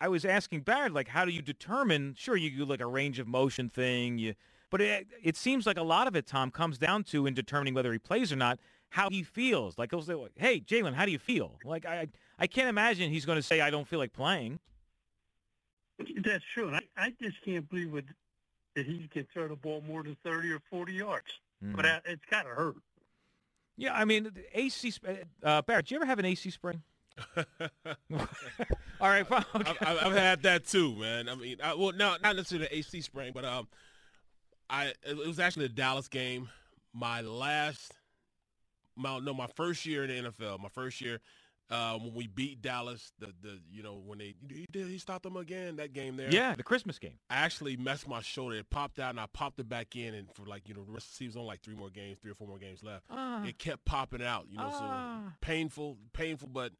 I 0.00 0.08
was 0.08 0.24
asking 0.24 0.62
Barrett, 0.62 0.92
like, 0.92 1.08
how 1.08 1.24
do 1.24 1.30
you 1.30 1.42
determine? 1.42 2.14
Sure, 2.18 2.36
you 2.36 2.50
do 2.50 2.64
like 2.64 2.80
a 2.80 2.86
range 2.86 3.20
of 3.20 3.28
motion 3.28 3.68
thing, 3.68 4.18
you, 4.18 4.34
but 4.70 4.80
it, 4.80 5.06
it 5.22 5.36
seems 5.36 5.66
like 5.66 5.78
a 5.78 5.82
lot 5.84 6.08
of 6.08 6.16
it, 6.16 6.26
Tom, 6.26 6.50
comes 6.50 6.78
down 6.78 7.04
to 7.04 7.26
in 7.26 7.34
determining 7.34 7.74
whether 7.74 7.92
he 7.92 7.98
plays 7.98 8.32
or 8.32 8.36
not, 8.36 8.58
how 8.90 9.08
he 9.10 9.22
feels. 9.22 9.78
Like, 9.78 9.90
he'll 9.90 10.02
say, 10.02 10.14
"Hey, 10.36 10.60
Jalen, 10.60 10.94
how 10.94 11.04
do 11.06 11.12
you 11.12 11.18
feel?" 11.18 11.58
Like, 11.64 11.86
I, 11.86 12.08
I 12.38 12.46
can't 12.46 12.68
imagine 12.68 13.10
he's 13.10 13.24
going 13.24 13.36
to 13.38 13.42
say, 13.42 13.60
"I 13.60 13.70
don't 13.70 13.86
feel 13.88 13.98
like 13.98 14.12
playing." 14.12 14.58
That's 16.24 16.44
true. 16.54 16.68
And 16.68 16.76
I, 16.76 16.82
I 16.96 17.12
just 17.20 17.42
can't 17.44 17.68
believe 17.68 17.94
it, 17.94 18.04
that 18.74 18.86
he 18.86 19.06
can 19.12 19.26
throw 19.32 19.48
the 19.48 19.56
ball 19.56 19.82
more 19.86 20.02
than 20.02 20.16
30 20.24 20.50
or 20.52 20.60
40 20.70 20.92
yards. 20.94 21.26
But 21.62 21.84
Mhm. 21.84 21.96
uh, 21.96 22.00
it's 22.06 22.24
got 22.30 22.42
to 22.44 22.48
hurt. 22.50 22.76
Yeah, 23.76 23.94
I 23.94 24.04
mean, 24.04 24.24
the 24.24 24.58
AC. 24.58 24.90
sp- 24.92 25.28
Uh, 25.42 25.62
Barrett, 25.62 25.86
do 25.86 25.94
you 25.94 25.98
ever 26.00 26.06
have 26.06 26.18
an 26.18 26.24
AC 26.24 26.50
spring? 26.50 26.82
All 29.00 29.08
right, 29.08 29.26
fine, 29.26 29.44
okay. 29.54 29.70
I've, 29.80 29.88
I've- 29.88 29.98
I've 30.06 30.12
had 30.16 30.42
that 30.42 30.66
too, 30.66 30.94
man. 30.96 31.28
I 31.28 31.34
mean, 31.34 31.58
I, 31.62 31.74
well, 31.74 31.92
no, 31.92 32.16
not 32.22 32.36
necessarily 32.36 32.66
the 32.66 32.76
AC 32.78 33.00
spring, 33.02 33.32
but 33.34 33.44
um, 33.44 33.68
I 34.70 34.94
it 35.04 35.16
was 35.16 35.38
actually 35.38 35.66
a 35.66 35.70
Dallas 35.70 36.08
game. 36.08 36.48
My 36.94 37.20
last, 37.20 37.92
my 38.96 39.18
no, 39.18 39.32
my 39.34 39.46
first 39.56 39.86
year 39.86 40.04
in 40.04 40.24
the 40.24 40.30
NFL. 40.30 40.60
My 40.60 40.68
first 40.68 41.00
year 41.00 41.20
uh, 41.70 41.96
when 41.98 42.14
we 42.14 42.26
beat 42.26 42.60
Dallas. 42.62 43.12
The 43.18 43.32
the 43.42 43.58
you 43.70 43.82
know 43.82 43.94
when 44.04 44.18
they 44.18 44.34
he 44.48 44.66
did 44.72 44.88
he 44.88 44.98
stopped 44.98 45.22
them 45.22 45.36
again 45.36 45.76
that 45.76 45.92
game 45.92 46.16
there. 46.16 46.30
Yeah, 46.30 46.54
the 46.56 46.62
Christmas 46.62 46.98
game. 46.98 47.18
I 47.30 47.36
actually 47.36 47.76
messed 47.76 48.08
my 48.08 48.20
shoulder. 48.22 48.56
It 48.56 48.68
popped 48.70 48.98
out, 48.98 49.10
and 49.10 49.20
I 49.20 49.26
popped 49.32 49.60
it 49.60 49.68
back 49.68 49.94
in. 49.96 50.14
And 50.14 50.28
for 50.34 50.44
like 50.46 50.68
you 50.68 50.74
know, 50.74 50.82
the 50.84 50.92
rest 50.92 51.06
of 51.06 51.12
the 51.12 51.16
season, 51.26 51.40
only 51.40 51.48
like 51.52 51.62
three 51.62 51.76
more 51.76 51.90
games, 51.90 52.18
three 52.20 52.32
or 52.32 52.34
four 52.34 52.48
more 52.48 52.58
games 52.58 52.82
left. 52.82 53.04
Ah. 53.10 53.44
It 53.44 53.58
kept 53.58 53.84
popping 53.84 54.22
out. 54.22 54.46
You 54.50 54.58
know, 54.58 54.70
Ah. 54.72 55.20
so 55.26 55.32
painful, 55.40 55.96
painful, 56.12 56.48
but 56.48 56.72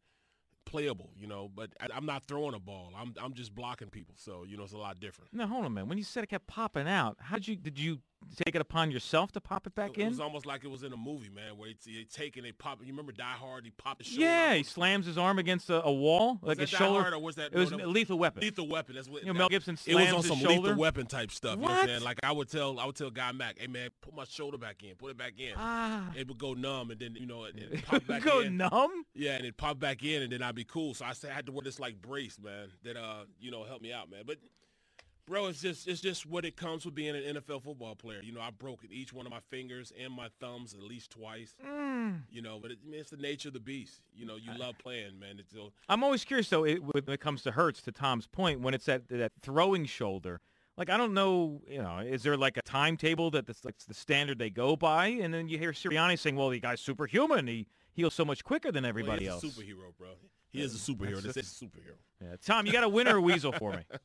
playable. 0.66 1.11
You 1.16 1.27
know, 1.27 1.49
but 1.55 1.70
I, 1.81 1.87
I'm 1.94 2.07
not 2.07 2.25
throwing 2.25 2.55
a 2.55 2.61
ball. 2.61 2.92
I'm 2.96 3.14
I'm 3.23 3.35
just 3.35 3.55
blocking 3.55 3.88
people. 3.90 4.14
So 4.18 4.44
you 4.46 4.57
know, 4.57 4.64
it's 4.64 4.73
a 4.73 4.79
lot 4.79 4.99
different. 5.01 5.33
No, 5.33 5.46
hold 5.46 5.64
on, 5.64 5.75
man. 5.75 5.88
When 5.88 5.99
you 5.99 6.05
said 6.05 6.25
it 6.25 6.29
kept 6.31 6.46
popping 6.46 6.88
out, 6.88 7.16
how 7.20 7.37
did 7.37 7.46
you 7.49 7.57
did 7.57 7.79
you 7.79 8.01
take 8.44 8.54
it 8.54 8.61
upon 8.61 8.90
yourself 8.90 9.33
to 9.33 9.40
pop 9.40 9.66
it 9.66 9.74
back 9.74 9.90
It 9.90 10.02
in? 10.02 10.06
It 10.06 10.11
was 10.11 10.20
almost 10.20 10.46
like 10.46 10.64
it 10.64 10.68
was 10.70 10.83
in 10.83 10.92
a 10.92 10.96
movie, 10.96 11.28
man, 11.30 11.56
where 11.56 11.70
they, 11.85 11.92
they 11.92 12.04
take 12.04 12.37
and 12.37 12.44
they 12.46 12.52
pop. 12.52 12.78
You 12.83 12.92
remember 12.92 13.12
Die 13.12 13.22
Hard? 13.24 13.64
He 13.64 13.70
popped 13.70 14.02
his 14.02 14.09
shoulder. 14.12 14.24
yeah, 14.24 14.54
he 14.54 14.62
slams 14.62 15.06
his 15.06 15.18
arm 15.18 15.38
against 15.38 15.68
a, 15.70 15.83
a 15.85 15.92
wall, 15.92 16.38
like 16.42 16.59
his 16.59 16.68
shoulder. 16.70 17.14
Or 17.14 17.18
was 17.18 17.37
that 17.37 17.52
it 17.52 17.59
was 17.59 17.70
no, 17.70 17.78
that 17.78 17.87
a 17.87 17.88
lethal 17.88 18.18
weapon. 18.18 18.42
Lethal 18.42 18.68
weapon. 18.68 18.94
That's 18.94 19.09
what 19.09 19.22
You 19.22 19.33
know, 19.33 19.38
Mel 19.38 19.48
Gibson 19.48 19.78
It 19.87 19.94
was 19.94 20.04
slams 20.09 20.16
on 20.16 20.22
some 20.22 20.38
shoulder. 20.38 20.61
lethal 20.68 20.76
weapon 20.78 21.06
type 21.06 21.30
stuff. 21.30 21.56
You 21.56 21.62
know 21.62 21.68
what 21.68 21.72
What? 21.72 21.80
I'm 21.83 21.87
saying? 21.88 22.02
Like 22.02 22.18
I 22.22 22.33
would 22.33 22.48
tell, 22.50 22.78
I 22.78 22.87
would 22.87 22.96
tell 22.96 23.11
Guy 23.11 23.33
Mac, 23.33 23.59
"Hey 23.59 23.66
man, 23.66 23.90
put 24.00 24.14
my 24.14 24.24
shoulder 24.24 24.59
back 24.59 24.83
in, 24.83 24.94
put 24.96 25.11
it 25.11 25.16
back 25.18 25.33
in." 25.38 25.52
Ah. 25.56 26.11
It 26.16 26.28
would 26.28 26.38
go 26.38 26.54
numb, 26.54 26.90
and 26.90 27.00
then 27.00 27.14
you 27.16 27.26
know 27.26 27.44
it, 27.44 27.56
it 27.56 27.85
pop 27.87 28.06
back 28.06 28.22
Go 28.22 28.40
in. 28.40 28.56
numb? 28.56 29.04
Yeah, 29.14 29.33
and 29.33 29.44
it 29.44 29.56
pop 29.56 29.78
back 29.78 30.02
in, 30.02 30.22
and 30.22 30.33
then 30.33 30.42
I'd 30.42 30.54
be 30.54 30.64
cool. 30.64 30.94
So 30.94 31.04
I 31.04 31.12
said 31.14 31.30
I 31.30 31.35
had 31.35 31.46
to 31.46 31.52
wear 31.52 31.62
this 31.62 31.80
like 31.80 32.00
brace, 32.00 32.38
man, 32.42 32.68
that 32.85 32.96
uh, 32.96 33.24
you 33.40 33.50
know, 33.50 33.64
helped 33.64 33.83
me 33.83 33.92
out, 33.92 34.11
man. 34.11 34.22
But 34.26 34.37
bro, 35.31 35.47
it's 35.47 35.62
just 35.62 35.88
it's 35.88 36.01
just 36.01 36.27
what 36.27 36.45
it 36.45 36.57
comes 36.57 36.85
with 36.85 36.95
being 36.95 37.16
an 37.16 37.37
NFL 37.37 37.62
football 37.62 37.95
player. 37.95 38.21
You 38.23 38.33
know, 38.33 38.40
I 38.40 38.51
broke 38.51 38.81
each 38.90 39.12
one 39.12 39.25
of 39.25 39.33
my 39.33 39.40
fingers 39.49 39.93
and 39.99 40.12
my 40.12 40.29
thumbs 40.40 40.75
at 40.75 40.83
least 40.83 41.12
twice. 41.12 41.55
Mm. 41.66 42.23
You 42.31 42.43
know, 42.43 42.59
but 42.61 42.73
it, 42.73 42.79
it's 42.90 43.11
the 43.11 43.16
nature 43.16 43.49
of 43.49 43.55
the 43.55 43.61
beast. 43.61 44.03
You 44.12 44.27
know, 44.27 44.37
you 44.37 44.51
love 44.59 44.77
playing, 44.79 45.19
man. 45.19 45.40
I'm 45.88 46.05
always 46.05 46.25
curious 46.25 46.49
though 46.51 46.64
it, 46.64 46.83
when 46.83 47.05
it 47.09 47.21
comes 47.21 47.43
to 47.43 47.53
Hurts. 47.53 47.81
To 47.83 47.93
Tom's 47.93 48.27
point, 48.27 48.61
when 48.61 48.75
it's 48.75 48.87
that 48.87 49.09
that 49.09 49.33
throwing 49.40 49.87
shoulder, 49.87 50.40
like 50.77 50.90
I 50.90 50.97
don't 50.97 51.14
know, 51.14 51.62
you 51.69 51.81
know, 51.81 51.99
is 51.99 52.25
there 52.25 52.37
like 52.37 52.57
a 52.57 52.62
timetable 52.62 53.31
that 53.31 53.47
that's 53.47 53.64
like 53.64 53.77
the 53.87 53.95
standard 53.95 54.38
they 54.38 54.51
go 54.51 54.77
by? 54.77 55.07
And 55.07 55.33
then 55.33 55.49
you 55.49 55.57
hear 55.57 55.73
Sirianni 55.73 56.19
saying, 56.19 56.37
"Well, 56.37 56.51
the 56.51 56.61
guy's 56.61 56.81
superhuman. 56.81 57.47
He 57.47 57.69
heals 57.93 58.14
so 58.14 58.25
much 58.25 58.43
quicker 58.43 58.73
than 58.73 58.85
everybody 58.85 59.27
well, 59.27 59.35
else." 59.35 59.45
superhero, 59.45 59.97
bro. 59.97 60.09
He 60.51 60.61
is 60.61 60.75
a 60.75 60.93
superhero. 60.93 61.23
That's 61.23 61.35
This 61.35 61.53
is 61.53 61.62
a 61.62 61.64
superhero. 61.64 61.95
Yeah. 62.21 62.37
Tom, 62.45 62.66
you 62.66 62.73
got 62.73 62.83
a 62.83 62.88
winner 62.88 63.16
or 63.16 63.21
weasel 63.21 63.53
for 63.53 63.71
me? 63.73 63.85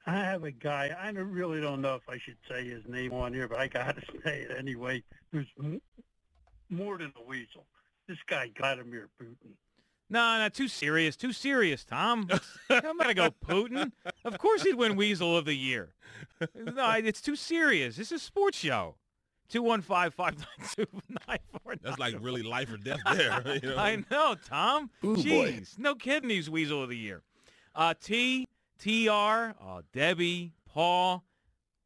I 0.06 0.14
have 0.16 0.44
a 0.44 0.50
guy. 0.50 0.94
I 0.98 1.12
don't- 1.12 1.30
really 1.30 1.60
don't 1.60 1.80
know 1.80 1.94
if 1.94 2.08
I 2.08 2.18
should 2.18 2.36
say 2.50 2.68
his 2.68 2.82
name 2.88 3.12
on 3.12 3.32
here, 3.34 3.48
but 3.48 3.58
I 3.58 3.68
got 3.68 3.96
to 3.96 4.02
say 4.24 4.40
it 4.42 4.50
anyway. 4.58 5.02
Who's 5.32 5.46
m- 5.62 5.80
more 6.70 6.98
than 6.98 7.12
a 7.16 7.22
weasel? 7.28 7.66
This 8.08 8.18
guy, 8.28 8.50
Vladimir 8.56 9.08
Putin. 9.20 9.54
No, 10.08 10.38
no, 10.38 10.48
too 10.48 10.68
serious. 10.68 11.16
Too 11.16 11.32
serious, 11.32 11.84
Tom. 11.84 12.28
I'm 12.70 12.96
gonna 12.96 13.12
go 13.14 13.30
Putin. 13.44 13.90
Of 14.24 14.38
course 14.38 14.62
he'd 14.62 14.74
win 14.76 14.94
Weasel 14.94 15.36
of 15.36 15.44
the 15.46 15.54
Year. 15.54 15.94
No, 16.54 16.90
it's 16.92 17.20
too 17.20 17.34
serious. 17.34 17.96
This 17.96 18.12
is 18.12 18.22
a 18.22 18.24
sports 18.24 18.56
show. 18.58 18.94
215-592-9494. 19.52 20.86
That's 21.82 21.98
like 21.98 22.14
really 22.20 22.42
life 22.42 22.72
or 22.72 22.76
death 22.76 22.98
there. 23.12 23.42
You 23.62 23.70
know? 23.70 23.76
I 23.76 24.02
know, 24.10 24.36
Tom. 24.48 24.90
Ooh, 25.04 25.14
boy. 25.16 25.22
Jeez, 25.22 25.78
no 25.78 25.94
kidding. 25.94 26.30
He's 26.30 26.48
Weasel 26.50 26.82
of 26.82 26.88
the 26.88 26.96
Year. 26.96 27.22
Uh, 27.74 27.94
T, 28.00 28.46
TR, 28.78 29.54
oh, 29.62 29.82
Debbie, 29.92 30.52
Paul, 30.66 31.24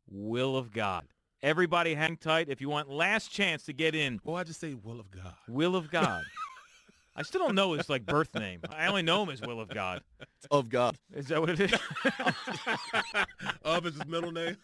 Will 0.08 0.56
of 0.56 0.72
God. 0.72 1.06
Everybody 1.42 1.94
hang 1.94 2.16
tight 2.16 2.48
if 2.48 2.60
you 2.60 2.68
want 2.68 2.90
last 2.90 3.30
chance 3.30 3.62
to 3.64 3.72
get 3.72 3.94
in. 3.94 4.20
Well, 4.24 4.36
I 4.36 4.44
just 4.44 4.60
say 4.60 4.74
Will 4.74 5.00
of 5.00 5.10
God. 5.10 5.34
Will 5.48 5.76
of 5.76 5.90
God. 5.90 6.22
I 7.16 7.22
still 7.22 7.40
don't 7.40 7.54
know 7.54 7.72
his 7.72 7.88
like 7.88 8.06
birth 8.06 8.34
name. 8.34 8.60
I 8.70 8.86
only 8.86 9.02
know 9.02 9.22
him 9.22 9.30
as 9.30 9.40
Will 9.40 9.60
of 9.60 9.68
God. 9.68 10.02
Of 10.50 10.68
God. 10.68 10.96
Is 11.14 11.26
that 11.26 11.40
what 11.40 11.50
it 11.50 11.60
is? 11.60 11.72
of 13.62 13.86
is 13.86 13.94
his 13.94 14.06
middle 14.06 14.32
name. 14.32 14.56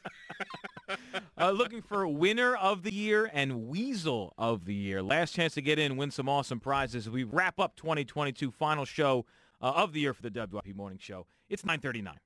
uh, 1.38 1.50
looking 1.50 1.82
for 1.82 2.06
winner 2.06 2.54
of 2.54 2.82
the 2.82 2.92
year 2.92 3.28
and 3.32 3.66
weasel 3.68 4.32
of 4.38 4.64
the 4.64 4.74
year. 4.74 5.02
Last 5.02 5.34
chance 5.34 5.54
to 5.54 5.60
get 5.60 5.78
in, 5.78 5.96
win 5.96 6.10
some 6.10 6.28
awesome 6.28 6.60
prizes. 6.60 7.10
We 7.10 7.24
wrap 7.24 7.58
up 7.58 7.76
2022 7.76 8.50
final 8.52 8.84
show 8.84 9.26
uh, 9.60 9.72
of 9.74 9.92
the 9.92 10.00
year 10.00 10.14
for 10.14 10.22
the 10.22 10.30
WIP 10.30 10.74
Morning 10.74 10.98
Show. 10.98 11.26
It's 11.48 11.62
9:39. 11.62 12.16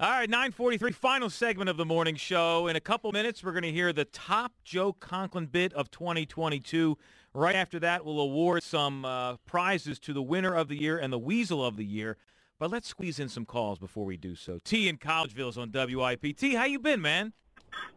All 0.00 0.08
right, 0.08 0.30
943, 0.30 0.92
final 0.92 1.28
segment 1.28 1.68
of 1.68 1.76
the 1.76 1.84
morning 1.84 2.14
show. 2.14 2.68
In 2.68 2.76
a 2.76 2.80
couple 2.80 3.10
minutes, 3.10 3.42
we're 3.42 3.50
going 3.50 3.64
to 3.64 3.72
hear 3.72 3.92
the 3.92 4.04
top 4.04 4.52
Joe 4.62 4.92
Conklin 4.92 5.46
bit 5.46 5.72
of 5.72 5.90
2022. 5.90 6.96
Right 7.34 7.56
after 7.56 7.80
that, 7.80 8.04
we'll 8.04 8.20
award 8.20 8.62
some 8.62 9.04
uh, 9.04 9.38
prizes 9.38 9.98
to 9.98 10.12
the 10.12 10.22
winner 10.22 10.54
of 10.54 10.68
the 10.68 10.80
year 10.80 10.98
and 10.98 11.12
the 11.12 11.18
weasel 11.18 11.66
of 11.66 11.76
the 11.76 11.84
year. 11.84 12.16
But 12.58 12.72
let's 12.72 12.88
squeeze 12.88 13.20
in 13.20 13.28
some 13.28 13.44
calls 13.44 13.78
before 13.78 14.04
we 14.04 14.16
do 14.16 14.34
so. 14.34 14.58
T 14.64 14.88
in 14.88 14.98
Collegeville 14.98 15.50
is 15.50 15.58
on 15.58 15.70
WIP. 15.72 16.36
T, 16.36 16.54
how 16.54 16.64
you 16.64 16.80
been, 16.80 17.00
man? 17.00 17.32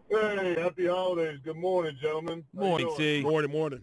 Hey, 0.10 0.56
happy 0.60 0.86
holidays. 0.86 1.40
Good 1.44 1.56
morning, 1.56 1.98
gentlemen. 2.00 2.44
Morning. 2.54 2.94
T. 2.96 3.22
Morning, 3.22 3.50
morning. 3.50 3.82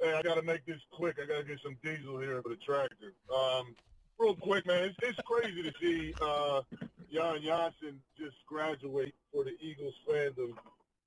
Hey, 0.00 0.12
I 0.12 0.22
got 0.22 0.34
to 0.34 0.42
make 0.42 0.66
this 0.66 0.80
quick. 0.90 1.16
I 1.22 1.26
got 1.26 1.42
to 1.42 1.44
get 1.44 1.60
some 1.62 1.76
diesel 1.84 2.18
here 2.18 2.42
for 2.42 2.48
the 2.48 2.56
tractor. 2.56 3.14
Um, 3.32 3.76
real 4.18 4.34
quick, 4.34 4.66
man, 4.66 4.84
it's, 4.84 4.96
it's 5.02 5.20
crazy 5.24 5.62
to 5.62 5.72
see 5.80 6.14
uh, 6.20 6.62
Jan 7.12 7.42
Janssen 7.44 8.00
just 8.18 8.36
graduate 8.48 9.14
for 9.32 9.44
the 9.44 9.52
Eagles 9.60 9.94
fandom. 10.08 10.54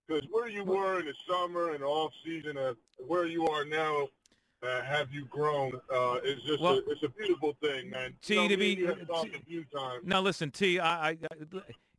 Because 0.08 0.24
where 0.32 0.48
you 0.48 0.64
were 0.64 1.02
in 1.02 1.06
the 1.06 1.14
summer 1.30 1.72
and 1.72 1.84
off 1.84 2.14
season, 2.26 2.58
uh, 2.58 2.76
where 3.08 3.26
you 3.26 3.46
are 3.48 3.66
now, 3.66 4.08
uh, 4.64 4.82
have 4.82 5.12
you 5.12 5.26
grown? 5.26 5.74
Uh, 5.94 6.20
it's 6.24 6.42
just 6.44 6.62
Well- 6.62 6.76
a, 6.76 6.92
it's 6.92 7.04
a 7.04 7.10
beautiful 7.10 7.56
thing, 7.62 7.90
man. 7.90 8.14
T, 8.22 8.36
you 8.36 8.42
know, 8.42 8.48
to 8.50 8.58
be- 8.58 8.76
you 8.76 8.88
have 8.88 9.08
talked 9.08 9.36
a 9.36 9.40
few 9.46 9.64
times. 9.66 10.04
Now, 10.06 10.22
listen, 10.22 10.52
T, 10.52 10.80
I, 10.80 11.10
I, 11.10 11.18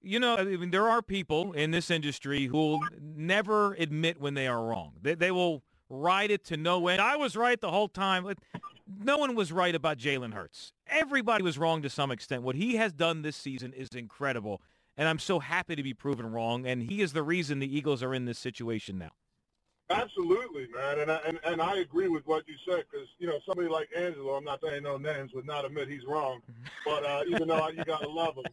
you 0.03 0.19
know, 0.21 0.37
I 0.37 0.45
mean, 0.45 0.71
there 0.71 0.89
are 0.89 1.03
people 1.03 1.53
in 1.53 1.71
this 1.71 1.91
industry 1.91 2.47
who 2.47 2.57
will 2.57 2.81
never 3.01 3.75
admit 3.75 4.21
when 4.21 4.35
they 4.35 4.47
are 4.47 4.63
wrong. 4.65 4.93
They, 5.03 5.15
they 5.15 5.31
will 5.31 5.63
ride 5.89 6.31
it 6.31 6.45
to 6.45 6.57
no 6.57 6.87
end. 6.89 7.01
I 7.01 7.17
was 7.17 7.37
right 7.37 7.61
the 7.61 7.71
whole 7.71 7.89
time. 7.89 8.27
No 9.03 9.19
one 9.19 9.35
was 9.35 9.53
right 9.53 9.75
about 9.75 9.99
Jalen 9.99 10.35
Hurts. 10.35 10.73
Everybody 10.89 11.43
was 11.45 11.59
wrong 11.59 11.83
to 11.83 11.91
some 11.91 12.11
extent. 12.11 12.43
What 12.43 12.57
he 12.57 12.77
has 12.77 12.93
done 12.93 13.23
this 13.23 13.37
season 13.37 13.73
is 13.73 13.89
incredible, 13.91 14.61
and 14.97 15.09
I'm 15.09 15.19
so 15.19 15.39
happy 15.39 15.77
to 15.77 15.83
be 15.83 15.95
proven 15.95 16.27
wrong. 16.31 16.67
And 16.67 16.83
he 16.83 17.01
is 17.01 17.13
the 17.13 17.23
reason 17.23 17.59
the 17.59 17.77
Eagles 17.77 18.03
are 18.03 18.15
in 18.15 18.25
this 18.25 18.39
situation 18.39 18.99
now. 18.99 19.11
Absolutely, 19.91 20.69
man, 20.73 21.01
and 21.01 21.11
I, 21.11 21.21
and, 21.27 21.41
and 21.45 21.61
I 21.61 21.79
agree 21.79 22.07
with 22.07 22.25
what 22.27 22.45
you 22.47 22.55
said 22.67 22.85
because 22.91 23.09
you 23.19 23.27
know 23.27 23.41
somebody 23.45 23.69
like 23.69 23.89
Angelo, 23.97 24.35
I'm 24.35 24.45
not 24.45 24.61
saying 24.63 24.85
no 24.85 24.97
names, 24.99 25.33
would 25.35 25.47
not 25.47 25.65
admit 25.65 25.89
he's 25.89 26.05
wrong, 26.07 26.41
but 26.87 27.05
uh, 27.05 27.23
even 27.27 27.49
though 27.49 27.69
you 27.69 27.85
gotta 27.85 28.09
love 28.09 28.37
him, 28.37 28.45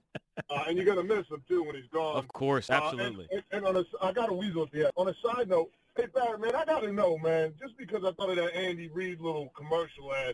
uh, 0.49 0.63
and 0.67 0.75
you're 0.75 0.85
gonna 0.85 1.03
miss 1.03 1.27
him 1.27 1.43
too 1.47 1.63
when 1.63 1.75
he's 1.75 1.89
gone. 1.93 2.17
Of 2.17 2.27
course, 2.29 2.71
absolutely. 2.71 3.25
Uh, 3.25 3.35
and, 3.35 3.43
and, 3.51 3.65
and 3.67 3.77
on 3.77 3.83
a, 3.83 4.05
I 4.05 4.11
got 4.13 4.29
a 4.29 4.33
weasel 4.33 4.63
at 4.63 4.71
the 4.71 4.85
end. 4.85 4.91
On 4.97 5.07
a 5.07 5.13
side 5.23 5.47
note, 5.47 5.69
hey 5.95 6.07
Barry, 6.13 6.39
man, 6.39 6.55
I 6.55 6.65
gotta 6.65 6.91
know, 6.91 7.19
man, 7.19 7.53
just 7.61 7.77
because 7.77 8.03
I 8.03 8.11
thought 8.13 8.31
of 8.31 8.38
that 8.38 8.55
Andy 8.55 8.88
Reid 8.88 9.21
little 9.21 9.51
commercial 9.55 10.15
ad, 10.15 10.33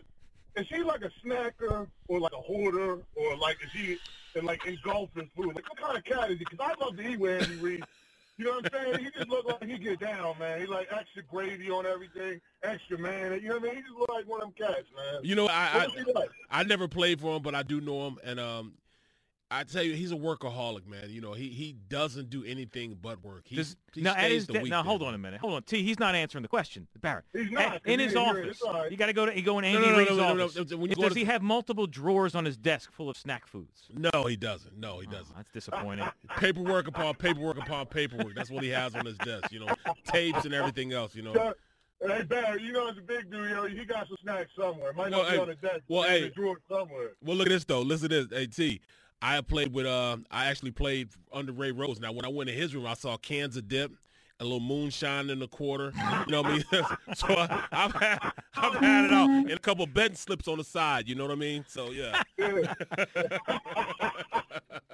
is 0.56 0.66
he 0.68 0.82
like 0.82 1.02
a 1.02 1.10
snacker 1.22 1.86
or 2.08 2.20
like 2.20 2.32
a 2.32 2.36
hoarder 2.36 2.98
or 3.14 3.36
like 3.36 3.58
is 3.62 3.72
he 3.72 3.98
and 4.36 4.46
like 4.46 4.64
engulfing 4.66 5.28
food? 5.36 5.54
Like 5.54 5.68
what 5.68 5.78
kind 5.78 5.98
of 5.98 6.04
cat 6.04 6.30
is 6.30 6.38
he? 6.38 6.44
Because 6.44 6.60
I 6.60 6.82
love 6.82 6.96
to 6.96 7.06
eat 7.06 7.18
with 7.18 7.42
Andy 7.42 7.56
Reid. 7.56 7.84
You 8.36 8.46
know 8.46 8.50
what 8.52 8.74
I'm 8.74 8.84
saying? 8.84 9.04
He 9.04 9.10
just 9.16 9.28
look 9.28 9.46
like 9.46 9.62
he 9.64 9.78
get 9.78 10.00
down, 10.00 10.36
man. 10.40 10.60
He 10.60 10.66
like 10.66 10.88
extra 10.90 11.22
gravy 11.22 11.70
on 11.70 11.86
everything, 11.86 12.40
extra 12.64 12.98
man. 12.98 13.40
You 13.40 13.48
know 13.50 13.54
what 13.56 13.62
I 13.62 13.66
mean? 13.66 13.76
He 13.76 13.82
just 13.82 13.94
look 13.96 14.08
like 14.08 14.26
one 14.26 14.42
of 14.42 14.54
them 14.56 14.66
cats, 14.66 14.88
man. 14.96 15.20
You 15.22 15.36
know, 15.36 15.46
I 15.46 15.86
What 15.86 15.98
is 15.98 16.14
like? 16.14 16.30
I, 16.50 16.60
I 16.60 16.62
never 16.64 16.88
played 16.88 17.20
for 17.20 17.36
him, 17.36 17.42
but 17.42 17.54
I 17.54 17.62
do 17.62 17.80
know 17.80 18.08
him, 18.08 18.18
and 18.24 18.40
um, 18.40 18.72
I 19.50 19.62
tell 19.62 19.82
you, 19.82 19.94
he's 19.94 20.10
a 20.10 20.16
workaholic, 20.16 20.86
man. 20.86 21.10
You 21.10 21.20
know, 21.20 21.32
he 21.32 21.48
he 21.48 21.76
doesn't 21.88 22.30
do 22.30 22.44
anything 22.44 22.98
but 23.00 23.22
work. 23.22 23.42
He, 23.46 23.56
Does- 23.56 23.76
he 23.92 24.00
now, 24.00 24.12
stays 24.14 24.32
his 24.32 24.46
the 24.46 24.54
de- 24.54 24.60
week 24.62 24.70
now 24.70 24.82
hold 24.82 25.02
on 25.02 25.14
a 25.14 25.18
minute. 25.18 25.40
Hold 25.40 25.54
on. 25.54 25.62
T, 25.62 25.82
he's 25.82 25.98
not 26.00 26.14
answering 26.14 26.42
the 26.42 26.48
question, 26.48 26.88
Barrett. 27.00 27.24
He's 27.32 27.46
At- 27.48 27.52
not. 27.52 27.80
in 27.86 28.00
He 28.00 28.04
his 28.06 28.14
didn't 28.14 28.24
hear 28.26 28.36
it. 28.36 28.46
office. 28.46 28.56
It's 28.56 28.62
all 28.62 28.72
right. 28.74 28.90
You 28.90 28.96
got 28.96 29.06
to 29.06 29.12
go 29.12 29.26
to 29.26 29.36
you 29.36 29.42
go 29.42 29.58
in 29.58 29.64
Andy 29.64 29.80
no, 29.86 29.92
no, 29.92 29.98
Reid's 29.98 30.10
no, 30.10 30.16
no, 30.16 30.34
no, 30.34 30.44
office. 30.46 30.70
no, 30.70 30.76
when 30.78 30.90
you 30.90 30.96
Does 30.96 31.12
to- 31.12 31.18
he 31.18 31.24
have 31.26 31.42
multiple 31.42 31.86
drawers 31.86 32.34
on 32.34 32.44
his 32.44 32.56
desk 32.56 32.90
full 32.90 33.08
of 33.10 33.16
snack 33.16 33.46
foods? 33.46 33.88
No, 33.92 34.24
he 34.24 34.36
doesn't. 34.36 34.76
No, 34.78 34.98
he 34.98 35.06
oh, 35.08 35.12
doesn't. 35.12 35.36
That's 35.36 35.50
disappointing. 35.50 36.08
paperwork 36.38 36.88
upon 36.88 37.14
paperwork 37.14 37.58
upon 37.58 37.86
paperwork. 37.86 38.34
That's 38.34 38.50
what 38.50 38.64
he 38.64 38.70
has 38.70 38.94
on 38.96 39.06
his 39.06 39.18
desk. 39.18 39.52
You 39.52 39.60
know, 39.60 39.68
tapes 40.06 40.46
and 40.46 40.54
everything 40.54 40.92
else. 40.92 41.14
You 41.14 41.22
know. 41.22 41.54
Hey 42.04 42.22
Barry, 42.22 42.62
you 42.62 42.72
know 42.72 42.88
it's 42.88 42.98
a 42.98 43.02
big 43.02 43.30
dude, 43.30 43.50
yo. 43.50 43.66
He 43.66 43.84
got 43.84 44.06
some 44.08 44.16
snacks 44.22 44.50
somewhere. 44.58 44.92
Might 44.92 45.10
Well, 45.10 45.22
not 45.22 45.30
be 45.32 45.38
on 45.38 45.48
his 45.48 45.56
desk. 45.58 45.80
well, 45.88 46.02
hey. 46.02 46.18
in 46.18 46.24
the 46.24 46.30
drawer 46.30 46.56
somewhere. 46.68 47.10
Well, 47.22 47.36
look 47.36 47.46
at 47.46 47.50
this 47.50 47.64
though. 47.64 47.80
Listen 47.82 48.10
to 48.10 48.24
this. 48.26 48.38
Hey 48.38 48.46
T, 48.46 48.80
I 49.24 49.36
have 49.36 49.48
played 49.48 49.72
with. 49.72 49.86
Uh, 49.86 50.18
I 50.30 50.46
actually 50.46 50.72
played 50.72 51.08
under 51.32 51.50
Ray 51.50 51.70
Rhodes. 51.70 51.98
Now, 51.98 52.12
when 52.12 52.26
I 52.26 52.28
went 52.28 52.50
in 52.50 52.56
his 52.56 52.74
room, 52.74 52.86
I 52.86 52.92
saw 52.92 53.16
cans 53.16 53.56
of 53.56 53.66
dip. 53.68 53.90
A 54.40 54.42
little 54.42 54.58
moonshine 54.58 55.30
in 55.30 55.38
the 55.38 55.46
quarter, 55.46 55.92
you 56.26 56.32
know 56.32 56.42
what 56.42 56.50
I 56.50 56.54
mean. 56.54 56.64
so 57.14 57.28
I, 57.28 57.64
I've 57.70 57.94
had, 57.94 58.18
I've 58.56 58.74
had 58.74 59.04
it 59.04 59.12
out, 59.12 59.30
and 59.30 59.50
a 59.52 59.58
couple 59.60 59.86
bed 59.86 60.18
slips 60.18 60.48
on 60.48 60.58
the 60.58 60.64
side. 60.64 61.08
You 61.08 61.14
know 61.14 61.22
what 61.22 61.30
I 61.30 61.36
mean. 61.36 61.64
So 61.68 61.92
yeah. 61.92 62.20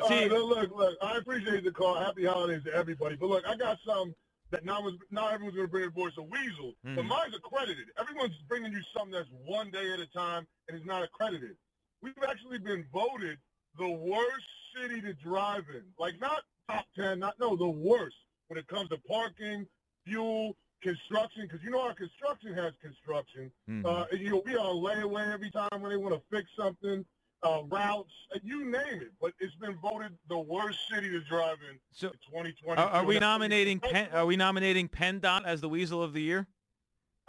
See, 0.09 0.28
look, 0.28 0.57
look, 0.57 0.76
look, 0.76 0.99
I 1.03 1.16
appreciate 1.16 1.64
the 1.64 1.72
call. 1.72 1.99
Happy 1.99 2.26
holidays 2.26 2.62
to 2.64 2.74
everybody. 2.74 3.16
But 3.16 3.31
look, 3.31 3.45
I 3.49 3.57
got 3.57 3.78
some 3.85 4.14
that 4.51 4.66
not, 4.66 4.83
was, 4.85 4.93
not 5.11 5.33
everyone's 5.33 5.57
going 5.57 5.66
to 5.68 5.72
bring 5.72 5.87
a 5.87 5.91
voice 5.91 6.12
a 6.18 6.22
weasel, 6.22 6.74
but 6.85 7.05
Mhm. 7.05 7.09
mine's 7.09 7.35
accredited. 7.35 7.87
Everyone's 7.99 8.37
bringing 8.47 8.72
you 8.72 8.83
something 8.95 9.12
that's 9.12 9.31
one 9.47 9.70
day 9.70 9.91
at 9.95 10.01
a 10.01 10.07
time 10.09 10.47
and 10.68 10.78
is 10.78 10.85
not 10.85 11.03
accredited. 11.03 11.57
We've 12.03 12.12
actually 12.28 12.59
been 12.59 12.85
voted 12.93 13.39
the 13.79 13.89
worst 13.89 14.47
city 14.77 15.01
to 15.03 15.12
drive 15.14 15.64
in. 15.75 15.83
Like 15.99 16.21
not 16.21 16.43
top 16.71 16.87
10, 16.97 17.18
not, 17.18 17.35
no, 17.41 17.57
the 17.57 17.68
worst 17.68 18.16
when 18.49 18.59
it 18.59 18.66
comes 18.68 18.89
to 18.91 18.99
parking, 19.09 19.66
fuel, 20.05 20.57
construction, 20.83 21.43
because 21.43 21.62
you 21.62 21.71
know 21.71 21.83
our 21.83 21.95
construction 21.95 22.55
has 22.55 22.73
construction. 22.83 23.51
Mhm. 23.68 23.85
Uh, 23.85 24.07
and 24.11 24.21
you'll 24.21 24.43
be 24.43 24.57
on 24.57 24.77
layaway 24.77 25.33
every 25.33 25.51
time 25.51 25.68
when 25.81 25.91
they 25.91 25.97
want 25.97 26.14
to 26.14 26.23
fix 26.35 26.51
something, 26.57 27.05
uh, 27.43 27.62
routes, 27.68 28.12
you 28.43 28.64
name 28.64 29.01
it. 29.01 29.12
But 29.21 29.33
it's 29.41 29.55
been 29.57 29.77
voted 29.77 30.16
the 30.29 30.39
worst 30.39 30.79
city 30.93 31.11
to 31.11 31.21
drive 31.21 31.59
in 31.71 31.79
So, 31.93 32.09
in 32.09 32.14
2020. 32.31 32.81
Are, 32.81 32.89
are 32.89 33.05
we 33.05 33.18
nominating 33.18 33.81
Penn, 33.81 34.09
Are 34.12 34.27
we 34.27 34.37
nominating 34.37 34.89
PennDOT 34.89 35.45
as 35.45 35.61
the 35.61 35.68
Weasel 35.68 36.03
of 36.03 36.12
the 36.12 36.23
Year? 36.23 36.47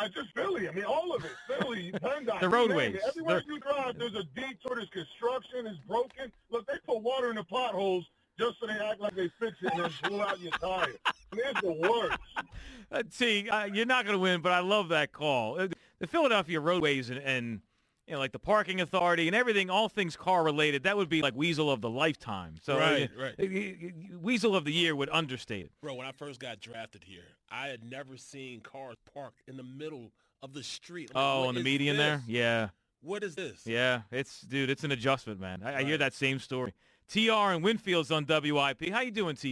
I 0.02 0.08
just 0.08 0.30
Philly. 0.36 0.68
I 0.68 0.72
mean, 0.72 0.86
all 0.86 1.14
of 1.16 1.24
it. 1.24 1.32
Philly, 1.48 1.92
PennDOT. 2.04 2.40
The 2.40 2.50
roadways. 2.50 2.96
it. 2.96 3.02
Everywhere 3.08 3.44
The- 3.46 3.54
you 3.54 3.60
drive, 3.60 3.98
there's 4.00 4.16
a 4.16 4.24
detour. 4.36 4.76
There's 4.76 4.90
construction. 4.90 5.68
It's 5.68 5.78
broken. 5.88 6.32
Look, 6.50 6.66
they 6.68 6.74
put 6.86 7.02
water 7.02 7.30
in 7.30 7.36
the 7.36 7.44
potholes 7.44 8.06
just 8.40 8.56
so 8.60 8.68
they 8.68 8.74
act 8.74 9.00
like 9.00 9.16
they 9.16 9.30
fix 9.40 9.58
it 9.62 9.74
and 9.74 9.84
then 9.84 9.92
pull 10.04 10.22
out 10.22 10.40
your 10.40 10.52
tire. 10.54 10.96
I 11.06 11.36
mean, 11.36 11.46
it's 11.50 11.62
the 11.62 11.72
worst. 11.90 12.18
Uh, 12.94 13.04
see, 13.10 13.48
uh, 13.50 13.64
you're 13.64 13.86
not 13.86 14.04
going 14.04 14.16
to 14.16 14.20
win, 14.20 14.42
but 14.42 14.52
I 14.52 14.60
love 14.60 14.90
that 14.90 15.14
call. 15.14 15.58
Uh, 15.58 15.70
The 16.00 16.08
Philadelphia 16.08 16.60
roadways 16.60 17.10
and, 17.10 17.20
and 17.20 17.62
you 18.06 18.12
know, 18.12 18.20
like 18.20 18.34
the 18.34 18.40
parking 18.40 18.82
authority 18.82 19.28
and 19.28 19.36
everything, 19.36 19.70
all 19.70 19.88
things 19.88 20.18
car 20.18 20.44
related, 20.44 20.84
that 20.84 20.98
would 20.98 21.08
be 21.08 21.22
like 21.22 21.34
Weasel 21.34 21.72
of 21.72 21.80
the 21.80 21.90
lifetime. 21.90 22.56
So, 22.62 22.78
Right, 22.78 23.10
uh, 23.18 23.22
right. 23.24 23.94
Weasel 24.22 24.58
of 24.58 24.66
the 24.66 24.74
year 24.74 24.94
would 24.94 25.08
understate 25.08 25.68
it. 25.68 25.72
Bro, 25.82 25.94
when 25.94 26.06
I 26.06 26.12
first 26.12 26.42
got 26.42 26.60
drafted 26.60 27.06
here, 27.06 27.24
I 27.52 27.68
had 27.68 27.84
never 27.84 28.18
seen 28.18 28.62
cars 28.62 28.96
parked 29.14 29.42
in 29.48 29.58
the 29.58 29.64
middle 29.64 30.12
of 30.42 30.54
the 30.54 30.64
street. 30.64 31.12
I'm 31.14 31.22
like, 31.22 31.26
Oh, 31.26 31.40
what 31.42 31.48
on 31.50 31.54
the 31.56 31.60
is 31.60 31.66
median 31.66 31.98
there, 31.98 32.22
yeah, 32.26 32.70
What 33.02 33.24
is 33.24 33.36
this? 33.36 33.62
yeah. 33.66 34.02
It's 34.12 34.42
dude, 34.42 34.70
it's 34.70 34.84
an 34.84 34.92
adjustment, 34.92 35.40
man. 35.40 35.62
I, 35.64 35.80
I 35.80 35.84
hear 35.84 35.98
that 35.98 36.14
same 36.14 36.40
story. 36.40 36.74
Tr 37.10 37.20
and 37.32 37.62
Winfield's 37.64 38.10
on 38.12 38.26
WIP. 38.26 38.90
How 38.90 39.02
you 39.02 39.12
doing, 39.12 39.36
Tr? 39.36 39.48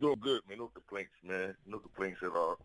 Doing 0.00 0.16
good, 0.20 0.42
man. 0.48 0.58
No 0.58 0.66
complaints, 0.68 1.12
man. 1.22 1.54
No 1.66 1.78
complaints 1.78 2.20
at 2.22 2.30
all. 2.32 2.58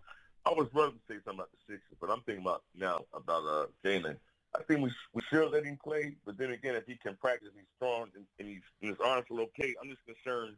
I 0.46 0.50
was 0.52 0.68
running 0.74 0.94
to 0.96 1.00
say 1.08 1.16
something 1.24 1.36
about 1.36 1.50
the 1.52 1.74
Sixers, 1.74 1.98
but 2.02 2.10
I'm 2.10 2.22
thinking 2.22 2.44
about 2.44 2.64
now 2.76 3.06
about 3.14 3.44
uh 3.46 3.66
Jalen. 3.86 4.18
I 4.56 4.62
think 4.64 4.82
we 4.82 4.92
we 5.14 5.22
should 5.30 5.52
let 5.52 5.66
him 5.66 5.78
play, 5.84 6.16
but 6.26 6.38
then 6.38 6.52
again, 6.52 6.76
if 6.76 6.86
he 6.86 6.96
can 6.96 7.16
practice, 7.16 7.50
he's 7.56 7.66
strong 7.78 8.10
and, 8.16 8.26
and 8.40 8.48
he's 8.48 8.62
and 8.82 8.90
his 8.92 9.00
arms 9.00 9.26
are 9.32 9.40
okay. 9.42 9.74
I'm 9.82 9.90
just 9.90 10.04
concerned 10.06 10.58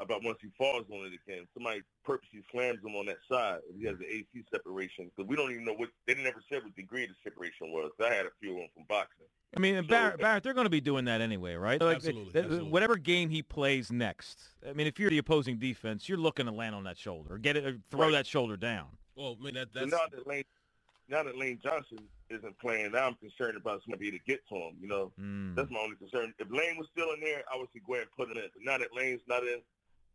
about 0.00 0.22
once 0.24 0.38
he 0.42 0.48
falls 0.58 0.84
on 0.90 1.06
it 1.06 1.12
again. 1.26 1.46
Somebody 1.54 1.82
purposely 2.04 2.42
slams 2.50 2.78
him 2.84 2.94
on 2.96 3.06
that 3.06 3.18
side 3.30 3.58
if 3.70 3.80
he 3.80 3.86
has 3.86 3.96
the 3.98 4.06
AC 4.06 4.44
separation 4.52 5.10
because 5.14 5.28
we 5.28 5.36
don't 5.36 5.50
even 5.52 5.64
know 5.64 5.74
what 5.74 5.88
they 6.06 6.14
never 6.14 6.42
said 6.50 6.62
what 6.64 6.74
degree 6.74 7.06
the 7.06 7.14
separation 7.22 7.70
was. 7.70 7.90
I 8.00 8.12
had 8.12 8.26
a 8.26 8.30
few 8.40 8.50
of 8.52 8.56
them 8.58 8.68
from 8.74 8.84
boxing. 8.88 9.26
I 9.56 9.60
mean, 9.60 9.86
Barrett, 9.86 10.18
Barrett, 10.20 10.42
they're 10.42 10.52
going 10.54 10.66
to 10.66 10.70
be 10.70 10.80
doing 10.80 11.04
that 11.04 11.20
anyway, 11.20 11.54
right? 11.54 11.80
Like, 11.80 11.96
Absolutely, 11.96 12.32
th- 12.32 12.44
absolutely. 12.44 12.70
Whatever 12.72 12.96
game 12.96 13.30
he 13.30 13.40
plays 13.40 13.92
next, 13.92 14.40
I 14.68 14.72
mean, 14.72 14.88
if 14.88 14.98
you're 14.98 15.10
the 15.10 15.18
opposing 15.18 15.58
defense, 15.58 16.08
you're 16.08 16.18
looking 16.18 16.46
to 16.46 16.52
land 16.52 16.74
on 16.74 16.82
that 16.84 16.98
shoulder, 16.98 17.34
or 17.34 17.38
get 17.38 17.56
it, 17.56 17.64
or 17.64 17.78
throw 17.88 18.06
Right. 18.06 18.12
that 18.12 18.26
shoulder 18.26 18.56
down. 18.56 18.88
Well, 19.14 19.36
man, 19.40 19.54
that, 19.54 19.68
So 19.72 19.78
that's 19.80 19.92
now 19.92 20.06
that 20.10 20.26
Lane, 20.26 20.42
now 21.08 21.22
that 21.22 21.38
Lane 21.38 21.60
Johnson 21.62 21.98
isn't 22.30 22.58
playing, 22.58 22.90
now 22.92 23.06
I'm 23.06 23.14
concerned 23.14 23.56
about 23.56 23.80
somebody 23.84 24.10
to 24.10 24.18
get 24.26 24.40
to 24.48 24.56
him. 24.56 24.76
You 24.80 24.88
know, 24.88 25.12
Mm. 25.20 25.54
that's 25.54 25.70
my 25.70 25.78
only 25.78 25.94
concern. 25.96 26.34
If 26.40 26.50
Lane 26.50 26.76
was 26.76 26.88
still 26.90 27.12
in 27.12 27.20
there, 27.20 27.44
I 27.52 27.56
would 27.56 27.68
say 27.72 27.80
go 27.86 27.94
ahead 27.94 28.08
and 28.08 28.16
put 28.16 28.36
him 28.36 28.42
in. 28.42 28.50
But 28.54 28.64
now 28.64 28.78
that 28.78 28.92
Lane's 28.92 29.20
not 29.28 29.44
in, 29.44 29.60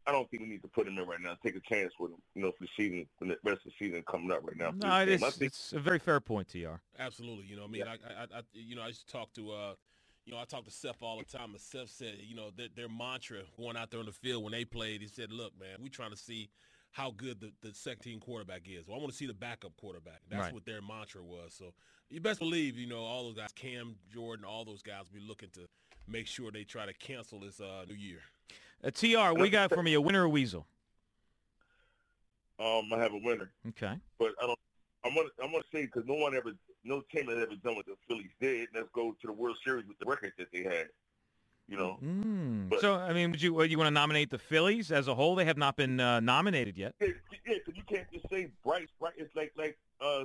I 0.10 0.12
don't 0.12 0.30
think 0.32 0.41
we 0.41 0.49
need 0.49 0.62
to 0.64 0.68
put 0.68 0.88
him 0.88 0.97
in 0.97 1.05
right 1.07 1.22
now. 1.22 1.36
Take 1.45 1.55
a 1.55 1.60
chance 1.60 1.93
with 1.99 2.12
him. 2.12 2.18
You 2.34 2.41
know, 2.41 2.51
for 2.51 2.64
the 2.64 2.70
season, 2.76 3.05
for 3.20 3.26
the 3.26 3.38
rest 3.43 3.62
of 3.66 3.72
the 3.72 3.86
season 3.86 4.03
coming 4.10 4.32
up 4.32 4.39
right 4.43 4.57
now. 4.57 4.72
No, 4.76 4.99
it 5.01 5.10
is, 5.10 5.22
think 5.22 5.41
it's 5.41 5.74
a 5.74 5.80
very 5.80 5.99
fair 5.99 6.20
point, 6.20 6.49
Tr. 6.49 6.76
Absolutely. 6.97 7.45
You 7.45 7.57
know, 7.57 7.62
what 7.64 7.70
I 7.70 7.72
mean, 7.72 7.84
I, 7.84 7.93
I, 7.93 8.39
I, 8.39 8.41
you 8.53 8.76
know, 8.76 8.82
I 8.82 8.88
used 8.88 9.07
to 9.07 9.14
talk 9.14 9.32
to, 9.34 9.51
uh, 9.51 9.74
you 10.26 10.34
know, 10.34 10.39
I 10.39 10.45
talk 10.45 10.66
to 10.66 10.72
Seth 10.72 11.01
all 11.01 11.20
the 11.20 11.26
time, 11.26 11.51
and 11.51 11.62
Seth 11.62 11.89
said, 11.89 12.16
you 12.22 12.36
know, 12.36 12.49
their, 12.55 12.70
their 12.76 12.89
mantra 12.89 13.41
going 13.55 13.78
out 13.78 13.91
there 13.91 13.99
on 13.99 14.07
the 14.07 14.12
field 14.12 14.43
when 14.43 14.51
they 14.51 14.66
played, 14.66 15.01
he 15.01 15.07
said, 15.07 15.32
look, 15.32 15.53
man, 15.60 15.78
we're 15.80 15.89
trying 15.89 16.12
to 16.12 16.18
see 16.18 16.49
how 16.91 17.12
good 17.12 17.39
the, 17.39 17.51
the 17.62 17.72
second 17.74 18.01
team 18.01 18.20
quarterback 18.20 18.62
is. 18.66 18.88
Well, 18.88 18.97
I 18.97 18.99
want 18.99 19.12
to 19.12 19.18
see 19.18 19.28
the 19.28 19.34
backup 19.34 19.78
quarterback. 19.78 20.22
That's 20.28 20.45
Right. 20.45 20.53
what 20.53 20.66
their 20.66 20.82
mantra 20.82 21.24
was. 21.24 21.53
So 21.55 21.74
you 22.10 22.20
best 22.20 22.39
believe, 22.39 22.78
you 22.78 22.88
know, 22.88 23.03
all 23.03 23.26
those 23.26 23.36
guys, 23.36 23.51
Cam, 23.53 23.95
Jordan, 24.12 24.43
all 24.43 24.66
those 24.66 24.82
guys, 24.82 25.07
be 25.07 25.20
looking 25.20 25.49
to 25.53 25.68
make 26.07 26.26
sure 26.26 26.49
they 26.51 26.64
try 26.64 26.88
to 26.88 26.93
cancel 26.93 27.39
this 27.39 27.60
uh, 27.60 27.86
new 27.88 27.93
year. 27.93 28.22
Uh, 28.84 28.91
Tr, 28.91 29.34
we 29.39 29.49
got 29.49 29.69
for 29.73 29.84
me 29.84 29.93
a 29.93 30.01
winner 30.01 30.23
or 30.23 30.30
weasel. 30.30 30.65
um, 32.59 32.91
I 32.93 32.97
have 32.99 33.13
a 33.13 33.17
winner, 33.23 33.51
Okay. 33.69 33.93
but 34.17 34.32
I 34.41 34.47
don't. 34.47 34.59
I'm 35.05 35.15
gonna 35.15 35.30
I'm 35.41 35.51
gonna 35.51 35.63
say 35.73 35.86
because 35.86 36.03
no 36.05 36.15
one 36.15 36.36
ever, 36.36 36.51
no 36.84 37.01
team 37.13 37.27
has 37.27 37.38
ever 37.38 37.55
done 37.63 37.75
what 37.75 37.86
the 37.86 37.95
Phillies 38.07 38.32
did. 38.41 38.67
Let's 38.75 38.89
go 38.93 39.15
to 39.21 39.27
the 39.27 39.34
World 39.34 39.57
Series 39.63 39.86
with 39.88 39.97
the 39.99 40.05
record 40.05 40.34
that 40.38 40.47
they 40.51 40.63
had. 40.63 40.88
You 41.69 41.77
know, 41.77 41.99
Mm. 42.03 42.67
But- 42.69 42.82
so, 42.82 42.95
I 42.95 43.13
mean, 43.13 43.30
would 43.32 43.41
you 43.41 43.59
uh, 43.59 43.63
you 43.63 43.77
want 43.77 43.88
to 43.88 43.91
nominate 43.91 44.30
the 44.30 44.39
Phillies 44.39 44.91
as 44.91 45.07
a 45.07 45.13
whole? 45.15 45.36
They 45.36 45.45
have 45.45 45.57
not 45.57 45.75
been 45.77 45.99
uh, 45.99 46.19
nominated 46.19 46.77
yet. 46.77 46.95
Yeah, 46.99 47.07
yeah, 47.45 47.55
'cause 47.65 47.75
you 47.75 47.84
can't 47.84 48.11
just 48.11 48.27
say 48.30 48.49
Bryce. 48.63 48.88
Bryce, 48.99 49.13
it's 49.17 49.34
like 49.36 49.53
like 49.55 49.77
uh, 50.01 50.23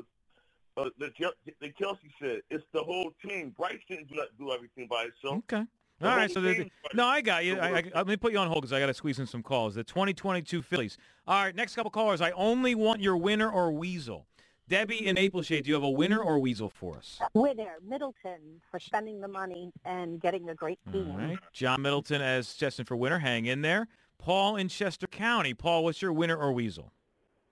uh, 0.76 0.88
the, 0.98 1.12
the 1.60 1.68
Kelce 1.70 1.98
said. 2.20 2.40
It's 2.50 2.64
the 2.72 2.82
whole 2.82 3.12
team. 3.24 3.54
Bryce 3.56 3.78
didn't 3.88 4.08
do, 4.08 4.16
not 4.16 4.28
do 4.38 4.52
everything 4.52 4.86
by 4.88 5.02
himself. 5.04 5.44
Okay. 5.52 5.64
The 6.04 6.10
All 6.10 6.16
right. 6.16 6.30
So, 6.30 6.40
the, 6.42 6.54
team- 6.54 6.70
no, 6.92 7.06
I 7.06 7.22
got 7.22 7.46
you. 7.46 7.58
I, 7.58 7.78
I, 7.78 7.82
let 7.94 8.06
me 8.06 8.16
put 8.16 8.32
you 8.32 8.38
on 8.38 8.46
hold 8.46 8.60
because 8.60 8.74
I 8.74 8.78
got 8.78 8.86
to 8.86 8.94
squeeze 8.94 9.18
in 9.18 9.26
some 9.26 9.42
calls. 9.42 9.74
The 9.74 9.84
2022 9.84 10.60
Phillies. 10.60 10.98
All 11.26 11.42
right. 11.42 11.54
Next 11.54 11.74
couple 11.74 11.90
callers. 11.90 12.20
I 12.20 12.30
only 12.32 12.74
want 12.74 13.00
your 13.00 13.16
winner 13.16 13.50
or 13.50 13.72
weasel. 13.72 14.26
Debbie 14.68 15.06
in 15.06 15.14
Maple 15.14 15.42
Shade, 15.42 15.64
do 15.64 15.68
you 15.68 15.74
have 15.74 15.82
a 15.82 15.90
winner 15.90 16.18
or 16.18 16.38
weasel 16.38 16.70
for 16.70 16.96
us? 16.96 17.20
Winner, 17.34 17.76
Middleton, 17.86 18.60
for 18.70 18.78
spending 18.80 19.20
the 19.20 19.28
money 19.28 19.72
and 19.84 20.20
getting 20.20 20.48
a 20.48 20.54
great 20.54 20.78
team. 20.90 21.10
All 21.10 21.18
right. 21.18 21.38
John 21.52 21.82
Middleton 21.82 22.22
as 22.22 22.54
Cheston 22.54 22.84
for 22.84 22.96
winner. 22.96 23.18
Hang 23.18 23.46
in 23.46 23.62
there. 23.62 23.88
Paul 24.18 24.56
in 24.56 24.68
Chester 24.68 25.06
County. 25.06 25.52
Paul, 25.52 25.84
what's 25.84 26.00
your 26.00 26.12
winner 26.12 26.36
or 26.36 26.52
weasel? 26.52 26.92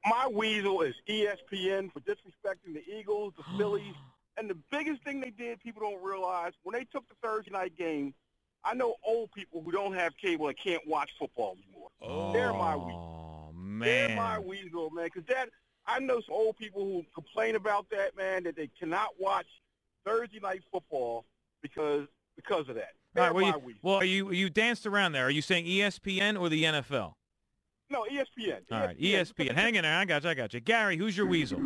My 0.06 0.26
weasel 0.26 0.82
is 0.82 0.94
ESPN 1.08 1.92
for 1.92 2.00
disrespecting 2.00 2.74
the 2.74 2.82
Eagles, 2.90 3.34
the 3.36 3.44
Phillies, 3.56 3.94
and 4.38 4.48
the 4.48 4.58
biggest 4.70 5.02
thing 5.04 5.20
they 5.20 5.30
did, 5.30 5.60
people 5.60 5.82
don't 5.82 6.02
realize, 6.02 6.52
when 6.62 6.72
they 6.72 6.84
took 6.84 7.08
the 7.08 7.14
Thursday 7.22 7.50
night 7.50 7.76
game, 7.76 8.14
I 8.64 8.74
know 8.74 8.94
old 9.06 9.30
people 9.32 9.62
who 9.62 9.72
don't 9.72 9.94
have 9.94 10.16
cable 10.16 10.48
and 10.48 10.56
can't 10.56 10.82
watch 10.86 11.10
football 11.18 11.56
anymore. 11.58 12.32
They're 12.32 12.52
my 12.52 12.76
weasel. 12.76 13.52
Oh, 13.52 13.54
They're 13.80 14.08
man. 14.08 14.16
my 14.16 14.38
weasel, 14.38 14.90
man, 14.90 15.06
because 15.06 15.24
that 15.28 15.48
I 15.86 15.98
know 15.98 16.20
some 16.20 16.34
old 16.34 16.56
people 16.56 16.84
who 16.84 17.04
complain 17.14 17.56
about 17.56 17.86
that, 17.90 18.16
man, 18.16 18.44
that 18.44 18.54
they 18.56 18.68
cannot 18.78 19.08
watch 19.18 19.46
Thursday 20.06 20.38
night 20.40 20.62
football 20.70 21.24
because 21.60 22.06
because 22.36 22.68
of 22.68 22.76
that. 22.76 22.92
All 23.16 23.24
right, 23.24 23.34
well, 23.34 23.44
They're 23.44 23.46
you, 23.46 23.52
my 23.52 23.66
weasel. 23.66 23.80
well, 23.82 24.04
you 24.04 24.30
you 24.30 24.48
danced 24.50 24.86
around 24.86 25.12
there. 25.12 25.26
Are 25.26 25.30
you 25.30 25.42
saying 25.42 25.64
ESPN 25.66 26.40
or 26.40 26.48
the 26.48 26.64
NFL? 26.64 27.14
no, 27.90 28.06
ESPN. 28.10 28.60
All 28.70 28.80
right, 28.80 28.96
E 28.98 29.12
ESPN. 29.12 29.52
Hang 29.54 29.74
in 29.74 29.82
there. 29.82 29.96
I 29.98 30.04
got 30.06 30.24
you. 30.24 30.30
I 30.30 30.34
got 30.34 30.54
you. 30.54 30.60
Gary, 30.60 30.96
who's 30.96 31.16
your 31.16 31.26
weasel? 31.26 31.60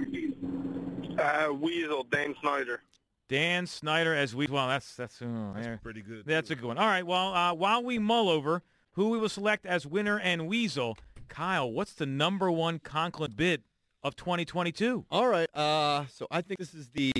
Uh, 1.19 1.53
Weasel, 1.53 2.05
Dan 2.05 2.35
Snyder. 2.41 2.83
Dan 3.29 3.67
Snyder 3.67 4.15
as 4.15 4.35
we. 4.35 4.47
Well, 4.47 4.69
that's 4.69 4.95
that's, 4.95 5.21
oh, 5.23 5.53
there. 5.55 5.81
Pretty 5.83 6.03
good. 6.03 6.25
That's 6.27 6.51
a 6.51 6.55
good 6.55 6.65
one. 6.65 6.79
All 6.79 6.87
right. 6.87 7.07
Well, 7.07 7.35
uh, 7.35 7.55
while 7.55 7.83
we 7.83 7.99
mull 7.99 8.29
over 8.29 8.63
who 8.93 9.11
we 9.11 9.19
will 9.19 9.29
select 9.29 9.67
as 9.67 9.87
winner 9.87 10.19
and 10.19 10.47
weasel, 10.47 10.97
Kyle, 11.29 11.71
what's 11.71 11.93
the 11.93 12.07
number 12.07 12.51
one 12.51 12.79
Conklin 12.79 13.33
bid 13.35 13.63
of 14.03 14.17
2022? 14.17 15.07
All 15.11 15.29
right. 15.29 15.49
Uh, 15.55 16.07
so 16.13 16.27
I 16.31 16.41
think 16.41 16.59
this 16.59 16.75
is 16.75 16.89
the 16.89 17.13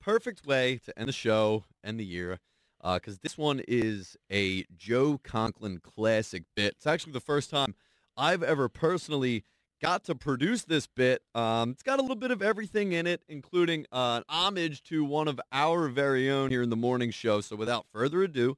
perfect 0.00 0.46
way 0.46 0.78
to 0.84 0.98
end 0.98 1.08
the 1.08 1.12
show, 1.12 1.64
end 1.82 1.98
the 1.98 2.04
year, 2.04 2.38
because 2.82 3.18
this 3.18 3.38
one 3.38 3.60
is 3.66 4.16
a 4.30 4.64
Joe 4.76 5.18
Conklin 5.24 5.80
classic 5.80 6.44
bit. 6.54 6.74
It's 6.76 6.86
actually 6.86 7.12
the 7.12 7.20
first 7.20 7.50
time 7.50 7.74
I've 8.16 8.42
ever 8.42 8.68
personally 8.68 9.44
got 9.80 10.04
to 10.04 10.14
produce 10.14 10.64
this 10.64 10.86
bit. 10.86 11.22
Um, 11.34 11.70
it's 11.70 11.82
got 11.82 11.98
a 11.98 12.02
little 12.02 12.16
bit 12.16 12.30
of 12.30 12.42
everything 12.42 12.92
in 12.92 13.06
it, 13.06 13.22
including 13.28 13.86
uh, 13.92 14.18
an 14.18 14.24
homage 14.28 14.82
to 14.84 15.04
one 15.04 15.28
of 15.28 15.40
our 15.52 15.88
very 15.88 16.30
own 16.30 16.50
here 16.50 16.62
in 16.62 16.70
the 16.70 16.76
morning 16.76 17.10
show. 17.10 17.40
So 17.40 17.56
without 17.56 17.86
further 17.92 18.22
ado, 18.22 18.56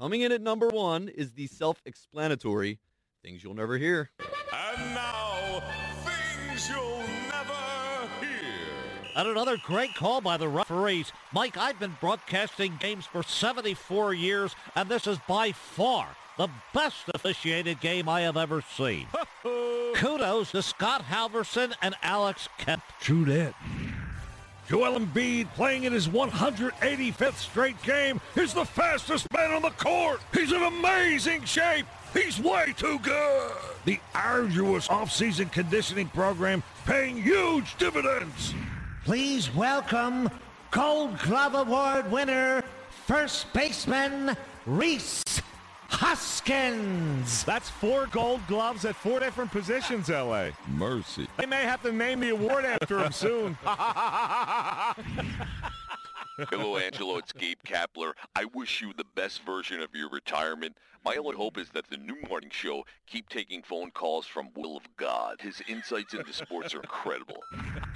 coming 0.00 0.20
in 0.20 0.32
at 0.32 0.40
number 0.40 0.68
one 0.68 1.08
is 1.08 1.32
the 1.32 1.46
self-explanatory 1.46 2.78
things 3.22 3.42
you'll 3.42 3.54
never 3.54 3.78
hear. 3.78 4.10
And 4.52 4.94
now, 4.94 5.62
things 6.04 6.68
you'll 6.68 6.98
never 7.28 8.08
hear. 8.20 9.10
And 9.16 9.28
another 9.28 9.56
great 9.64 9.94
call 9.94 10.20
by 10.20 10.36
the 10.36 10.48
referees. 10.48 11.12
Mike, 11.32 11.56
I've 11.56 11.78
been 11.78 11.96
broadcasting 12.00 12.76
games 12.78 13.06
for 13.06 13.22
74 13.22 14.14
years, 14.14 14.54
and 14.76 14.88
this 14.88 15.06
is 15.06 15.18
by 15.26 15.52
far 15.52 16.08
the 16.38 16.48
best 16.72 17.10
officiated 17.14 17.80
game 17.80 18.08
I 18.08 18.22
have 18.22 18.36
ever 18.36 18.62
seen. 18.76 19.08
Kudos 19.94 20.52
to 20.52 20.62
Scott 20.62 21.02
Halverson 21.02 21.74
and 21.82 21.94
Alex 22.02 22.48
Kemp. 22.58 22.82
True 23.00 23.24
that. 23.26 23.54
Joel 24.68 25.00
Embiid, 25.00 25.52
playing 25.54 25.84
in 25.84 25.92
his 25.92 26.08
185th 26.08 27.36
straight 27.36 27.82
game, 27.82 28.20
is 28.36 28.54
the 28.54 28.64
fastest 28.64 29.26
man 29.32 29.52
on 29.52 29.62
the 29.62 29.70
court. 29.70 30.20
He's 30.32 30.52
in 30.52 30.62
amazing 30.62 31.44
shape. 31.44 31.86
He's 32.14 32.38
way 32.38 32.72
too 32.76 32.98
good. 33.00 33.52
The 33.84 33.98
arduous 34.14 34.86
offseason 34.88 35.50
conditioning 35.50 36.08
program 36.08 36.62
paying 36.86 37.20
huge 37.20 37.76
dividends. 37.78 38.54
Please 39.04 39.52
welcome 39.54 40.30
Gold 40.70 41.18
Glove 41.20 41.54
Award 41.54 42.10
winner, 42.12 42.62
first 43.06 43.52
baseman 43.54 44.36
Rhys 44.66 45.22
Hoskins. 45.88 47.44
That's 47.44 47.68
four 47.68 48.06
gold 48.06 48.40
gloves 48.46 48.84
at 48.84 48.94
four 48.94 49.20
different 49.20 49.50
positions, 49.50 50.10
L.A. 50.10 50.52
Mercy. 50.68 51.26
They 51.36 51.46
may 51.46 51.62
have 51.62 51.82
to 51.82 51.92
name 51.92 52.20
the 52.20 52.30
award 52.30 52.64
after 52.64 53.00
him 53.00 53.12
soon. 53.12 53.58
Hello, 56.38 56.76
Angelo. 56.76 57.18
It's 57.18 57.32
Gabe 57.32 57.58
Kapler. 57.66 58.12
I 58.36 58.44
wish 58.54 58.80
you 58.80 58.92
the 58.96 59.06
best 59.16 59.42
version 59.42 59.80
of 59.80 59.88
your 59.92 60.08
retirement. 60.08 60.76
My 61.04 61.16
only 61.16 61.34
hope 61.34 61.58
is 61.58 61.70
that 61.70 61.90
the 61.90 61.96
new 61.96 62.16
morning 62.28 62.50
show 62.52 62.84
keep 63.08 63.28
taking 63.28 63.60
phone 63.62 63.90
calls 63.90 64.24
from 64.24 64.50
Will 64.54 64.76
of 64.76 64.84
God. 64.96 65.40
His 65.40 65.60
insights 65.66 66.14
into 66.14 66.32
sports 66.32 66.74
are 66.74 66.80
incredible. 66.80 67.38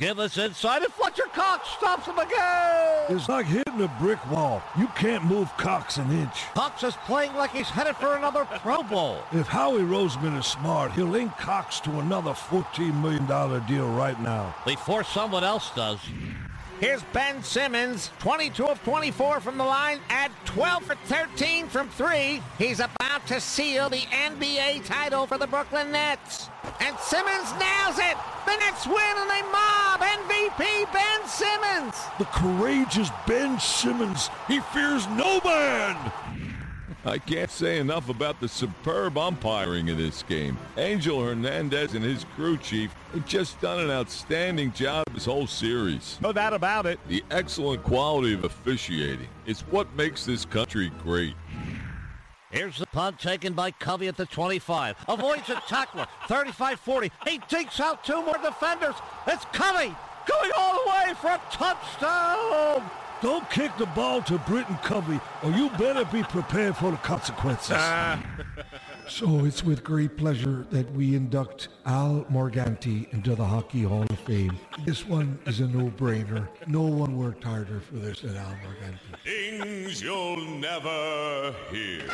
Give 0.01 0.19
us 0.19 0.39
insight 0.39 0.83
and 0.83 0.93
Fletcher 0.93 1.27
Cox 1.33 1.69
stops 1.69 2.07
him 2.07 2.19
again. 2.19 3.05
It's 3.11 3.29
like 3.29 3.47
hitting 3.47 3.81
a 3.81 3.89
brick 4.01 4.19
wall. 4.29 4.61
You 4.77 4.89
can't 4.97 5.25
move 5.25 5.49
Cox 5.57 5.99
an 5.99 6.11
inch. 6.11 6.43
Cox 6.55 6.83
is 6.83 6.97
playing 7.05 7.35
like 7.35 7.53
he's 7.53 7.69
headed 7.69 7.95
for 7.97 8.17
another 8.17 8.45
Pro 8.45 8.83
Bowl. 8.83 9.19
If 9.31 9.47
Howie 9.47 9.83
Roseman 9.83 10.37
is 10.37 10.47
smart, 10.47 10.91
he'll 10.93 11.07
link 11.07 11.37
Cox 11.39 11.79
to 11.81 12.01
another 12.01 12.33
$14 12.33 13.01
million 13.01 13.67
deal 13.67 13.89
right 13.93 14.21
now. 14.21 14.55
Before 14.67 15.05
someone 15.05 15.45
else 15.45 15.71
does. 15.77 16.01
Here's 16.83 17.05
Ben 17.13 17.45
Simmons, 17.45 18.11
22 18.19 18.67
of 18.67 18.83
24 18.83 19.39
from 19.39 19.57
the 19.57 19.63
line 19.63 20.01
at 20.11 20.33
12 20.47 20.83
for 20.83 20.97
13 21.05 21.69
from 21.69 21.89
three. 21.91 22.43
He's 22.59 22.81
about 22.81 23.25
to 23.29 23.41
seal 23.41 23.89
the 23.89 24.01
NBA 24.01 24.85
title 24.85 25.29
for 25.29 25.39
the 25.39 25.47
Brooklyn 25.47 25.93
Nets. 25.93 26.49
And 26.81 26.99
Simmons 26.99 27.53
nails 27.53 28.01
it. 28.01 28.17
The 28.47 28.57
Nets 28.57 28.85
win 28.85 28.99
and 28.99 29.31
they 29.31 29.43
mob 29.43 30.01
MVP 30.01 30.93
Ben 30.93 31.29
Simmons. 31.29 31.95
The 32.19 32.25
courageous 32.25 33.11
Ben 33.29 33.61
Simmons. 33.61 34.29
He 34.49 34.59
fears 34.59 35.07
no 35.07 35.41
man. 35.45 35.97
I 37.05 37.19
can't 37.19 37.51
say 37.51 37.79
enough 37.79 38.09
about 38.09 38.39
the 38.39 38.49
superb 38.49 39.19
umpiring 39.19 39.89
in 39.89 39.97
this 39.97 40.23
game. 40.23 40.57
Angel 40.77 41.21
Hernandez 41.21 41.95
and 41.95 42.05
his 42.05 42.25
crew 42.37 42.57
chief 42.57 42.95
have 43.13 43.27
just 43.27 43.61
done 43.61 43.81
an 43.81 43.91
outstanding 43.91 44.73
job 44.73 45.05
this 45.13 45.25
whole 45.25 45.49
series. 45.49 46.19
No 46.21 46.33
doubt 46.33 46.55
about 46.55 46.87
it. 46.87 47.01
The 47.09 47.25
excellent 47.33 47.83
quality 47.83 48.35
of 48.35 48.45
officiating 48.45 49.27
is 49.47 49.63
what 49.63 49.93
makes 49.97 50.25
this 50.25 50.45
country 50.45 50.93
great. 51.03 51.35
Here's 52.53 52.79
the 52.79 52.87
punt 52.87 53.19
taken 53.19 53.53
by 53.53 53.73
Covey 53.73 54.07
at 54.07 54.17
the 54.17 54.27
25. 54.27 54.97
Avoids 55.09 55.49
a 55.49 55.61
tackler. 55.67 56.07
35-40. 56.29 57.11
He 57.27 57.39
takes 57.39 57.81
out 57.81 58.05
two 58.05 58.23
more 58.23 58.39
defenders. 58.45 58.95
It's 59.27 59.45
Covey 59.47 59.93
going 60.29 60.51
all 60.57 60.85
the 60.85 60.91
way 60.91 61.15
for 61.21 61.31
a 61.31 61.41
touchdown. 61.51 62.89
Don't 63.23 63.49
kick 63.51 63.71
the 63.79 63.87
ball 63.87 64.21
to 64.23 64.37
Britton 64.39 64.77
Covey, 64.83 65.21
or 65.45 65.53
you 65.53 65.71
better 65.79 66.05
be 66.07 66.25
prepared 66.25 66.77
for 66.77 66.91
the 66.91 66.97
consequences. 66.99 67.77
Ah. 67.79 68.21
So 69.09 69.45
it's 69.45 69.65
with 69.65 69.85
great 69.85 70.17
pleasure 70.17 70.65
that 70.71 70.91
we 70.93 71.17
induct 71.17 71.69
Al 71.85 72.25
Morganti 72.31 73.13
into 73.13 73.35
the 73.35 73.45
Hockey 73.45 73.83
Hall 73.83 74.07
of 74.09 74.19
Fame. 74.21 74.57
This 74.87 75.07
one 75.07 75.39
is 75.45 75.61
a 75.61 75.67
no-brainer. 75.67 76.49
No 76.67 76.83
one 76.83 77.19
worked 77.19 77.45
harder 77.45 77.81
for 77.81 77.97
this 77.97 78.21
than 78.21 78.37
Al 78.37 78.57
Morganti. 78.65 79.19
Things 79.25 80.01
you'll 80.01 80.41
never 80.41 81.55
hear. 81.71 82.09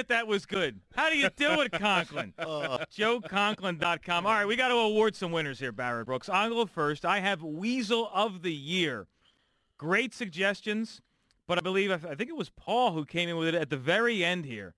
It, 0.00 0.08
that 0.08 0.26
was 0.26 0.46
good. 0.46 0.80
How 0.96 1.10
do 1.10 1.18
you 1.18 1.28
do 1.36 1.60
it, 1.60 1.72
Conklin? 1.72 2.32
JoeConklin.com. 2.40 4.24
All 4.24 4.32
right, 4.32 4.46
we 4.46 4.56
got 4.56 4.68
to 4.68 4.74
award 4.76 5.14
some 5.14 5.30
winners 5.30 5.60
here, 5.60 5.72
Barrett 5.72 6.06
Brooks. 6.06 6.30
I'll 6.30 6.48
go 6.48 6.64
first. 6.64 7.04
I 7.04 7.20
have 7.20 7.42
Weasel 7.42 8.10
of 8.14 8.40
the 8.40 8.54
Year. 8.54 9.08
Great 9.76 10.14
suggestions, 10.14 11.02
but 11.46 11.58
I 11.58 11.60
believe, 11.60 11.90
I 11.90 11.98
think 12.14 12.30
it 12.30 12.36
was 12.36 12.48
Paul 12.48 12.92
who 12.92 13.04
came 13.04 13.28
in 13.28 13.36
with 13.36 13.48
it 13.48 13.54
at 13.54 13.68
the 13.68 13.76
very 13.76 14.24
end 14.24 14.46
here. 14.46 14.74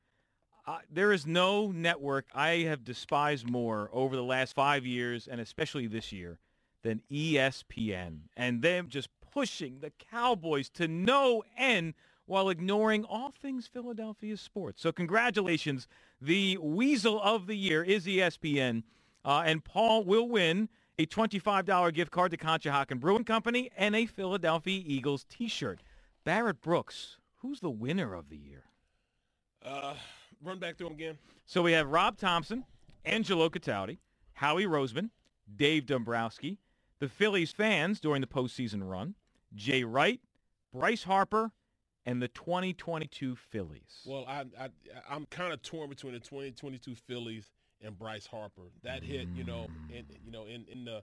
Uh, 0.67 0.79
there 0.91 1.13
is 1.13 1.25
no 1.25 1.71
network 1.71 2.27
I 2.35 2.65
have 2.67 2.83
despised 2.83 3.49
more 3.49 3.91
over 3.93 4.17
the 4.17 4.25
last 4.25 4.57
five 4.57 4.85
years, 4.85 5.29
and 5.29 5.41
especially 5.41 5.87
this 5.87 6.11
year, 6.11 6.41
than 6.83 7.01
ESPN. 7.09 8.23
And 8.37 8.61
them 8.61 8.89
just 8.89 9.09
pushing 9.33 9.79
the 9.79 9.93
Cowboys 10.11 10.69
to 10.71 10.89
no 10.89 11.45
end 11.57 11.95
while 12.27 12.49
ignoring 12.49 13.05
all 13.05 13.31
things 13.31 13.67
Philadelphia 13.67 14.37
sports. 14.37 14.83
So 14.83 14.93
congratulations. 14.93 15.89
The 16.21 16.57
Weasel 16.59 17.21
of 17.21 17.47
the 17.47 17.57
Year 17.57 17.83
is 17.83 18.07
ESPN. 18.07 18.85
Uh, 19.25 19.43
and 19.45 19.65
Paul 19.65 20.05
will 20.05 20.29
win 20.29 20.69
a 20.99 21.07
$25 21.07 21.93
gift 21.95 22.11
card 22.11 22.31
to 22.33 22.37
Conshohocken 22.37 23.01
Brewing 23.01 23.25
Company 23.25 23.71
and 23.77 23.95
a 23.97 24.07
Philadelphia 24.07 24.83
Eagles 24.85 25.25
T-shirt. 25.29 25.81
Barrett 26.25 26.61
Brooks, 26.61 27.19
who's 27.37 27.61
the 27.61 27.71
winner 27.71 28.15
of 28.15 28.29
the 28.29 28.37
year? 28.37 28.65
Uh, 29.65 29.95
run 30.43 30.59
back 30.59 30.77
through 30.77 30.89
'em 30.89 30.93
again. 30.95 31.19
So 31.45 31.63
we 31.63 31.73
have 31.73 31.89
Rob 31.89 32.17
Thomson, 32.17 32.65
Angelo 33.05 33.49
Cataldi, 33.49 33.99
Howie 34.35 34.67
Roseman, 34.67 35.11
Dave 35.55 35.87
Dombrowski, 35.87 36.59
the 36.99 37.09
Phillies 37.09 37.53
fans 37.53 38.01
during 38.01 38.21
the 38.21 38.27
postseason 38.27 38.89
run, 38.89 39.15
Jay 39.55 39.83
Wright, 39.85 40.21
Bryce 40.73 41.03
Harper, 41.03 41.53
and 42.07 42.23
the 42.23 42.29
2022 42.29 43.37
Phillies. 43.37 44.01
Well, 44.07 44.25
I, 44.27 44.45
I 44.59 44.69
I'm 45.09 45.27
kind 45.27 45.53
of 45.53 45.63
torn 45.63 45.89
between 45.89 46.13
the 46.15 46.21
2022 46.21 46.95
Phillies 46.95 47.51
and 47.83 47.99
Bryce 47.99 48.27
Harper. 48.27 48.71
That 48.83 49.03
hit, 49.03 49.29
you 49.35 49.45
know, 49.45 49.67
in 49.91 50.05
you 50.25 50.33
know 50.33 50.47
in 50.47 50.65
in 50.71 50.85
the 50.85 51.03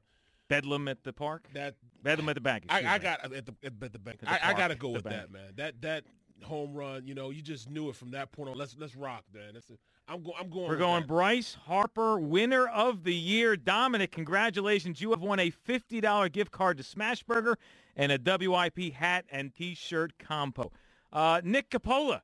Bedlam 0.50 0.88
at 0.88 1.04
the 1.04 1.14
park. 1.14 1.48
That 1.54 1.76
Bedlam 2.04 2.30
at 2.30 2.36
the 2.36 2.42
bank. 2.42 2.66
I, 2.70 2.86
I 2.86 2.98
got 2.98 3.24
at 3.34 3.46
the 3.46 3.54
at 3.64 3.80
the 3.80 4.00
bank. 4.00 4.20
The 4.20 4.30
I, 4.30 4.50
I 4.50 4.54
got 4.54 4.70
to 4.70 4.76
go 4.76 4.90
with 4.90 5.04
bank. 5.04 5.16
that, 5.16 5.32
man. 5.32 5.54
That 5.56 5.82
that 5.82 6.04
home 6.44 6.74
run, 6.74 7.06
you 7.06 7.14
know, 7.14 7.30
you 7.30 7.42
just 7.42 7.70
knew 7.70 7.90
it 7.90 7.96
from 7.96 8.12
that 8.12 8.32
point 8.32 8.50
on. 8.50 8.58
Let's 8.58 8.76
let's 8.78 8.96
rock, 8.96 9.24
man. 9.34 9.54
That's 9.54 9.70
it. 9.70 9.80
I'm 10.08 10.24
going. 10.24 10.36
I'm 10.40 10.50
going. 10.50 10.68
We're 10.68 10.78
going 10.78 11.02
that. 11.02 11.08
Bryce 11.08 11.56
Harper, 11.66 12.20
winner 12.20 12.68
of 12.68 13.04
the 13.04 13.14
year. 13.14 13.56
Dominic, 13.56 14.12
congratulations. 14.12 15.02
You 15.02 15.12
have 15.12 15.22
won 15.22 15.40
a 15.40 15.52
$50 15.52 16.32
gift 16.32 16.52
card 16.52 16.78
to 16.78 16.84
Smashburger 16.84 17.56
and 17.96 18.12
a 18.12 18.20
WIP 18.20 18.94
hat 18.94 19.26
and 19.32 19.54
T-shirt 19.54 20.14
compo. 20.18 20.72
Uh, 21.12 21.42
Nick 21.44 21.70
Capola, 21.72 22.22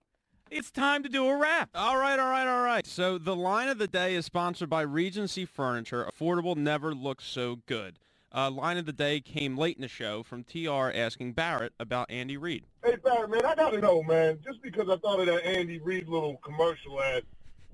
it's 0.51 0.69
time 0.69 1.01
to 1.03 1.09
do 1.09 1.27
a 1.27 1.35
wrap. 1.35 1.69
All 1.73 1.97
right, 1.97 2.19
all 2.19 2.29
right, 2.29 2.47
all 2.47 2.63
right. 2.63 2.85
So 2.85 3.17
the 3.17 3.35
line 3.35 3.67
of 3.67 3.79
the 3.79 3.87
day 3.87 4.13
is 4.13 4.25
sponsored 4.25 4.69
by 4.69 4.81
Regency 4.81 5.45
Furniture. 5.45 6.05
Affordable 6.05 6.55
never 6.55 6.93
looks 6.93 7.25
so 7.25 7.57
good. 7.65 7.97
Uh, 8.31 8.51
line 8.51 8.77
of 8.77 8.85
the 8.85 8.93
day 8.93 9.21
came 9.21 9.57
late 9.57 9.77
in 9.77 9.81
the 9.81 9.87
show 9.87 10.21
from 10.21 10.43
TR 10.43 10.91
asking 10.93 11.33
Barrett 11.33 11.73
about 11.79 12.11
Andy 12.11 12.37
Reid. 12.37 12.65
Hey, 12.83 12.95
Barrett, 13.03 13.31
man, 13.31 13.45
I 13.45 13.55
gotta 13.55 13.79
know, 13.79 14.03
man. 14.03 14.37
Just 14.45 14.61
because 14.61 14.89
I 14.89 14.97
thought 14.97 15.21
of 15.21 15.25
that 15.27 15.45
Andy 15.45 15.79
Reid 15.79 16.07
little 16.07 16.37
commercial 16.43 17.01
ad, 17.01 17.23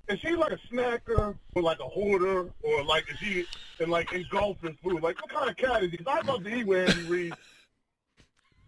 is 0.07 0.20
she 0.20 0.36
like 0.36 0.51
a 0.51 0.59
snacker 0.72 1.36
or 1.55 1.62
like 1.62 1.80
a 1.80 1.88
hoarder 1.88 2.51
or 2.62 2.84
like 2.86 3.09
is 3.12 3.18
she 3.18 3.45
in 3.80 3.89
like 3.89 4.14
engulfing 4.14 4.78
food? 4.84 5.01
Like 5.01 5.20
what 5.22 5.32
kind 5.32 5.49
of 5.49 5.57
cat 5.57 5.84
is 5.84 5.91
he? 5.91 5.97
Because 5.97 6.20
I'd 6.20 6.26
love 6.26 6.43
to 6.43 6.55
eat 6.55 6.68
with 6.68 6.89
Andy 6.89 7.09
Reid. 7.09 7.34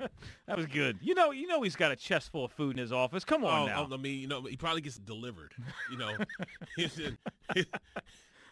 That 0.47 0.57
was 0.57 0.65
good. 0.67 0.97
You 1.01 1.15
know, 1.15 1.31
you 1.31 1.47
know 1.47 1.61
he's 1.61 1.75
got 1.75 1.91
a 1.91 1.95
chest 1.95 2.31
full 2.31 2.45
of 2.45 2.51
food 2.51 2.71
in 2.75 2.77
his 2.77 2.91
office. 2.91 3.23
Come 3.23 3.45
on 3.45 3.63
Oh, 3.63 3.65
now. 3.87 3.89
I 3.93 3.97
mean, 3.97 4.19
you 4.19 4.27
know, 4.27 4.41
he 4.43 4.57
probably 4.57 4.81
gets 4.81 4.97
delivered. 4.97 5.53
You 5.91 5.97
know, 5.97 6.11
his, 6.75 6.95
his, 6.95 7.13
his 7.55 7.65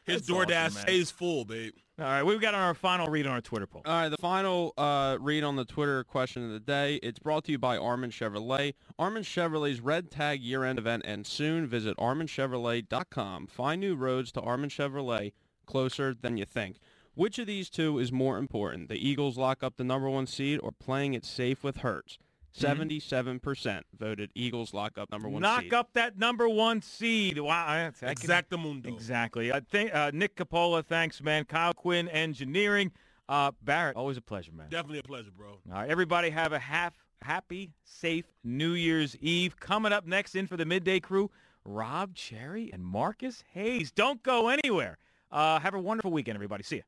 That's 0.06 0.30
DoorDash 0.30 0.66
awesome, 0.68 0.82
stays 0.82 1.12
full, 1.12 1.44
babe. 1.46 1.74
All 2.00 2.06
right, 2.06 2.24
we've 2.24 2.42
got 2.42 2.56
our 2.56 2.74
final 2.74 3.08
read 3.08 3.28
on 3.28 3.34
our 3.34 3.42
Twitter 3.42 3.68
poll. 3.68 3.84
All 3.86 3.94
right, 3.94 4.10
the 4.10 4.18
final 4.18 4.74
uh, 4.78 5.18
read 5.20 5.44
on 5.44 5.56
the 5.58 5.66
Twitter 5.66 6.04
question 6.04 6.44
of 6.46 6.52
the 6.52 6.60
day. 6.60 6.96
It's 7.04 7.20
brought 7.20 7.44
to 7.44 7.52
you 7.52 7.60
by 7.60 7.78
Armin 7.78 8.10
Chevrolet. 8.10 8.74
Armin 8.98 9.22
Chevrolet's 9.24 9.82
Red 9.82 10.10
Tag 10.10 10.42
year-end 10.42 10.80
event 10.80 11.04
ends 11.06 11.30
soon. 11.30 11.68
Visit 11.68 11.96
ArminChevrolet.com. 11.98 13.48
Find 13.48 13.82
new 13.82 13.96
roads 13.96 14.32
to 14.32 14.42
Armin 14.42 14.70
Chevrolet 14.70 15.34
closer 15.68 16.16
than 16.20 16.38
you 16.38 16.46
think. 16.46 16.78
Which 17.14 17.38
of 17.40 17.48
these 17.48 17.70
two 17.70 18.00
is 18.00 18.12
more 18.12 18.38
important? 18.38 18.88
The 18.90 18.96
Eagles 18.96 19.38
lock 19.38 19.64
up 19.64 19.78
the 19.78 19.84
number 19.84 20.10
one 20.10 20.28
seed 20.28 20.60
or 20.64 20.72
playing 20.72 21.14
it 21.14 21.26
safe 21.26 21.64
with 21.64 21.78
Hurts? 21.78 22.18
Seventy-seven 22.54 23.40
percent 23.40 23.86
voted 23.98 24.30
Eagles 24.36 24.74
lock 24.74 24.98
up 24.98 25.10
number 25.10 25.30
one 25.30 25.42
Knock 25.42 25.62
seed. 25.64 25.74
up 25.74 25.90
that 25.94 26.18
number 26.18 26.50
one 26.50 26.82
seed. 26.82 27.40
Wow, 27.40 27.90
that's- 28.00 28.02
Exactamundo. 28.20 28.88
Exactly. 28.88 29.54
I 29.54 29.62
think 29.62 29.96
uh, 29.96 30.12
Nick 30.14 30.36
Capola, 30.36 30.84
thanks, 30.84 31.22
man. 31.24 31.46
Kyle 31.46 31.74
Quinn, 31.74 32.10
engineering. 32.10 32.92
Uh, 33.30 33.52
Barrett, 33.62 33.96
always 33.96 34.18
a 34.18 34.22
pleasure, 34.22 34.52
man. 34.52 34.68
Definitely 34.70 35.00
a 35.00 35.04
pleasure, 35.04 35.32
bro. 35.36 35.52
All 35.52 35.60
right, 35.72 35.90
everybody 35.90 36.30
have 36.30 36.52
a 36.52 36.60
half 36.60 36.94
happy, 37.22 37.72
safe 37.86 38.26
New 38.44 38.74
Year's 38.74 39.16
Eve. 39.22 39.58
Coming 39.58 39.94
up 39.94 40.06
next 40.06 40.36
in 40.36 40.46
for 40.48 40.58
the 40.58 40.66
midday 40.66 41.00
crew, 41.00 41.32
Rob 41.64 42.16
Charry 42.16 42.70
and 42.74 42.84
Marcus 42.84 43.46
Hayes. 43.54 43.92
Don't 43.94 44.22
go 44.24 44.50
anywhere. 44.50 44.98
Uh, 45.32 45.58
have 45.62 45.74
a 45.74 45.80
wonderful 45.80 46.12
weekend, 46.12 46.36
everybody. 46.36 46.64
See 46.64 46.78
ya. 46.78 46.82